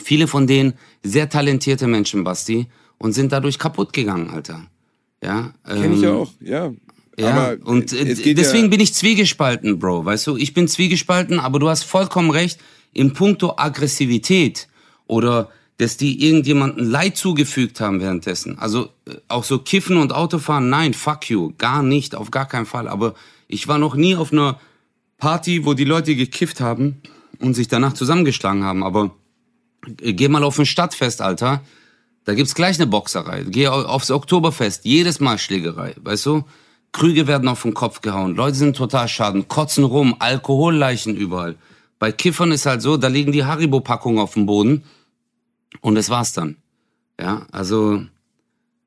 viele 0.02 0.26
von 0.26 0.48
denen 0.48 0.74
sehr 1.04 1.28
talentierte 1.28 1.86
Menschen, 1.86 2.24
Basti, 2.24 2.66
und 2.98 3.12
sind 3.12 3.30
dadurch 3.30 3.56
kaputt 3.56 3.92
gegangen, 3.92 4.30
Alter. 4.30 4.66
Ja, 5.22 5.54
ähm, 5.64 5.80
Kenn 5.80 5.94
ich 5.94 6.00
ja 6.00 6.12
auch, 6.12 6.32
ja. 6.40 6.72
Ja, 7.16 7.30
aber 7.30 7.66
und 7.68 7.92
äh, 7.92 8.34
deswegen 8.34 8.64
ja 8.64 8.70
bin 8.70 8.80
ich 8.80 8.94
zwiegespalten, 8.94 9.78
Bro. 9.78 10.04
Weißt 10.04 10.26
du, 10.26 10.36
ich 10.36 10.54
bin 10.54 10.66
zwiegespalten, 10.66 11.38
aber 11.38 11.60
du 11.60 11.68
hast 11.68 11.84
vollkommen 11.84 12.30
recht. 12.30 12.58
Im 12.94 13.12
Punkto 13.12 13.54
Aggressivität 13.56 14.66
oder 15.06 15.50
dass 15.78 15.96
die 15.96 16.24
irgendjemanden 16.26 16.90
Leid 16.90 17.16
zugefügt 17.16 17.80
haben 17.80 18.00
währenddessen. 18.00 18.58
Also 18.58 18.90
äh, 19.06 19.16
auch 19.28 19.44
so 19.44 19.58
Kiffen 19.58 19.96
und 19.96 20.12
Autofahren, 20.12 20.70
nein, 20.70 20.94
fuck 20.94 21.28
you, 21.30 21.52
gar 21.58 21.82
nicht, 21.82 22.14
auf 22.14 22.30
gar 22.30 22.46
keinen 22.46 22.66
Fall. 22.66 22.88
Aber 22.88 23.14
ich 23.48 23.68
war 23.68 23.78
noch 23.78 23.94
nie 23.94 24.14
auf 24.14 24.32
einer 24.32 24.60
Party, 25.18 25.64
wo 25.64 25.74
die 25.74 25.84
Leute 25.84 26.14
gekifft 26.14 26.60
haben 26.60 27.00
und 27.38 27.54
sich 27.54 27.68
danach 27.68 27.94
zusammengeschlagen 27.94 28.64
haben. 28.64 28.84
Aber 28.84 29.10
äh, 30.00 30.12
geh 30.12 30.28
mal 30.28 30.44
auf 30.44 30.58
ein 30.58 30.66
Stadtfest, 30.66 31.20
Alter. 31.20 31.62
Da 32.24 32.34
gibt's 32.34 32.54
gleich 32.54 32.76
eine 32.78 32.86
Boxerei. 32.86 33.44
Geh 33.48 33.66
aufs 33.66 34.10
Oktoberfest, 34.10 34.84
jedes 34.84 35.18
Mal 35.18 35.38
Schlägerei, 35.38 35.94
weißt 36.00 36.26
du? 36.26 36.44
Krüge 36.92 37.26
werden 37.26 37.48
auf 37.48 37.62
den 37.62 37.74
Kopf 37.74 38.02
gehauen, 38.02 38.36
Leute 38.36 38.56
sind 38.56 38.76
total 38.76 39.08
schaden, 39.08 39.48
kotzen 39.48 39.82
rum, 39.82 40.14
Alkoholleichen 40.18 41.16
überall. 41.16 41.56
Bei 41.98 42.12
Kiffern 42.12 42.52
ist 42.52 42.66
halt 42.66 42.82
so, 42.82 42.98
da 42.98 43.08
liegen 43.08 43.32
die 43.32 43.44
Haribo-Packungen 43.44 44.18
auf 44.18 44.34
dem 44.34 44.44
Boden 44.44 44.84
und 45.80 45.94
das 45.94 46.10
war's 46.10 46.32
dann. 46.32 46.56
Ja, 47.20 47.46
also, 47.52 48.04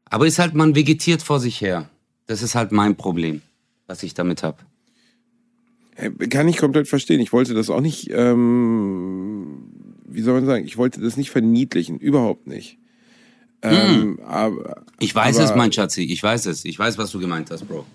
aber 0.05 0.27
ist 0.27 0.39
halt, 0.39 0.53
man 0.53 0.75
vegetiert 0.75 1.21
vor 1.21 1.39
sich 1.39 1.61
her. 1.61 1.89
Das 2.27 2.41
ist 2.41 2.55
halt 2.55 2.71
mein 2.71 2.95
Problem, 2.95 3.41
was 3.87 4.03
ich 4.03 4.13
damit 4.13 4.43
habe. 4.43 4.57
Kann 6.29 6.47
ich 6.47 6.57
komplett 6.57 6.87
verstehen. 6.87 7.21
Ich 7.21 7.31
wollte 7.31 7.53
das 7.53 7.69
auch 7.69 7.79
nicht, 7.79 8.09
ähm, 8.11 9.71
wie 10.05 10.21
soll 10.21 10.33
man 10.33 10.45
sagen, 10.45 10.65
ich 10.65 10.77
wollte 10.77 10.99
das 10.99 11.15
nicht 11.15 11.31
verniedlichen, 11.31 11.99
überhaupt 11.99 12.47
nicht. 12.47 12.77
Ähm, 13.61 14.19
aber, 14.25 14.83
ich 14.99 15.15
weiß 15.15 15.37
aber, 15.37 15.45
es, 15.45 15.55
mein 15.55 15.71
Schatzi, 15.71 16.03
ich 16.03 16.21
weiß 16.21 16.47
es. 16.47 16.65
Ich 16.65 16.77
weiß, 16.77 16.97
was 16.97 17.11
du 17.11 17.19
gemeint 17.19 17.49
hast, 17.49 17.67
Bro. 17.67 17.85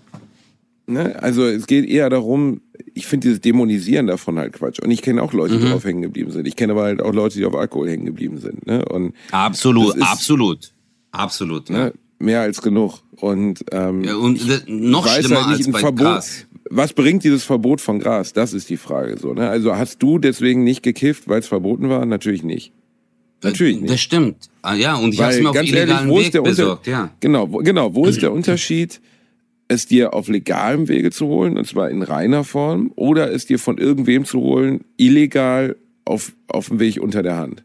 Ne? 0.87 1.21
Also 1.21 1.45
es 1.45 1.67
geht 1.67 1.87
eher 1.87 2.09
darum, 2.09 2.61
ich 2.93 3.07
finde 3.07 3.27
dieses 3.27 3.41
Dämonisieren 3.41 4.07
davon 4.07 4.37
halt 4.37 4.53
Quatsch. 4.53 4.79
Und 4.79 4.91
ich 4.91 5.01
kenne 5.01 5.21
auch 5.21 5.33
Leute, 5.33 5.57
die 5.57 5.63
mhm. 5.63 5.67
darauf 5.67 5.85
hängen 5.85 6.01
geblieben 6.01 6.31
sind. 6.31 6.47
Ich 6.47 6.55
kenne 6.55 6.73
aber 6.73 6.83
halt 6.83 7.01
auch 7.01 7.13
Leute, 7.13 7.37
die 7.37 7.45
auf 7.45 7.55
Alkohol 7.55 7.89
hängen 7.89 8.05
geblieben 8.05 8.39
sind. 8.39 8.65
Ne? 8.67 8.83
Und 8.85 9.13
absolut, 9.31 9.95
ist, 9.95 10.01
absolut, 10.01 10.71
absolut. 11.11 11.69
Ne? 11.69 11.77
Ja. 11.77 11.91
Mehr 12.19 12.41
als 12.41 12.61
genug. 12.61 12.99
Und, 13.17 13.65
ähm, 13.71 14.03
ja, 14.03 14.15
und 14.15 14.39
noch 14.67 15.07
schlimmer 15.07 15.47
halt 15.47 15.57
als 15.57 15.71
bei 15.71 15.79
Verbot, 15.79 16.05
Gras. 16.05 16.45
Was 16.69 16.93
bringt 16.93 17.23
dieses 17.23 17.43
Verbot 17.43 17.81
von 17.81 17.99
Gras? 17.99 18.33
Das 18.33 18.53
ist 18.53 18.69
die 18.69 18.77
Frage. 18.77 19.17
So, 19.17 19.33
ne? 19.33 19.49
Also 19.49 19.75
hast 19.75 20.01
du 20.03 20.19
deswegen 20.19 20.63
nicht 20.63 20.83
gekifft, 20.83 21.27
weil 21.27 21.39
es 21.39 21.47
verboten 21.47 21.89
war? 21.89 22.05
Natürlich 22.05 22.43
nicht. 22.43 22.73
Natürlich 23.43 23.79
nicht. 23.79 23.91
Das 23.91 23.99
stimmt. 23.99 24.49
Ah, 24.61 24.75
ja, 24.75 24.95
und 24.95 25.13
ich 25.13 25.21
habe 25.21 25.33
es 25.33 25.41
mir 25.41 25.49
auf 25.49 25.55
illegalen 25.55 25.89
ehrlich, 25.89 26.09
wo 26.09 26.17
Weg 26.17 26.25
ist 26.25 26.33
der 26.33 26.41
besorgt. 26.41 26.87
Ja. 26.87 27.09
Genau, 27.19 27.51
wo, 27.51 27.57
genau. 27.57 27.93
Wo 27.95 28.05
ist 28.05 28.21
der 28.21 28.31
Unterschied, 28.33 29.01
es 29.71 29.87
dir 29.87 30.13
auf 30.13 30.27
legalem 30.27 30.87
Wege 30.87 31.11
zu 31.11 31.27
holen, 31.27 31.57
und 31.57 31.65
zwar 31.65 31.89
in 31.89 32.03
reiner 32.03 32.43
Form, 32.43 32.91
oder 32.95 33.31
es 33.31 33.45
dir 33.45 33.57
von 33.57 33.77
irgendwem 33.77 34.25
zu 34.25 34.39
holen, 34.41 34.83
illegal 34.97 35.75
auf, 36.05 36.33
auf 36.47 36.67
dem 36.67 36.79
Weg 36.79 37.01
unter 37.01 37.23
der 37.23 37.37
Hand? 37.37 37.63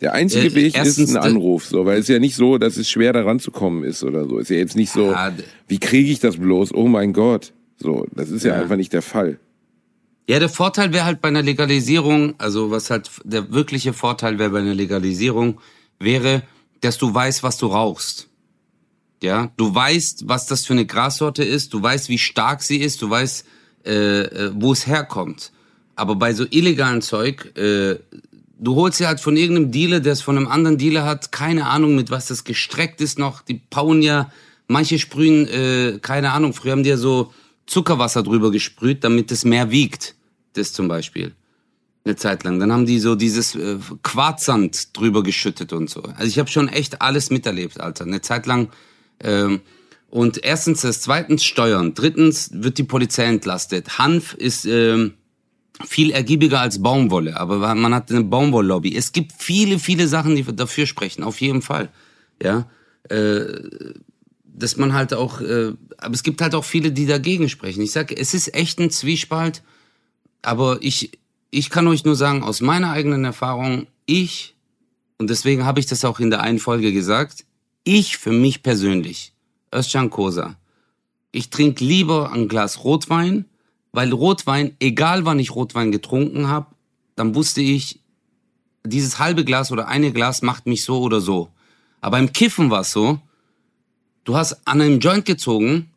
Der 0.00 0.14
einzige 0.14 0.48
äh, 0.48 0.54
Weg 0.54 0.78
ist 0.78 0.98
ein 0.98 1.16
Anruf, 1.16 1.66
so, 1.66 1.84
weil 1.84 1.98
es 1.98 2.08
ja 2.08 2.18
nicht 2.18 2.34
so, 2.34 2.58
dass 2.58 2.76
es 2.76 2.88
schwer 2.88 3.12
daran 3.12 3.38
zu 3.38 3.50
kommen 3.50 3.84
ist 3.84 4.02
oder 4.02 4.26
so. 4.26 4.38
Ist 4.38 4.50
ja 4.50 4.56
jetzt 4.56 4.76
nicht 4.76 4.90
so, 4.90 5.10
ah, 5.10 5.32
wie 5.68 5.78
kriege 5.78 6.10
ich 6.10 6.20
das 6.20 6.38
bloß? 6.38 6.74
Oh 6.74 6.88
mein 6.88 7.12
Gott. 7.12 7.52
So, 7.76 8.06
das 8.14 8.30
ist 8.30 8.44
ja, 8.44 8.54
ja 8.54 8.62
einfach 8.62 8.76
nicht 8.76 8.92
der 8.92 9.02
Fall. 9.02 9.38
Ja, 10.28 10.38
der 10.38 10.48
Vorteil 10.48 10.92
wäre 10.92 11.04
halt 11.04 11.20
bei 11.20 11.28
einer 11.28 11.42
Legalisierung, 11.42 12.34
also 12.38 12.70
was 12.70 12.88
halt 12.88 13.10
der 13.24 13.52
wirkliche 13.52 13.92
Vorteil 13.92 14.38
wäre 14.38 14.50
bei 14.50 14.60
einer 14.60 14.74
Legalisierung, 14.74 15.60
wäre, 15.98 16.42
dass 16.80 16.98
du 16.98 17.12
weißt, 17.12 17.42
was 17.42 17.58
du 17.58 17.66
rauchst. 17.66 18.29
Ja, 19.22 19.50
du 19.56 19.74
weißt, 19.74 20.28
was 20.28 20.46
das 20.46 20.64
für 20.64 20.72
eine 20.72 20.86
Grassorte 20.86 21.44
ist, 21.44 21.74
du 21.74 21.82
weißt, 21.82 22.08
wie 22.08 22.18
stark 22.18 22.62
sie 22.62 22.78
ist, 22.78 23.02
du 23.02 23.10
weißt, 23.10 23.44
äh, 23.84 23.92
äh, 23.92 24.52
wo 24.54 24.72
es 24.72 24.86
herkommt. 24.86 25.52
Aber 25.94 26.16
bei 26.16 26.32
so 26.32 26.46
illegalen 26.48 27.02
Zeug, 27.02 27.56
äh, 27.58 27.98
du 28.58 28.74
holst 28.74 29.00
ja 29.00 29.08
halt 29.08 29.20
von 29.20 29.36
irgendeinem 29.36 29.70
Dealer, 29.72 30.00
der 30.00 30.14
es 30.14 30.22
von 30.22 30.36
einem 30.36 30.48
anderen 30.48 30.78
Dealer 30.78 31.04
hat, 31.04 31.32
keine 31.32 31.66
Ahnung, 31.66 31.96
mit 31.96 32.10
was 32.10 32.28
das 32.28 32.44
gestreckt 32.44 33.02
ist 33.02 33.18
noch. 33.18 33.42
Die 33.42 33.60
bauen 33.68 34.00
ja, 34.00 34.32
manche 34.68 34.98
sprühen, 34.98 35.46
äh, 35.48 35.98
keine 36.00 36.32
Ahnung, 36.32 36.54
früher 36.54 36.72
haben 36.72 36.82
die 36.82 36.90
ja 36.90 36.96
so 36.96 37.32
Zuckerwasser 37.66 38.22
drüber 38.22 38.50
gesprüht, 38.50 39.04
damit 39.04 39.30
es 39.30 39.44
mehr 39.44 39.70
wiegt. 39.70 40.14
Das 40.54 40.72
zum 40.72 40.88
Beispiel. 40.88 41.34
Eine 42.04 42.16
Zeit 42.16 42.44
lang. 42.44 42.58
Dann 42.58 42.72
haben 42.72 42.86
die 42.86 42.98
so 42.98 43.14
dieses 43.14 43.54
äh, 43.54 43.76
Quarzsand 44.02 44.96
drüber 44.96 45.22
geschüttet 45.22 45.74
und 45.74 45.90
so. 45.90 46.02
Also 46.02 46.24
ich 46.24 46.38
habe 46.38 46.48
schon 46.48 46.68
echt 46.68 47.02
alles 47.02 47.30
miterlebt, 47.30 47.78
Alter. 47.78 48.04
Eine 48.04 48.22
Zeit 48.22 48.46
lang 48.46 48.70
ähm, 49.22 49.60
und 50.10 50.44
erstens 50.44 50.80
das, 50.80 51.00
zweitens 51.00 51.44
Steuern, 51.44 51.94
drittens 51.94 52.50
wird 52.52 52.78
die 52.78 52.84
Polizei 52.84 53.24
entlastet. 53.24 53.98
Hanf 53.98 54.34
ist 54.34 54.64
ähm, 54.64 55.14
viel 55.86 56.10
ergiebiger 56.10 56.60
als 56.60 56.82
Baumwolle, 56.82 57.38
aber 57.38 57.74
man 57.74 57.94
hat 57.94 58.10
eine 58.10 58.24
Baumwolllobby. 58.24 58.96
Es 58.96 59.12
gibt 59.12 59.32
viele, 59.38 59.78
viele 59.78 60.08
Sachen, 60.08 60.34
die 60.34 60.44
dafür 60.44 60.86
sprechen, 60.86 61.22
auf 61.22 61.40
jeden 61.40 61.62
Fall. 61.62 61.90
Ja, 62.42 62.68
äh, 63.08 63.44
dass 64.44 64.76
man 64.76 64.92
halt 64.92 65.14
auch, 65.14 65.40
äh, 65.40 65.72
aber 65.98 66.14
es 66.14 66.22
gibt 66.22 66.42
halt 66.42 66.54
auch 66.54 66.64
viele, 66.64 66.92
die 66.92 67.06
dagegen 67.06 67.48
sprechen. 67.48 67.82
Ich 67.82 67.92
sage, 67.92 68.16
es 68.16 68.34
ist 68.34 68.54
echt 68.54 68.78
ein 68.78 68.90
Zwiespalt, 68.90 69.62
aber 70.42 70.78
ich, 70.80 71.18
ich 71.50 71.70
kann 71.70 71.86
euch 71.86 72.04
nur 72.04 72.16
sagen, 72.16 72.42
aus 72.42 72.60
meiner 72.60 72.90
eigenen 72.90 73.24
Erfahrung, 73.24 73.86
ich, 74.06 74.54
und 75.18 75.30
deswegen 75.30 75.64
habe 75.64 75.80
ich 75.80 75.86
das 75.86 76.04
auch 76.04 76.20
in 76.20 76.30
der 76.30 76.42
einen 76.42 76.58
Folge 76.58 76.92
gesagt, 76.92 77.44
ich 77.84 78.16
für 78.16 78.32
mich 78.32 78.62
persönlich, 78.62 79.32
Özcan 79.74 80.10
Kosa, 80.10 80.56
ich 81.32 81.50
trinke 81.50 81.84
lieber 81.84 82.32
ein 82.32 82.48
Glas 82.48 82.84
Rotwein, 82.84 83.44
weil 83.92 84.12
Rotwein, 84.12 84.76
egal 84.80 85.24
wann 85.24 85.38
ich 85.38 85.54
Rotwein 85.54 85.92
getrunken 85.92 86.48
habe, 86.48 86.66
dann 87.16 87.34
wusste 87.34 87.60
ich, 87.60 88.00
dieses 88.84 89.18
halbe 89.18 89.44
Glas 89.44 89.70
oder 89.72 89.88
eine 89.88 90.12
Glas 90.12 90.42
macht 90.42 90.66
mich 90.66 90.84
so 90.84 91.00
oder 91.00 91.20
so. 91.20 91.50
Aber 92.00 92.18
im 92.18 92.32
Kiffen 92.32 92.70
war 92.70 92.80
es 92.80 92.92
so, 92.92 93.20
du 94.24 94.36
hast 94.36 94.66
an 94.66 94.80
einem 94.80 95.00
Joint 95.00 95.26
gezogen 95.26 95.90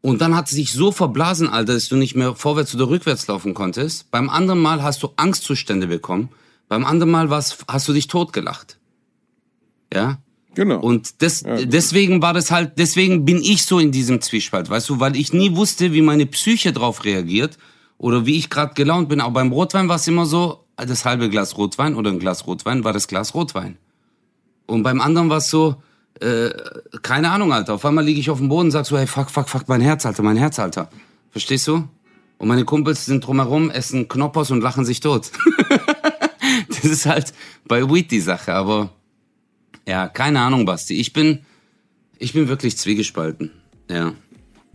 und 0.00 0.20
dann 0.20 0.36
hat 0.36 0.46
es 0.46 0.52
sich 0.52 0.72
so 0.72 0.92
verblasen, 0.92 1.48
Alter, 1.48 1.74
dass 1.74 1.88
du 1.88 1.96
nicht 1.96 2.14
mehr 2.14 2.34
vorwärts 2.34 2.74
oder 2.74 2.88
rückwärts 2.88 3.26
laufen 3.26 3.54
konntest. 3.54 4.10
Beim 4.10 4.30
anderen 4.30 4.60
Mal 4.60 4.82
hast 4.82 5.02
du 5.02 5.10
Angstzustände 5.16 5.86
bekommen. 5.86 6.28
Beim 6.68 6.84
anderen 6.84 7.10
Mal 7.10 7.30
hast 7.30 7.88
du 7.88 7.92
dich 7.92 8.06
totgelacht. 8.06 8.78
Ja? 9.92 10.18
Genau. 10.54 10.80
Und 10.80 11.22
das, 11.22 11.42
ja. 11.42 11.64
deswegen 11.64 12.22
war 12.22 12.32
das 12.32 12.50
halt, 12.50 12.72
deswegen 12.78 13.24
bin 13.24 13.38
ich 13.38 13.64
so 13.64 13.78
in 13.78 13.92
diesem 13.92 14.20
Zwiespalt, 14.20 14.70
weißt 14.70 14.88
du, 14.88 15.00
weil 15.00 15.16
ich 15.16 15.32
nie 15.32 15.56
wusste, 15.56 15.92
wie 15.92 16.02
meine 16.02 16.26
Psyche 16.26 16.72
drauf 16.72 17.04
reagiert 17.04 17.58
oder 17.98 18.26
wie 18.26 18.36
ich 18.36 18.50
gerade 18.50 18.74
gelaunt 18.74 19.08
bin. 19.08 19.20
Aber 19.20 19.34
beim 19.34 19.52
Rotwein 19.52 19.88
war 19.88 19.96
es 19.96 20.06
immer 20.06 20.26
so, 20.26 20.64
das 20.76 21.04
halbe 21.04 21.28
Glas 21.28 21.56
Rotwein 21.56 21.94
oder 21.94 22.10
ein 22.10 22.18
Glas 22.18 22.46
Rotwein 22.46 22.84
war 22.84 22.92
das 22.92 23.08
Glas 23.08 23.34
Rotwein. 23.34 23.78
Und 24.66 24.82
beim 24.82 25.00
anderen 25.00 25.30
war 25.30 25.38
es 25.38 25.50
so, 25.50 25.76
äh, 26.20 26.50
keine 27.02 27.30
Ahnung, 27.30 27.52
Alter. 27.52 27.74
Auf 27.74 27.84
einmal 27.84 28.04
liege 28.04 28.20
ich 28.20 28.30
auf 28.30 28.38
dem 28.38 28.48
Boden 28.48 28.66
und 28.66 28.70
sag 28.70 28.86
so, 28.86 28.96
hey, 28.96 29.06
fuck, 29.06 29.30
fuck, 29.30 29.48
fuck, 29.48 29.68
mein 29.68 29.80
Herz, 29.80 30.06
Alter, 30.06 30.22
mein 30.22 30.36
Herz, 30.36 30.58
Alter. 30.58 30.88
Verstehst 31.30 31.66
du? 31.66 31.88
Und 32.38 32.48
meine 32.48 32.64
Kumpels 32.64 33.06
sind 33.06 33.26
drumherum, 33.26 33.70
essen 33.70 34.08
Knoppers 34.08 34.50
und 34.50 34.60
lachen 34.60 34.84
sich 34.84 35.00
tot. 35.00 35.30
das 36.68 36.84
ist 36.84 37.06
halt 37.06 37.32
bei 37.66 37.88
Weed 37.88 38.10
die 38.10 38.20
Sache, 38.20 38.54
aber 38.54 38.90
ja, 39.86 40.08
keine 40.08 40.40
Ahnung, 40.40 40.64
Basti. 40.64 40.94
Ich 40.94 41.12
bin, 41.12 41.40
ich 42.18 42.32
bin 42.32 42.48
wirklich 42.48 42.76
zwiegespalten. 42.76 43.50
Ja. 43.90 44.14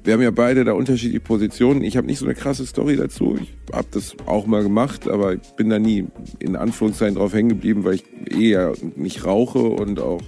wir 0.03 0.13
haben 0.13 0.21
ja 0.21 0.31
beide 0.31 0.63
da 0.63 0.73
unterschiedliche 0.73 1.19
Positionen. 1.19 1.83
Ich 1.83 1.97
habe 1.97 2.05
nicht 2.05 2.19
so 2.19 2.25
eine 2.25 2.35
krasse 2.35 2.65
Story 2.65 2.95
dazu. 2.95 3.37
Ich 3.41 3.49
habe 3.73 3.87
das 3.91 4.15
auch 4.27 4.45
mal 4.45 4.61
gemacht, 4.61 5.07
aber 5.07 5.33
ich 5.33 5.41
bin 5.55 5.69
da 5.69 5.79
nie 5.79 6.05
in 6.37 6.55
Anführungszeichen 6.55 7.15
drauf 7.15 7.33
hängen 7.33 7.49
geblieben, 7.49 7.83
weil 7.83 7.95
ich 7.95 8.03
eher 8.31 8.73
nicht 8.95 9.25
rauche 9.25 9.59
und 9.59 9.99
auch, 9.99 10.21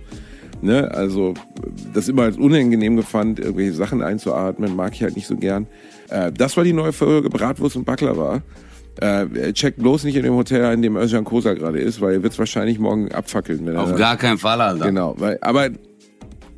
ne, 0.62 0.90
also 0.92 1.36
das 1.94 2.08
immer 2.08 2.24
als 2.24 2.38
unangenehm 2.38 2.96
gefand, 2.96 3.40
irgendwelche 3.40 3.74
Sachen 3.74 4.02
einzuatmen, 4.02 4.76
mag 4.76 4.94
ich 4.94 5.04
halt 5.04 5.16
nicht 5.16 5.28
so 5.28 5.36
gern. 5.36 5.68
Äh, 6.10 6.32
das 6.32 6.58
war 6.58 6.64
die 6.64 6.74
neue 6.74 6.92
Folge 6.92 7.30
Bratwurst 7.30 7.76
und 7.76 7.86
Baklava. 7.86 8.42
Äh, 9.02 9.52
checkt 9.54 9.80
bloß 9.80 10.04
nicht 10.04 10.16
in 10.16 10.24
dem 10.24 10.36
Hotel, 10.36 10.72
in 10.74 10.82
dem 10.84 10.96
Özcan 10.96 11.24
Kosa 11.26 11.54
gerade 11.56 11.80
ist, 11.80 12.00
weil 12.02 12.14
er 12.14 12.24
wird 12.24 12.34
es 12.34 12.40
wahrscheinlich 12.40 12.78
morgen 12.80 13.12
abfackeln. 13.12 13.66
Wenn 13.66 13.76
Auf 13.76 13.90
er 13.92 13.98
gar 13.98 14.16
keinen 14.16 14.38
Fall, 14.38 14.62
Alter. 14.62 14.86
Genau, 14.86 15.16
weil, 15.18 15.40
aber 15.42 15.70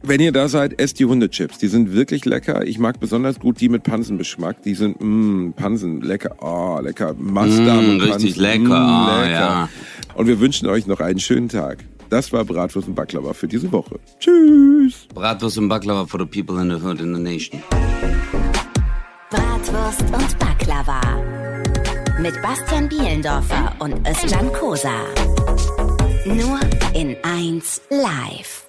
wenn 0.05 0.19
ihr 0.19 0.33
da 0.33 0.49
seid, 0.49 0.77
esst 0.81 0.99
die 0.99 1.05
Hundechips. 1.05 1.57
Die 1.59 1.69
sind 1.69 1.93
wirklich 1.93 2.25
lecker. 2.25 2.67
Ich 2.67 2.77
mag 2.79 2.99
besonders 2.99 3.39
gut 3.39 3.61
die 3.61 3.69
mit 3.69 3.83
Pansenbeschmack. 3.83 4.61
Die 4.63 4.73
sind, 4.73 4.97
mh, 4.99 5.53
Pansen, 5.55 6.01
lecker. 6.01 6.35
Oh, 6.41 6.79
lecker. 6.83 7.15
Mazda 7.17 7.75
Mm, 7.75 7.77
mit 7.77 7.99
Pansen. 7.99 8.11
richtig 8.11 8.35
lecker. 8.35 8.63
Mm, 8.65 8.71
Ah, 8.71 9.21
lecker. 9.21 9.31
ja. 9.31 9.69
Und 10.15 10.27
wir 10.27 10.41
wünschen 10.41 10.67
euch 10.67 10.85
noch 10.87 10.99
einen 10.99 11.19
schönen 11.19 11.47
Tag. 11.47 11.77
Das 12.09 12.33
war 12.33 12.43
Bratwurst 12.43 12.89
und 12.89 12.95
Baklava 12.95 13.31
für 13.33 13.47
diese 13.47 13.71
Woche. 13.71 13.97
Tschüss. 14.19 15.07
Bratwurst 15.15 15.57
und 15.57 15.69
Baklava 15.69 16.05
for 16.05 16.19
the 16.19 16.25
people 16.25 16.61
in 16.61 16.69
the 16.69 16.85
hood 16.85 16.99
in 16.99 17.15
the 17.15 17.21
nation. 17.21 17.63
Bratwurst 19.29 20.01
und 20.01 20.37
Baklava. 20.39 20.99
Mit 22.24 22.41
Bastian 22.41 22.88
Bielendorfer 22.88 23.76
und 23.80 24.07
Özcan 24.07 24.53
Kosa. 24.53 24.95
Nur 26.24 26.57
in 26.93 27.17
1 27.21 27.82
live. 27.89 28.62